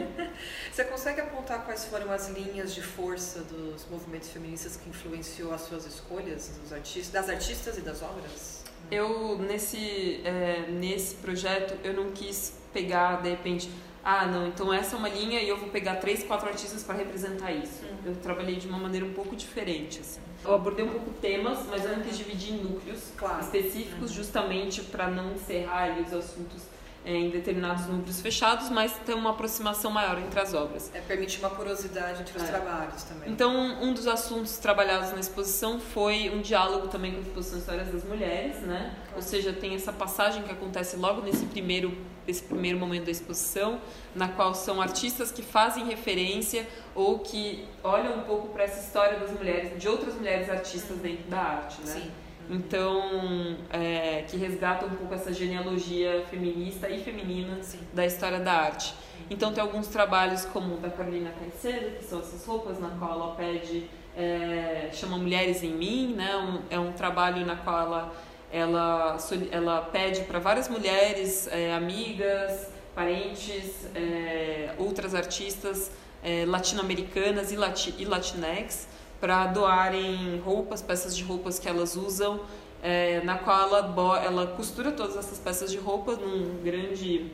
você 0.72 0.84
consegue 0.86 1.22
apontar 1.22 1.66
quais 1.66 1.86
foram 1.86 2.12
as 2.12 2.30
linhas 2.30 2.74
de 2.74 2.82
força 2.82 3.42
dos 3.42 3.86
movimentos 3.90 4.30
feministas 4.30 4.78
que 4.78 4.90
influenciou 4.90 5.54
as 5.54 5.62
suas 5.62 5.86
escolhas 5.86 6.58
dos 6.62 6.72
artistas, 6.72 7.12
das 7.12 7.30
artistas 7.30 7.78
e 7.78 7.82
das 7.82 8.02
obras? 8.02 8.64
Eu, 8.90 9.38
nesse, 9.38 10.22
é, 10.24 10.68
nesse 10.70 11.16
projeto, 11.16 11.78
eu 11.84 11.94
não 11.94 12.12
quis 12.12 12.54
pegar, 12.74 13.22
de 13.22 13.30
repente, 13.30 13.70
ah, 14.04 14.26
não, 14.26 14.48
então 14.48 14.74
essa 14.74 14.96
é 14.96 15.00
uma 15.00 15.10
linha 15.10 15.42
e 15.42 15.50
eu 15.50 15.58
vou 15.58 15.70
pegar 15.70 15.98
três, 15.98 16.24
quatro 16.24 16.48
artistas 16.48 16.84
para 16.84 16.96
representar 16.96 17.52
isso. 17.52 17.84
Eu 18.06 18.16
trabalhei 18.16 18.56
de 18.56 18.68
uma 18.68 18.78
maneira 18.78 19.06
um 19.06 19.14
pouco 19.14 19.36
diferente, 19.36 20.00
assim. 20.00 20.22
Eu 20.44 20.56
abordei 20.56 20.86
um 20.86 20.90
pouco 20.90 21.10
temas, 21.22 21.60
mas 21.70 21.84
eu 21.84 21.98
não 21.98 22.04
quis 22.04 22.18
dividir 22.18 22.54
em 22.54 22.64
núcleos 22.64 23.12
Claro. 23.18 23.42
específicos, 23.42 24.12
justamente 24.12 24.82
para 24.84 25.08
não 25.10 25.34
encerrar 25.34 25.84
ali 25.92 26.02
os 26.02 26.14
assuntos 26.14 26.64
em 27.10 27.30
determinados 27.30 27.88
núcleos 27.88 28.22
fechados, 28.22 28.70
mas 28.70 28.94
ter 29.06 29.14
uma 29.14 29.32
aproximação 29.32 29.90
maior 29.92 30.20
entre 30.20 30.40
as 30.40 30.54
obras. 30.54 30.92
É, 30.94 31.00
permite 31.02 31.40
uma 31.40 31.50
porosidade 31.50 32.22
entre 32.22 32.38
os 32.38 32.44
É. 32.44 32.48
trabalhos 32.48 33.04
também. 33.04 33.30
Então, 33.32 33.54
um 33.82 33.94
dos 33.94 34.08
assuntos 34.08 34.58
trabalhados 34.58 35.12
na 35.12 35.20
exposição 35.20 35.80
foi 35.80 36.30
um 36.30 36.42
diálogo 36.42 36.88
também 36.88 37.12
com 37.12 37.18
a 37.18 37.22
exposição 37.22 37.60
Histórias 37.60 37.88
das 37.92 38.04
Mulheres, 38.04 38.62
né? 38.62 38.96
Ou 39.16 39.22
seja, 39.22 39.52
tem 39.52 39.74
essa 39.76 39.92
passagem 39.92 40.44
que 40.44 40.52
acontece 40.52 40.96
logo 40.98 41.22
nesse 41.22 41.46
primeiro, 41.48 41.98
nesse 42.28 42.44
primeiro 42.44 42.78
momento 42.78 43.06
da 43.06 43.12
exposição, 43.12 43.82
na 44.16 44.28
qual 44.28 44.54
são 44.54 44.80
artistas 44.82 45.32
que 45.32 45.42
fazem 45.42 45.86
referência 45.86 46.68
ou 46.94 47.20
que 47.20 47.66
olham 47.84 48.20
um 48.20 48.22
pouco 48.24 48.50
para 48.50 48.64
essa 48.64 48.80
história 48.80 49.20
das 49.20 49.32
mulheres, 49.32 49.80
de 49.82 49.88
outras 49.90 50.14
mulheres 50.16 50.50
artistas 50.50 50.98
dentro 50.98 51.28
da 51.30 51.40
arte, 51.40 51.82
né? 51.82 51.94
Sim. 51.94 52.12
Então, 52.50 53.58
é, 53.70 54.24
que 54.28 54.36
resgata 54.36 54.86
um 54.86 54.90
pouco 54.90 55.14
essa 55.14 55.32
genealogia 55.32 56.26
feminista 56.30 56.90
e 56.90 57.04
feminina 57.04 57.62
Sim. 57.62 57.80
da 57.94 58.06
história 58.06 58.40
da 58.40 58.54
arte. 58.54 58.96
Então, 59.30 59.54
tem 59.54 59.62
alguns 59.62 59.88
trabalhos 59.88 60.46
como 60.46 60.76
o 60.76 60.78
da 60.78 60.90
Carolina 60.90 61.32
Caicedo, 61.40 61.98
que 61.98 62.04
são 62.04 62.20
essas 62.20 62.44
roupas, 62.46 62.80
na 62.80 62.90
qual 62.90 63.12
ela 63.12 63.36
pede, 63.36 63.88
é, 64.18 64.90
chama 64.92 65.18
Mulheres 65.18 65.62
em 65.62 65.72
Mim, 65.72 66.16
né? 66.16 66.36
Um, 66.36 66.62
é 66.72 66.80
um 66.80 66.92
trabalho 66.92 67.46
na 67.46 67.56
qual 67.56 67.80
ela, 67.80 68.14
ela, 68.52 69.18
ela 69.52 69.82
pede 69.82 70.22
para 70.22 70.40
várias 70.40 70.68
mulheres, 70.68 71.48
é, 71.52 71.72
amigas, 71.74 72.72
parentes, 72.96 73.86
é, 73.94 74.74
outras 74.80 75.14
artistas 75.14 75.92
é, 76.24 76.46
latino-americanas 76.46 77.52
e, 77.52 77.56
lati, 77.56 77.94
e 77.98 78.06
latinex, 78.06 78.88
para 79.20 79.48
doarem 79.48 80.40
roupas, 80.40 80.82
peças 80.82 81.16
de 81.16 81.24
roupas 81.24 81.60
que 81.60 81.68
elas 81.68 81.96
usam, 81.96 82.40
é, 82.82 83.22
na 83.22 83.38
qual 83.38 83.76
ela, 83.76 84.24
ela 84.24 84.48
costura 84.48 84.92
todas 84.92 85.18
essas 85.18 85.38
peças 85.38 85.72
de 85.72 85.78
roupa 85.78 86.16
num 86.16 86.62
grande, 86.64 87.30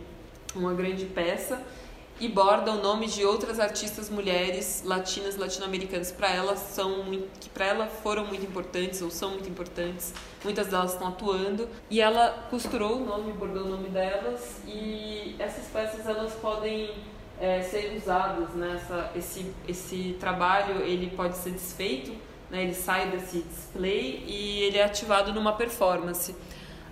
uma 0.55 0.73
grande 0.73 1.05
peça 1.05 1.61
e 2.19 2.29
borda 2.29 2.71
o 2.71 2.81
nome 2.81 3.07
de 3.07 3.25
outras 3.25 3.59
artistas 3.59 4.09
mulheres 4.09 4.83
latinas, 4.86 5.36
latino-americanas 5.36 6.11
para 6.13 6.29
ela 6.29 6.55
são 6.55 7.03
que 7.41 7.49
para 7.49 7.65
ela 7.65 7.88
foram 7.88 8.25
muito 8.25 8.45
importantes 8.45 9.01
ou 9.01 9.11
são 9.11 9.31
muito 9.31 9.49
importantes. 9.49 10.13
Muitas 10.43 10.67
delas 10.67 10.93
estão 10.93 11.07
atuando 11.09 11.67
e 11.89 11.99
ela 11.99 12.47
costurou 12.49 13.01
o 13.01 13.05
nome, 13.05 13.33
bordou 13.33 13.63
o 13.63 13.69
nome 13.69 13.89
delas 13.89 14.61
e 14.65 15.36
essas 15.38 15.65
peças 15.65 16.07
elas 16.07 16.33
podem 16.36 16.95
é, 17.39 17.61
ser 17.61 17.95
usadas 17.95 18.53
nessa 18.55 19.11
esse 19.15 19.53
esse 19.67 20.15
trabalho 20.19 20.81
ele 20.81 21.11
pode 21.15 21.38
ser 21.38 21.51
desfeito 21.51 22.11
né, 22.49 22.63
ele 22.63 22.73
sai 22.73 23.09
desse 23.09 23.39
display 23.41 24.23
e 24.25 24.63
ele 24.63 24.77
é 24.77 24.83
ativado 24.83 25.33
numa 25.33 25.53
performance. 25.53 26.36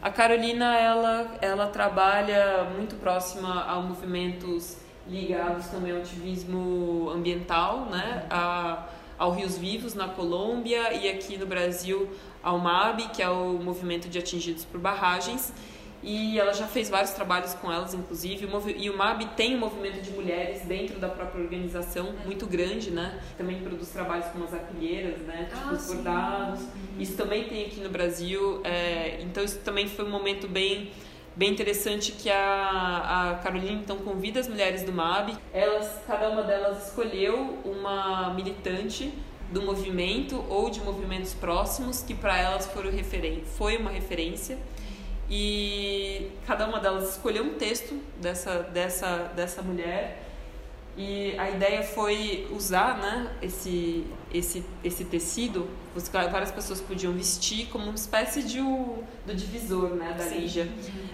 A 0.01 0.09
Carolina 0.09 0.77
ela 0.77 1.37
ela 1.41 1.67
trabalha 1.67 2.69
muito 2.75 2.95
próxima 2.95 3.63
a 3.63 3.79
movimentos 3.79 4.77
ligados 5.07 5.67
também 5.67 5.91
ao 5.91 5.99
ativismo 5.99 7.09
ambiental 7.09 7.85
né 7.85 8.25
a, 8.29 8.85
ao 9.17 9.31
Rios 9.31 9.57
Vivos 9.57 9.93
na 9.93 10.07
Colômbia 10.07 10.93
e 10.93 11.09
aqui 11.09 11.37
no 11.37 11.45
Brasil 11.45 12.09
ao 12.41 12.57
MAB 12.57 13.09
que 13.13 13.21
é 13.21 13.29
o 13.29 13.59
movimento 13.61 14.09
de 14.09 14.17
atingidos 14.19 14.65
por 14.65 14.79
barragens 14.79 15.53
e 16.03 16.37
ela 16.39 16.53
já 16.53 16.67
fez 16.67 16.89
vários 16.89 17.11
trabalhos 17.11 17.53
com 17.55 17.71
elas, 17.71 17.93
inclusive. 17.93 18.47
E 18.77 18.89
o 18.89 18.97
MAB 18.97 19.23
tem 19.35 19.55
um 19.55 19.59
movimento 19.59 20.01
de 20.01 20.11
mulheres 20.11 20.61
dentro 20.63 20.99
da 20.99 21.07
própria 21.07 21.41
organização 21.41 22.13
muito 22.25 22.45
grande, 22.45 22.91
né? 22.91 23.19
Também 23.37 23.61
produz 23.61 23.89
trabalhos 23.89 24.25
como 24.27 24.43
as 24.43 24.53
arpilheiras, 24.53 25.19
né? 25.21 25.47
Tipo 25.49 25.69
Ah, 25.69 25.73
os 25.73 25.81
sim. 25.81 25.95
bordados. 25.95 26.59
Isso 26.99 27.15
também 27.15 27.45
tem 27.45 27.65
aqui 27.65 27.79
no 27.79 27.89
Brasil. 27.89 28.61
é, 28.63 29.19
Então 29.21 29.43
isso 29.43 29.59
também 29.59 29.87
foi 29.87 30.05
um 30.05 30.09
momento 30.09 30.47
bem 30.47 30.91
bem 31.35 31.49
interessante 31.49 32.11
que 32.11 32.29
a, 32.29 33.31
a 33.31 33.35
Carolina 33.43 33.71
então 33.81 33.97
convida 33.97 34.39
as 34.39 34.47
mulheres 34.47 34.83
do 34.83 34.91
MAB. 34.91 35.31
Elas, 35.51 35.99
cada 36.05 36.29
uma 36.29 36.43
delas 36.43 36.87
escolheu 36.89 37.57
uma 37.65 38.31
militante 38.35 39.11
do 39.51 39.61
movimento 39.63 40.43
ou 40.47 40.69
de 40.69 40.79
movimentos 40.81 41.33
próximos 41.33 42.03
que 42.03 42.13
para 42.13 42.37
elas 42.37 42.67
foram 42.67 42.91
referen 42.91 43.41
foi 43.57 43.77
uma 43.77 43.89
referência 43.89 44.57
e 45.29 46.31
cada 46.45 46.67
uma 46.67 46.79
delas 46.79 47.11
escolheu 47.11 47.43
um 47.43 47.53
texto 47.55 47.99
dessa, 48.21 48.59
dessa, 48.59 49.31
dessa 49.35 49.61
mulher 49.61 50.23
e 50.95 51.35
a 51.39 51.49
ideia 51.49 51.81
foi 51.81 52.47
usar 52.51 52.97
né, 52.99 53.31
esse, 53.41 54.05
esse, 54.31 54.63
esse 54.83 55.05
tecido, 55.05 55.67
várias 56.31 56.51
pessoas 56.51 56.79
podiam 56.81 57.11
vestir 57.13 57.67
como 57.67 57.85
uma 57.85 57.95
espécie 57.95 58.43
de 58.43 58.61
o, 58.61 59.03
do 59.25 59.33
divisor 59.33 59.95
né, 59.95 60.13
da. 60.15 60.25
Lígia. 60.25 60.67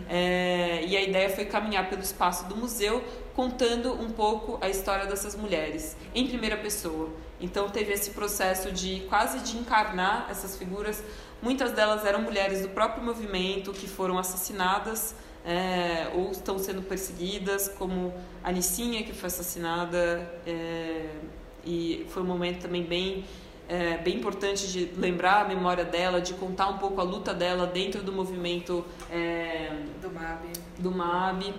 É, 0.09 0.83
e 0.85 0.97
a 0.97 1.01
ideia 1.01 1.29
foi 1.29 1.45
caminhar 1.45 1.89
pelo 1.89 2.01
espaço 2.01 2.45
do 2.47 2.57
museu 2.57 3.01
contando 3.33 3.93
um 3.93 4.09
pouco 4.09 4.57
a 4.59 4.67
história 4.67 5.05
dessas 5.05 5.33
mulheres 5.33 5.95
em 6.13 6.27
primeira 6.27 6.57
pessoa. 6.57 7.09
Então 7.39 7.69
teve 7.69 7.93
esse 7.93 8.11
processo 8.11 8.73
de 8.73 9.05
quase 9.07 9.39
de 9.39 9.57
encarnar 9.57 10.27
essas 10.29 10.57
figuras. 10.57 11.01
Muitas 11.41 11.71
delas 11.71 12.05
eram 12.05 12.21
mulheres 12.21 12.61
do 12.61 12.69
próprio 12.69 13.03
movimento 13.03 13.71
que 13.71 13.87
foram 13.87 14.17
assassinadas 14.17 15.15
é, 15.45 16.09
ou 16.13 16.31
estão 16.31 16.59
sendo 16.59 16.81
perseguidas, 16.81 17.69
como 17.69 18.13
a 18.43 18.51
Nicinha 18.51 19.03
que 19.03 19.13
foi 19.13 19.27
assassinada 19.27 20.29
é, 20.45 21.05
e 21.65 22.05
foi 22.09 22.23
um 22.23 22.25
momento 22.25 22.61
também 22.61 22.83
bem 22.83 23.25
é, 23.69 23.97
bem 23.97 24.15
importante 24.15 24.67
de 24.71 24.91
lembrar 24.99 25.45
a 25.45 25.47
memória 25.47 25.85
dela, 25.85 26.19
de 26.19 26.33
contar 26.33 26.67
um 26.69 26.79
pouco 26.79 26.99
a 26.99 27.03
luta 27.03 27.35
dela 27.35 27.67
dentro 27.67 28.01
do 28.01 28.11
movimento 28.11 28.83
é, 29.11 29.71
Do 30.01 30.09
MAB. 30.09 30.41
do 30.79 30.91
MAB. 30.91 31.53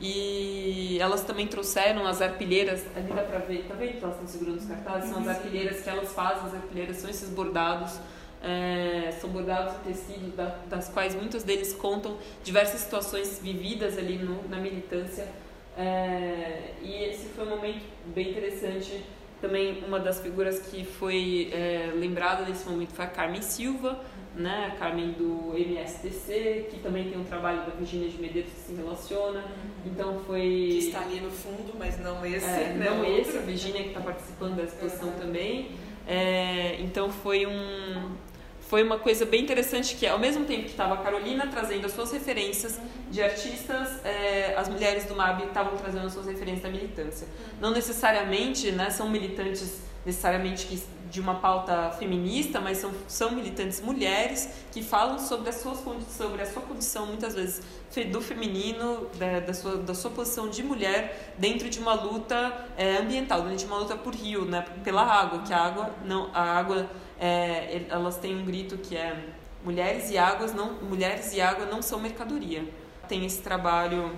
E 0.00 0.98
elas 1.00 1.22
também 1.22 1.46
trouxeram 1.46 2.04
as 2.04 2.20
arpilheiras, 2.20 2.84
ali 2.96 3.12
dá 3.12 3.22
pra 3.22 3.38
ver, 3.38 3.64
tá 3.68 3.74
vendo 3.74 3.92
que 3.92 4.04
elas 4.04 4.16
estão 4.16 4.26
segurando 4.26 4.58
os 4.58 4.66
cartazes? 4.66 5.10
São 5.10 5.20
as 5.20 5.28
arpilheiras 5.28 5.80
que 5.80 5.88
elas 5.88 6.12
fazem, 6.12 6.44
as 6.48 6.54
arpilheiras 6.54 6.96
são 6.96 7.08
esses 7.08 7.28
bordados, 7.28 8.00
é, 8.42 9.12
são 9.20 9.30
bordados 9.30 9.74
de 9.74 9.92
tecido, 9.92 10.34
da- 10.36 10.58
das 10.68 10.88
quais 10.88 11.14
muitos 11.14 11.42
deles 11.44 11.72
contam 11.72 12.16
diversas 12.42 12.80
situações 12.80 13.38
vividas 13.42 13.96
ali 13.96 14.18
no- 14.18 14.46
na 14.48 14.58
militância. 14.58 15.26
É, 15.76 16.72
e 16.82 17.04
esse 17.04 17.28
foi 17.28 17.46
um 17.46 17.50
momento 17.50 17.82
bem 18.14 18.30
interessante. 18.30 19.02
Também 19.40 19.82
uma 19.86 19.98
das 19.98 20.20
figuras 20.20 20.60
que 20.60 20.84
foi 20.84 21.50
é, 21.52 21.90
lembrada 21.96 22.44
nesse 22.44 22.68
momento 22.68 22.92
foi 22.92 23.04
a 23.04 23.08
Carmen 23.08 23.42
Silva, 23.42 23.98
né? 24.36 24.70
A 24.72 24.76
Carmen 24.78 25.12
do 25.12 25.52
MSTC, 25.58 26.68
que 26.70 26.78
também 26.80 27.08
tem 27.10 27.18
um 27.18 27.24
trabalho 27.24 27.58
da 27.60 27.70
Virginia 27.74 28.08
de 28.08 28.20
Medeiros 28.20 28.52
que 28.52 28.60
se 28.60 28.74
relaciona. 28.74 29.42
Então 29.84 30.20
foi. 30.26 30.68
Que 30.70 30.78
está 30.78 31.00
ali 31.00 31.20
no 31.20 31.30
fundo, 31.30 31.72
mas 31.76 31.98
não 31.98 32.24
esse. 32.24 32.46
É, 32.46 32.74
né? 32.74 32.86
não 32.90 33.04
esse, 33.04 33.36
a 33.36 33.40
Virginia 33.40 33.82
que 33.82 33.88
está 33.88 34.00
participando 34.00 34.56
da 34.56 34.62
exposição 34.64 35.10
também. 35.12 35.70
É, 36.06 36.76
então 36.80 37.10
foi 37.10 37.44
um 37.46 38.12
foi 38.72 38.82
uma 38.82 38.98
coisa 38.98 39.26
bem 39.26 39.42
interessante 39.42 39.96
que 39.96 40.06
ao 40.06 40.18
mesmo 40.18 40.46
tempo 40.46 40.62
que 40.62 40.70
estava 40.70 40.94
a 40.94 40.96
Carolina 40.96 41.46
trazendo 41.46 41.84
as 41.84 41.92
suas 41.92 42.10
referências 42.10 42.80
de 43.10 43.20
artistas, 43.20 44.02
é, 44.02 44.54
as 44.56 44.66
mulheres 44.66 45.04
do 45.04 45.14
MAB 45.14 45.42
estavam 45.42 45.76
trazendo 45.76 46.06
as 46.06 46.12
suas 46.14 46.24
referências 46.24 46.62
da 46.62 46.70
militância. 46.70 47.28
Não 47.60 47.70
necessariamente 47.70 48.72
né, 48.72 48.88
são 48.88 49.10
militantes 49.10 49.82
necessariamente 50.06 50.66
que, 50.66 50.82
de 51.10 51.20
uma 51.20 51.34
pauta 51.34 51.90
feminista, 51.98 52.62
mas 52.62 52.78
são, 52.78 52.90
são 53.06 53.32
militantes 53.32 53.78
mulheres 53.82 54.48
que 54.72 54.82
falam 54.82 55.18
sobre, 55.18 55.50
as 55.50 55.56
suas, 55.56 55.78
sobre 56.08 56.40
a 56.40 56.46
sua 56.46 56.62
condição, 56.62 57.04
muitas 57.04 57.34
vezes, 57.34 57.60
do 58.10 58.22
feminino, 58.22 59.06
da, 59.18 59.40
da, 59.40 59.52
sua, 59.52 59.76
da 59.76 59.92
sua 59.92 60.10
posição 60.12 60.48
de 60.48 60.62
mulher 60.62 61.34
dentro 61.36 61.68
de 61.68 61.78
uma 61.78 61.92
luta 61.92 62.66
é, 62.78 62.96
ambiental, 62.96 63.42
dentro 63.42 63.58
de 63.58 63.66
uma 63.66 63.76
luta 63.76 63.96
por 63.96 64.14
rio, 64.14 64.46
né, 64.46 64.64
pela 64.82 65.02
água, 65.02 65.42
que 65.42 65.52
a 65.52 65.58
água, 65.58 65.90
não, 66.06 66.30
a 66.32 66.40
água 66.40 66.88
é, 67.22 67.76
el- 67.76 67.86
elas 67.90 68.16
têm 68.18 68.34
um 68.36 68.44
grito 68.44 68.76
que 68.78 68.96
é 68.96 69.10
mulheres 69.64 70.10
e 70.10 70.18
águas 70.18 70.52
não 70.52 70.72
mulheres 70.82 71.32
e 71.32 71.40
água 71.40 71.64
não 71.66 71.80
são 71.80 71.98
mercadoria 72.00 72.64
tem 73.08 73.24
esse 73.24 73.40
trabalho 73.42 74.12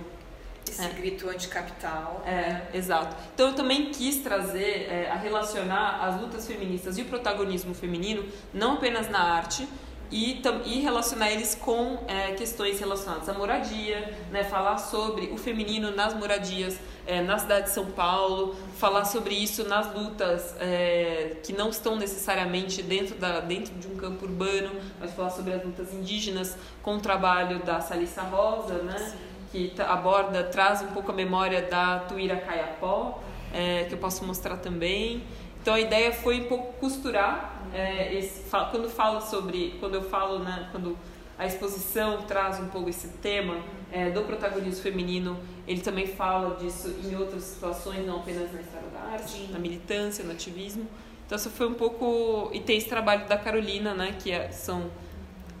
Esse 0.67 0.83
É. 0.83 0.89
grito 0.89 1.29
anticapital. 1.29 2.23
é, 2.25 2.61
exato. 2.73 3.15
Então 3.35 3.49
eu 3.49 3.53
também 3.53 3.91
quis 3.91 4.17
trazer, 4.23 4.87
é, 4.89 5.11
a 5.11 5.15
relacionar 5.15 5.99
as 6.03 6.19
lutas 6.19 6.47
feministas 6.47 6.97
e 6.97 7.03
o 7.03 7.05
protagonismo 7.05 7.75
feminino, 7.75 8.25
não 8.51 8.73
apenas 8.73 9.07
na 9.07 9.19
arte, 9.21 9.67
e, 10.11 10.41
e 10.65 10.79
relacionar 10.79 11.31
eles 11.31 11.55
com 11.55 11.99
é, 12.07 12.31
questões 12.33 12.79
relacionadas 12.79 13.27
à 13.27 13.33
moradia, 13.33 14.13
né, 14.31 14.43
falar 14.43 14.77
sobre 14.77 15.27
o 15.27 15.37
feminino 15.37 15.91
nas 15.91 16.13
moradias 16.13 16.79
é, 17.07 17.21
na 17.21 17.37
cidade 17.37 17.65
de 17.67 17.71
São 17.71 17.87
Paulo, 17.87 18.55
falar 18.77 19.05
sobre 19.05 19.35
isso 19.35 19.67
nas 19.67 19.93
lutas 19.93 20.55
é, 20.59 21.37
que 21.43 21.53
não 21.53 21.69
estão 21.69 21.95
necessariamente 21.95 22.81
dentro, 22.81 23.15
da, 23.15 23.39
dentro 23.39 23.73
de 23.75 23.87
um 23.87 23.95
campo 23.95 24.25
urbano, 24.25 24.71
mas 24.99 25.13
falar 25.13 25.29
sobre 25.29 25.53
as 25.53 25.63
lutas 25.63 25.93
indígenas 25.93 26.57
com 26.81 26.95
o 26.95 26.99
trabalho 26.99 27.59
da 27.59 27.79
Salissa 27.81 28.21
Rosa, 28.21 28.75
né? 28.79 29.13
que 29.51 29.69
tra- 29.69 29.87
aborda, 29.93 30.43
traz 30.43 30.81
um 30.81 30.87
pouco 30.87 31.11
a 31.11 31.15
memória 31.15 31.61
da 31.61 31.99
Tuíra 31.99 32.35
Caiapó, 32.37 33.21
é, 33.53 33.83
que 33.85 33.93
eu 33.93 33.97
posso 33.97 34.25
mostrar 34.25 34.57
também. 34.57 35.23
Então 35.65 35.73
a 35.73 35.79
ideia 35.79 36.13
foi 36.13 36.41
um 36.41 36.43
pouco 36.43 36.73
costurar 36.73 37.59
é, 37.73 38.13
esse, 38.13 38.43
quando 38.69 38.87
falo 38.87 39.19
sobre, 39.19 39.75
quando 39.79 39.95
eu 39.95 40.03
falo, 40.03 40.37
né, 40.37 40.69
quando 40.71 40.95
a 41.39 41.47
exposição 41.47 42.21
traz 42.21 42.59
um 42.59 42.67
pouco 42.67 42.87
esse 42.87 43.07
tema 43.17 43.57
é, 43.91 44.11
do 44.11 44.21
protagonismo 44.21 44.83
feminino, 44.83 45.39
ele 45.67 45.81
também 45.81 46.05
fala 46.05 46.55
disso 46.57 46.93
em 47.03 47.15
outras 47.15 47.41
situações, 47.41 48.05
não 48.05 48.17
apenas 48.17 48.53
na 48.53 48.61
história 48.61 48.89
da 48.89 48.99
arte, 49.13 49.47
na 49.51 49.57
militância, 49.57 50.23
no 50.23 50.33
ativismo. 50.33 50.85
Então 51.25 51.35
essa 51.35 51.49
foi 51.49 51.67
um 51.67 51.73
pouco 51.73 52.51
e 52.53 52.59
tem 52.59 52.77
esse 52.77 52.87
trabalho 52.87 53.27
da 53.27 53.35
Carolina, 53.35 53.95
né, 53.95 54.15
que 54.21 54.31
é, 54.31 54.51
são 54.51 54.91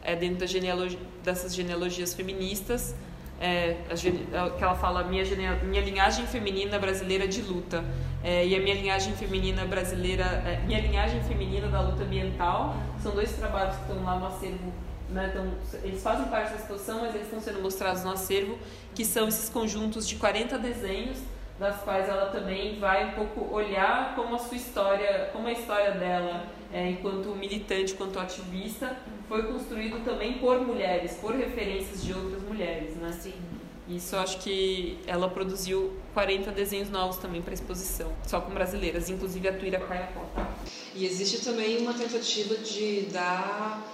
é, 0.03 0.15
dentro 0.15 0.37
da 0.37 0.45
genealogia, 0.45 0.99
dessas 1.23 1.55
genealogias 1.55 2.13
feministas, 2.13 2.93
é, 3.39 3.77
é, 3.89 3.95
que 4.57 4.63
ela 4.63 4.75
fala 4.75 5.03
minha, 5.03 5.23
minha 5.63 5.81
linhagem 5.81 6.25
feminina 6.25 6.79
brasileira 6.79 7.27
de 7.27 7.41
luta 7.41 7.83
é, 8.23 8.45
e 8.45 8.55
a 8.55 8.59
minha 8.59 8.75
linhagem 8.75 9.13
feminina 9.13 9.65
brasileira, 9.65 10.23
é, 10.23 10.61
minha 10.65 10.79
linhagem 10.79 11.21
feminina 11.23 11.67
da 11.67 11.81
luta 11.81 12.03
ambiental, 12.03 12.75
são 13.01 13.13
dois 13.13 13.31
trabalhos 13.33 13.75
que 13.75 13.81
estão 13.81 14.03
lá 14.03 14.17
no 14.17 14.27
acervo, 14.27 14.73
né, 15.09 15.29
então, 15.31 15.51
eles 15.83 16.01
fazem 16.01 16.25
parte 16.27 16.49
da 16.49 16.55
exposição, 16.55 17.01
mas 17.01 17.13
eles 17.13 17.27
estão 17.27 17.39
sendo 17.39 17.61
mostrados 17.61 18.03
no 18.03 18.11
acervo, 18.11 18.57
que 18.95 19.05
são 19.05 19.27
esses 19.27 19.49
conjuntos 19.49 20.07
de 20.07 20.15
40 20.15 20.57
desenhos 20.57 21.19
das 21.59 21.81
quais 21.83 22.09
ela 22.09 22.31
também 22.31 22.79
vai 22.79 23.09
um 23.09 23.11
pouco 23.11 23.53
olhar 23.53 24.13
como 24.15 24.35
a 24.35 24.39
sua 24.39 24.57
história, 24.57 25.29
como 25.31 25.47
a 25.47 25.51
história 25.51 25.91
dela, 25.91 26.47
é, 26.73 26.89
enquanto 26.89 27.29
militante, 27.29 27.93
enquanto 27.93 28.19
ativista, 28.19 28.97
foi 29.27 29.43
construído 29.43 30.03
também 30.03 30.33
por 30.33 30.59
mulheres, 30.59 31.13
por 31.13 31.33
referências 31.33 32.03
de 32.03 32.13
outras 32.13 32.41
mulheres, 32.43 32.95
né? 32.95 33.11
Sim. 33.11 33.33
Isso 33.87 34.15
acho 34.15 34.39
que 34.39 34.97
ela 35.05 35.29
produziu 35.29 35.93
40 36.13 36.51
desenhos 36.51 36.89
novos 36.89 37.17
também 37.17 37.41
para 37.41 37.53
exposição, 37.53 38.11
só 38.25 38.41
com 38.41 38.51
brasileiras, 38.51 39.09
inclusive 39.09 39.47
a 39.47 39.53
Tuíra 39.53 39.79
Caiapó, 39.79 40.21
tá? 40.33 40.49
E 40.95 41.05
existe 41.05 41.43
também 41.43 41.77
uma 41.77 41.93
tentativa 41.93 42.55
de 42.55 43.01
dar 43.11 43.85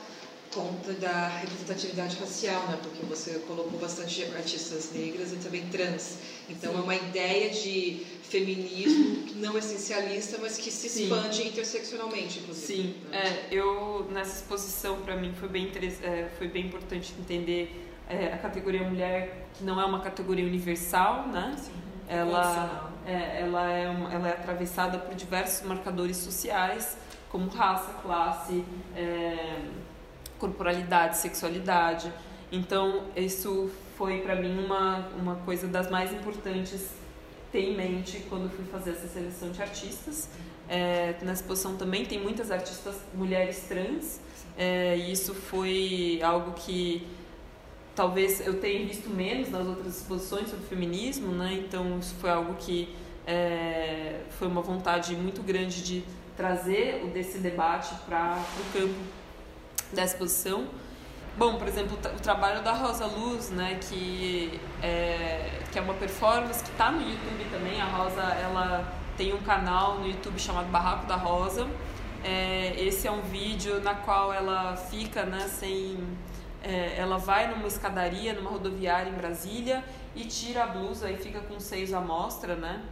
conta 0.54 0.94
da 0.94 1.28
representatividade 1.28 2.18
racial, 2.18 2.62
né? 2.68 2.78
Porque 2.82 3.06
você 3.06 3.40
colocou 3.48 3.80
bastante 3.80 4.24
artistas 4.36 4.92
negras 4.94 5.32
e 5.32 5.38
também 5.38 5.66
trans. 5.68 6.18
Então 6.50 6.74
Sim. 6.74 6.80
é 6.80 6.82
uma 6.82 6.96
ideia 6.96 7.50
de 7.50 8.06
feminismo 8.24 9.26
não 9.36 9.58
essencialista, 9.58 10.38
mas 10.42 10.58
que 10.58 10.72
se 10.72 10.88
Sim. 10.90 11.04
expande 11.04 11.48
interseccionalmente, 11.48 12.40
inclusive. 12.40 12.66
Sim, 12.66 12.96
né? 13.10 13.18
é, 13.18 13.48
eu 13.52 14.08
nessa 14.12 14.38
exposição 14.38 15.02
para 15.02 15.16
mim 15.16 15.34
foi 15.34 15.50
bem 15.50 15.72
é, 16.04 16.30
foi 16.38 16.48
bem 16.48 16.66
importante 16.68 17.14
entender 17.20 17.90
é, 18.08 18.34
a 18.34 18.38
categoria 18.38 18.84
mulher 18.84 19.48
que 19.54 19.64
não 19.64 19.80
é 19.80 19.86
uma 19.86 20.00
categoria 20.00 20.46
universal, 20.46 21.28
né? 21.28 21.56
Ela 22.08 22.42
Condicional. 22.42 22.92
é, 23.06 23.42
ela 23.42 23.72
é 23.72 23.90
uma, 23.90 24.14
ela 24.14 24.28
é 24.30 24.32
atravessada 24.32 24.98
por 24.98 25.16
diversos 25.16 25.66
marcadores 25.66 26.18
sociais 26.18 26.98
como 27.32 27.48
raça, 27.50 27.94
classe, 28.02 28.64
é, 28.94 29.62
corporalidade, 30.42 31.18
sexualidade. 31.18 32.12
Então 32.52 33.04
isso 33.16 33.70
foi 33.98 34.20
para 34.22 34.36
mim 34.36 34.66
uma 34.66 35.08
uma 35.22 35.36
coisa 35.48 35.68
das 35.68 35.90
mais 35.90 36.12
importantes 36.12 36.90
ter 37.52 37.62
em 37.70 37.76
mente 37.76 38.26
quando 38.30 38.50
fui 38.50 38.66
fazer 38.66 38.92
essa 38.92 39.08
seleção 39.08 39.52
de 39.52 39.62
artistas. 39.62 40.28
É, 40.68 41.16
na 41.22 41.34
exposição 41.34 41.76
também 41.76 42.06
tem 42.06 42.20
muitas 42.20 42.50
artistas 42.50 42.96
mulheres 43.14 43.66
trans, 43.68 44.22
é, 44.58 44.98
e 44.98 45.12
isso 45.12 45.34
foi 45.34 46.20
algo 46.24 46.54
que 46.54 47.06
talvez 47.94 48.46
eu 48.48 48.60
tenha 48.60 48.86
visto 48.88 49.10
menos 49.10 49.50
nas 49.50 49.68
outras 49.68 49.98
exposições 49.98 50.50
sobre 50.50 50.66
feminismo, 50.66 51.34
né? 51.34 51.62
Então 51.66 52.00
isso 52.00 52.16
foi 52.22 52.30
algo 52.30 52.54
que 52.56 52.96
é, 53.28 54.22
foi 54.38 54.48
uma 54.48 54.62
vontade 54.62 55.14
muito 55.16 55.44
grande 55.44 55.84
de 55.84 56.04
trazer 56.38 57.06
desse 57.14 57.38
debate 57.40 57.94
para 58.06 58.42
o 58.62 58.80
campo 58.80 59.21
da 59.94 60.04
exposição. 60.04 60.68
Bom, 61.38 61.58
por 61.58 61.68
exemplo, 61.68 61.96
o 61.96 61.98
tra- 61.98 62.12
o 62.12 62.20
trabalho 62.20 62.62
da 62.62 62.74
Rosa 62.74 63.06
Luz, 63.06 63.50
né, 63.52 63.80
que 63.90 64.60
é, 64.82 65.62
que 65.72 65.80
é 65.80 65.82
uma 65.82 65.94
performance 65.94 66.62
que 66.64 66.70
está 66.70 66.92
no 66.92 67.02
YouTube 67.02 67.48
também. 67.50 67.80
A 67.82 67.86
Rosa, 67.86 68.22
ela 68.22 68.94
tem 69.18 69.34
um 69.34 69.42
canal 69.42 70.00
no 70.00 70.08
YouTube 70.08 70.38
chamado 70.40 70.68
Barraco 70.70 71.06
da 71.06 71.16
Rosa. 71.16 71.68
É, 72.24 72.76
esse 72.78 73.08
é 73.08 73.12
um 73.12 73.22
vídeo 73.22 73.82
na 73.82 73.96
qual 73.96 74.32
ela 74.34 74.76
fica, 74.76 75.24
né, 75.24 75.48
sem 75.48 75.98
é, 76.64 76.96
ela 76.98 77.18
vai 77.18 77.48
numa 77.50 77.68
escadaria, 77.68 78.34
numa 78.34 78.50
rodoviária 78.50 79.10
em 79.10 79.14
Brasília 79.16 79.84
e 80.16 80.26
tira 80.26 80.64
a 80.64 80.68
blusa 80.68 81.10
e 81.10 81.18
fica 81.18 81.40
com 81.40 81.56
os 81.56 81.64
seios 81.64 81.94
à 81.94 82.00
mostra, 82.00 82.56
né? 82.56 82.84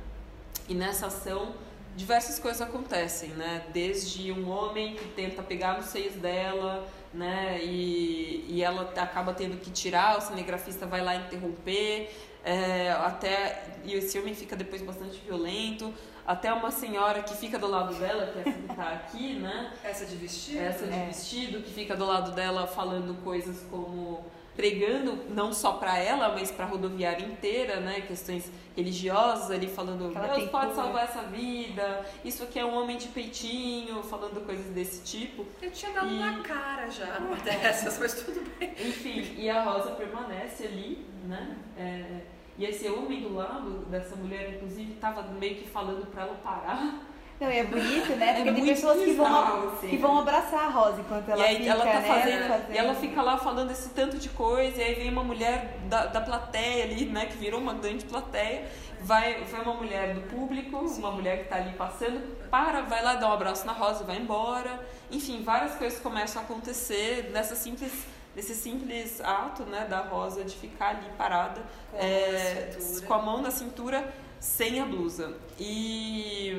E 0.68 0.74
nessa 0.74 1.08
ação 1.08 1.54
diversas 2.00 2.39
coisas 2.39 2.62
acontecem, 2.62 3.32
né? 3.32 3.66
Desde 3.74 4.32
um 4.32 4.50
homem 4.50 4.95
que 4.95 5.06
tenta 5.10 5.43
pegar 5.43 5.76
nos 5.76 5.88
seios 5.88 6.16
dela, 6.16 6.88
né? 7.14 7.60
E, 7.62 8.45
e 8.47 8.64
ela 8.64 8.93
acaba 8.95 9.34
tendo 9.34 9.60
que 9.60 9.70
tirar, 9.70 10.18
o 10.18 10.22
cinegrafista 10.22 10.86
vai 10.86 11.02
lá 11.04 11.14
interromper, 11.16 12.10
é, 12.43 12.91
até 12.91 13.66
e 13.84 13.93
esse 13.93 14.18
homem 14.18 14.34
fica 14.34 14.56
depois 14.56 14.82
bastante 14.82 15.20
violento, 15.20 15.93
até 16.26 16.54
uma 16.54 16.72
senhora 16.72 17.22
que 17.22 17.36
fica 17.36 17.60
do 17.60 17.68
lado 17.68 17.93
dela, 17.95 18.28
que 18.28 18.39
é 18.39 18.41
essa 18.43 18.60
que 18.62 18.76
tá 18.76 18.89
aqui, 18.91 19.34
né? 19.34 19.74
Essa 19.84 20.05
de 20.05 20.16
vestido? 20.16 20.59
essa 20.59 20.88
de 20.88 21.00
vestido 21.05 21.62
que 21.62 21.74
fica 21.74 21.97
do 21.97 22.05
lado 22.05 22.32
dela 22.32 22.66
falando 22.66 23.21
coisas 23.26 23.66
como 23.70 24.24
pregando 24.60 25.18
não 25.30 25.54
só 25.54 25.72
para 25.72 25.98
ela, 25.98 26.34
mas 26.36 26.52
para 26.52 26.66
a 26.66 26.68
rodoviária 26.68 27.26
inteira, 27.26 27.80
né, 27.80 28.02
questões 28.02 28.52
religiosas 28.76 29.50
ali 29.52 29.68
falando 29.68 30.12
ela 30.14 30.28
Deus 30.28 30.38
tem 30.40 30.48
pode 30.50 30.72
cura. 30.72 30.76
salvar 30.84 31.04
essa 31.06 31.22
vida, 31.24 32.06
isso 32.26 32.44
aqui 32.44 32.60
é 32.60 32.66
um 32.66 32.76
homem 32.78 32.98
de 32.98 33.08
peitinho, 33.08 34.04
falando 34.04 34.46
coisas 34.46 34.66
desse 34.74 35.02
tipo. 35.04 35.46
Eu 35.62 35.72
tinha 35.72 35.94
dado 35.94 36.10
E- 36.12 36.20
na 36.20 36.40
cara 36.44 36.90
já 36.92 37.20
uma 37.20 37.38
dessas, 37.38 37.98
mas 38.00 38.14
tudo 38.22 38.42
bem. 38.60 38.70
Enfim, 38.86 39.36
e 39.38 39.50
a 39.50 39.64
Rosa 39.64 39.92
permanece 39.92 40.66
ali, 40.66 41.06
né? 41.24 41.56
É, 41.78 42.20
e 42.58 42.66
esse 42.66 42.90
homem 42.90 43.22
do 43.22 43.34
lado 43.36 43.86
dessa 43.90 44.14
mulher, 44.18 44.56
inclusive, 44.56 44.92
estava 44.92 45.22
meio 45.24 45.56
que 45.56 45.70
falando 45.70 46.06
para 46.12 46.24
ela 46.24 46.36
parar. 46.44 47.00
Não, 47.39 47.49
e 47.49 47.57
é 47.57 47.63
bonito, 47.63 48.16
né? 48.17 48.32
É 48.32 48.33
Porque 48.33 48.51
tem 48.51 48.53
muito 48.53 48.75
pessoas 48.75 49.01
que 49.01 49.13
vão, 49.13 49.70
assim. 49.70 49.87
que 49.87 49.97
vão 49.97 50.20
abraçar 50.20 50.66
a 50.66 50.70
Rosa 50.70 50.99
enquanto 50.99 51.29
ela 51.29 51.41
e 51.41 51.45
aí 51.45 51.57
fica, 51.57 51.70
ela 51.70 51.86
tá 51.86 51.99
né, 52.01 52.01
fazendo, 52.01 52.74
E 52.74 52.78
ela 52.78 52.95
fica 52.95 53.21
lá 53.21 53.37
falando 53.37 53.71
esse 53.71 53.89
tanto 53.89 54.17
de 54.17 54.28
coisa, 54.29 54.78
e 54.78 54.83
aí 54.83 54.95
vem 54.95 55.09
uma 55.09 55.24
mulher 55.24 55.78
da, 55.86 56.07
da 56.07 56.20
plateia 56.20 56.83
ali, 56.83 57.05
né? 57.05 57.28
Que 57.28 57.37
virou 57.37 57.61
uma 57.61 57.74
grande 57.74 58.03
plateia. 58.03 58.67
Vai, 59.01 59.41
vai 59.45 59.61
uma 59.61 59.74
mulher 59.75 60.13
do 60.13 60.21
público, 60.28 60.78
uma 60.78 61.11
mulher 61.11 61.43
que 61.43 61.49
tá 61.49 61.55
ali 61.55 61.71
passando, 61.71 62.20
para, 62.49 62.82
vai 62.82 63.01
lá 63.01 63.16
dar 63.16 63.29
um 63.29 63.33
abraço 63.33 63.66
na 63.66 63.71
Rosa, 63.71 64.03
vai 64.03 64.17
embora. 64.17 64.78
Enfim, 65.09 65.41
várias 65.41 65.75
coisas 65.75 65.97
começam 65.99 66.41
a 66.41 66.45
acontecer 66.45 67.29
nessa 67.32 67.55
simples, 67.55 67.93
nesse 68.36 68.53
simples 68.53 69.21
ato, 69.21 69.63
né, 69.63 69.87
da 69.89 70.01
Rosa 70.01 70.43
de 70.43 70.53
ficar 70.57 70.89
ali 70.89 71.09
parada, 71.17 71.61
Com 71.91 71.97
é, 71.97 72.71
com 73.07 73.13
a 73.13 73.21
mão 73.21 73.41
na 73.41 73.51
cintura, 73.51 74.13
sem 74.39 74.79
a 74.79 74.86
blusa. 74.86 75.36
E 75.59 76.55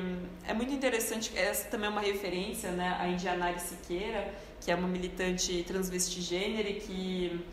é 0.47 0.53
muito 0.53 0.73
interessante, 0.73 1.31
essa 1.35 1.67
também 1.69 1.87
é 1.87 1.89
uma 1.89 2.01
referência, 2.01 2.71
né, 2.71 2.95
a 2.99 3.07
Indianari 3.07 3.59
Siqueira, 3.59 4.33
que 4.59 4.71
é 4.71 4.75
uma 4.75 4.87
militante 4.87 5.63
transvestigênero 5.63 6.79
que 6.81 7.43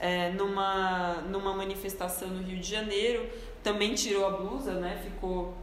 é, 0.00 0.30
numa, 0.32 1.22
numa 1.28 1.54
manifestação 1.54 2.28
no 2.28 2.42
Rio 2.42 2.58
de 2.58 2.68
Janeiro 2.68 3.28
também 3.62 3.94
tirou 3.94 4.26
a 4.26 4.30
blusa, 4.30 4.74
né, 4.74 5.00
ficou 5.02 5.54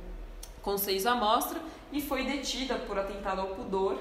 com 0.61 0.77
seios 0.77 1.05
à 1.05 1.15
mostra 1.15 1.59
e 1.91 2.01
foi 2.01 2.23
detida 2.23 2.75
por 2.75 2.97
atentado 2.97 3.41
ao 3.41 3.47
pudor, 3.47 3.99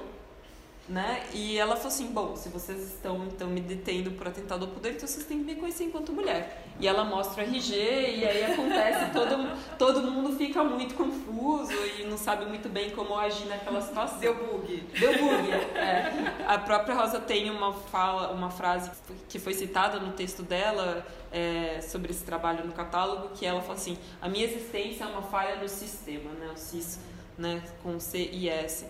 né? 0.87 1.23
E 1.33 1.57
ela 1.57 1.75
falou 1.77 1.87
assim, 1.87 2.07
bom, 2.07 2.35
se 2.35 2.49
vocês 2.49 2.81
estão 2.83 3.25
então 3.25 3.47
me 3.47 3.61
detendo 3.61 4.11
por 4.11 4.27
atentado 4.27 4.65
ao 4.65 4.71
pudor, 4.71 4.91
então 4.91 5.07
vocês 5.07 5.25
têm 5.25 5.39
que 5.39 5.45
me 5.45 5.55
conhecer 5.55 5.85
enquanto 5.85 6.11
mulher. 6.11 6.61
E 6.79 6.87
ela 6.87 7.05
mostra 7.05 7.43
o 7.43 7.47
RG 7.47 7.73
e 7.73 8.25
aí 8.25 8.51
acontece 8.51 9.11
todo 9.13 9.77
todo 9.77 10.11
mundo 10.11 10.35
fica 10.35 10.63
muito 10.63 10.95
confuso 10.95 11.73
e 11.97 12.03
não 12.03 12.17
sabe 12.17 12.45
muito 12.45 12.67
bem 12.67 12.89
como 12.89 13.17
agir 13.17 13.45
naquela 13.45 13.81
situação. 13.81 14.19
Deu 14.19 14.35
bug. 14.35 14.87
Deu 14.99 15.11
bug. 15.17 15.51
É. 15.51 16.33
A 16.47 16.57
própria 16.57 16.95
Rosa 16.95 17.19
tem 17.19 17.49
uma 17.49 17.73
fala, 17.73 18.31
uma 18.31 18.49
frase 18.49 18.91
que 19.29 19.39
foi 19.39 19.53
citada 19.53 19.99
no 19.99 20.11
texto 20.11 20.43
dela 20.43 21.05
é, 21.31 21.79
sobre 21.81 22.11
esse 22.11 22.25
trabalho 22.25 22.65
no 22.65 22.73
catálogo, 22.73 23.29
que 23.29 23.45
ela 23.45 23.61
fala 23.61 23.75
assim: 23.75 23.97
a 24.21 24.27
minha 24.27 24.45
existência 24.45 25.05
é 25.05 25.07
uma 25.07 25.21
falha 25.21 25.55
no 25.55 25.69
sistema, 25.69 26.31
né? 26.31 26.51
O 26.53 26.57
cis, 26.57 26.99
né? 27.37 27.63
Com 27.81 27.99
C 28.01 28.29
e 28.31 28.49
S. 28.49 28.85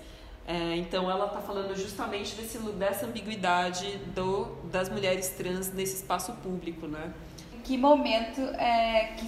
É, 0.45 0.75
então 0.75 1.09
ela 1.09 1.27
está 1.27 1.39
falando 1.39 1.73
justamente 1.75 2.35
desse, 2.35 2.57
dessa 2.73 3.05
ambiguidade 3.05 3.97
do, 4.13 4.45
das 4.69 4.89
mulheres 4.89 5.29
trans 5.29 5.71
nesse 5.71 5.95
espaço 5.95 6.33
público, 6.43 6.85
né? 6.85 7.13
Que 7.63 7.77
momento 7.77 8.41
é, 8.41 9.13
que 9.17 9.25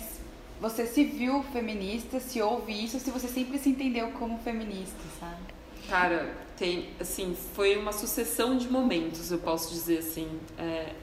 você 0.60 0.86
se 0.86 1.06
viu 1.06 1.42
feminista, 1.44 2.20
se 2.20 2.42
ouve 2.42 2.84
isso, 2.84 3.00
se 3.00 3.12
você 3.12 3.28
sempre 3.28 3.58
se 3.58 3.70
entendeu 3.70 4.12
como 4.12 4.38
feminista, 4.40 5.00
sabe? 5.20 5.56
Cara, 5.88 6.36
tem, 6.58 6.90
assim, 7.00 7.36
foi 7.54 7.78
uma 7.78 7.94
sucessão 7.94 8.58
de 8.58 8.68
momentos, 8.68 9.32
eu 9.32 9.38
posso 9.38 9.72
dizer 9.72 10.00
assim. 10.00 10.28
É, 10.58 10.94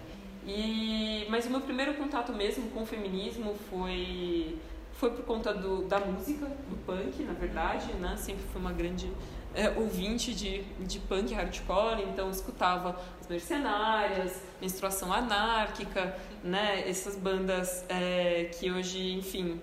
e, 0.46 1.26
mas 1.30 1.46
o 1.46 1.50
meu 1.50 1.60
primeiro 1.60 1.94
contato 1.94 2.32
mesmo 2.32 2.68
com 2.70 2.82
o 2.82 2.86
feminismo 2.86 3.54
foi, 3.70 4.58
foi 4.94 5.10
por 5.10 5.24
conta 5.24 5.54
do, 5.54 5.84
da 5.84 6.00
música, 6.00 6.46
do 6.46 6.76
punk, 6.84 7.22
na 7.22 7.32
verdade, 7.32 7.92
né? 7.94 8.16
Sempre 8.18 8.42
fui 8.52 8.60
uma 8.60 8.72
grande 8.72 9.10
é, 9.54 9.70
ouvinte 9.70 10.34
de, 10.34 10.62
de 10.80 10.98
punk 11.00 11.32
hardcore, 11.32 12.02
então 12.02 12.30
escutava 12.30 12.98
as 13.20 13.28
Mercenárias, 13.28 14.42
Menstruação 14.60 15.12
Anárquica, 15.12 16.16
né? 16.42 16.88
Essas 16.88 17.16
bandas 17.16 17.84
é, 17.88 18.50
que 18.58 18.70
hoje, 18.70 19.12
enfim, 19.12 19.60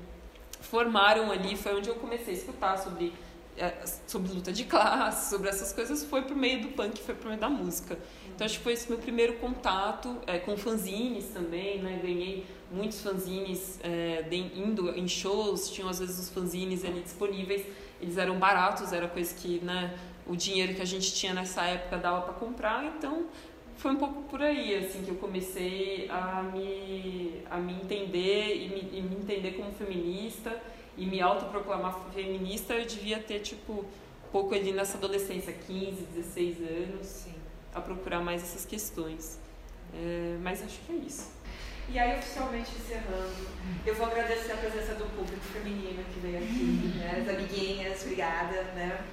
formaram 0.62 1.32
ali, 1.32 1.56
foi 1.56 1.76
onde 1.76 1.90
eu 1.90 1.96
comecei 1.96 2.34
a 2.34 2.38
escutar 2.38 2.78
sobre 2.78 3.14
é, 3.60 3.74
sobre 4.08 4.32
luta 4.32 4.54
de 4.54 4.64
classe, 4.64 5.30
sobre 5.30 5.50
essas 5.50 5.74
coisas, 5.74 6.06
foi 6.06 6.22
por 6.22 6.36
meio 6.36 6.62
do 6.62 6.70
punk, 6.70 6.98
foi 7.02 7.14
por 7.14 7.28
meio 7.28 7.40
da 7.40 7.50
música. 7.50 8.00
Então 8.34 8.46
acho 8.46 8.58
que 8.58 8.64
foi 8.64 8.72
esse 8.72 8.90
meu 8.90 8.98
primeiro 8.98 9.34
contato 9.34 10.18
é, 10.26 10.40
com 10.40 10.56
fanzines 10.56 11.26
também, 11.34 11.82
né? 11.82 12.00
Ganhei 12.02 12.46
muitos 12.72 13.02
fanzines 13.02 13.78
é, 13.84 14.22
de, 14.22 14.38
indo 14.38 14.90
em 14.92 15.08
shows, 15.10 15.70
tinham 15.72 15.90
às 15.90 16.00
vezes 16.00 16.18
os 16.20 16.30
fanzines 16.30 16.86
ali 16.86 17.02
disponíveis, 17.02 17.66
eles 18.02 18.18
eram 18.18 18.38
baratos, 18.38 18.94
era 18.94 19.08
coisa 19.08 19.34
que, 19.36 19.60
né? 19.60 19.98
O 20.26 20.36
dinheiro 20.36 20.76
que 20.76 20.82
a 20.82 20.86
gente 20.86 21.14
tinha 21.14 21.34
nessa 21.34 21.64
época 21.64 21.98
dava 21.98 22.22
para 22.22 22.34
comprar, 22.34 22.86
então 22.86 23.26
foi 23.78 23.92
um 23.92 23.96
pouco 23.96 24.24
por 24.24 24.42
aí 24.42 24.76
assim 24.76 25.04
que 25.04 25.10
eu 25.10 25.16
comecei 25.16 26.08
a 26.10 26.44
me 26.44 27.42
a 27.50 27.58
me 27.58 27.74
entender 27.74 28.56
e 28.56 28.70
me, 28.70 29.00
e 29.00 29.02
me 29.02 29.16
entender 29.16 29.54
como 29.54 29.72
feminista 29.72 30.56
e 31.00 31.06
me 31.06 31.22
autoproclamar 31.22 31.98
feminista, 32.14 32.74
eu 32.74 32.86
devia 32.86 33.20
ter, 33.20 33.40
tipo, 33.40 33.72
um 33.74 34.32
pouco 34.32 34.54
ali 34.54 34.74
nessa 34.74 34.98
adolescência, 34.98 35.54
15, 35.54 36.04
16 36.14 36.58
anos, 36.60 37.08
Sim. 37.08 37.34
a 37.74 37.80
procurar 37.80 38.20
mais 38.20 38.44
essas 38.44 38.66
questões. 38.66 39.40
É, 39.94 40.38
mas 40.42 40.62
acho 40.62 40.78
que 40.82 40.92
é 40.92 40.96
isso. 40.96 41.32
E 41.92 41.98
aí, 41.98 42.20
oficialmente 42.20 42.70
encerrando, 42.76 43.48
eu 43.84 43.96
vou 43.96 44.06
agradecer 44.06 44.52
a 44.52 44.58
presença 44.58 44.94
do 44.94 45.06
público 45.06 45.42
feminino 45.52 46.04
que 46.14 46.20
veio 46.20 46.38
aqui, 46.38 46.94
né? 46.98 47.20
As 47.20 47.28
amiguinhas, 47.28 48.02
obrigada, 48.04 48.62
né? 48.76 49.04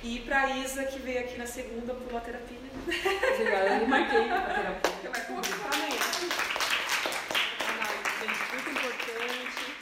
E 0.00 0.20
pra 0.20 0.56
Isa, 0.56 0.84
que 0.84 1.00
veio 1.00 1.20
aqui 1.20 1.36
na 1.36 1.46
segunda, 1.46 1.92
pulou 1.92 2.18
a 2.18 2.20
terapia. 2.20 2.58
Obrigada, 3.34 3.78
eu 3.80 3.88
marquei 3.88 4.28
pra 4.28 4.40
terapia. 4.42 4.92
Eu 5.02 5.10
marco 5.10 5.32
amanhã. 5.32 5.98
Muito 8.52 8.70
importante. 8.70 9.74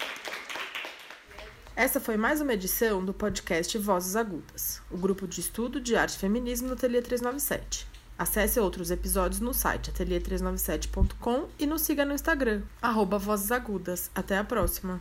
Essa 1.76 2.00
foi 2.00 2.16
mais 2.16 2.40
uma 2.40 2.54
edição 2.54 3.04
do 3.04 3.12
podcast 3.12 3.76
Vozes 3.76 4.16
Agudas, 4.16 4.80
o 4.90 4.96
grupo 4.96 5.26
de 5.26 5.40
estudo 5.40 5.78
de 5.80 5.96
arte 5.96 6.14
e 6.14 6.18
feminismo 6.18 6.68
no 6.68 6.74
Ateliê 6.74 7.02
397. 7.02 7.91
Acesse 8.22 8.60
outros 8.60 8.92
episódios 8.92 9.40
no 9.40 9.52
site 9.52 9.90
ateliê397.com 9.90 11.48
e 11.58 11.66
nos 11.66 11.82
siga 11.82 12.04
no 12.04 12.14
Instagram, 12.14 12.62
arroba 12.80 13.18
Vozes 13.18 13.50
Agudas. 13.50 14.12
Até 14.14 14.38
a 14.38 14.44
próxima! 14.44 15.00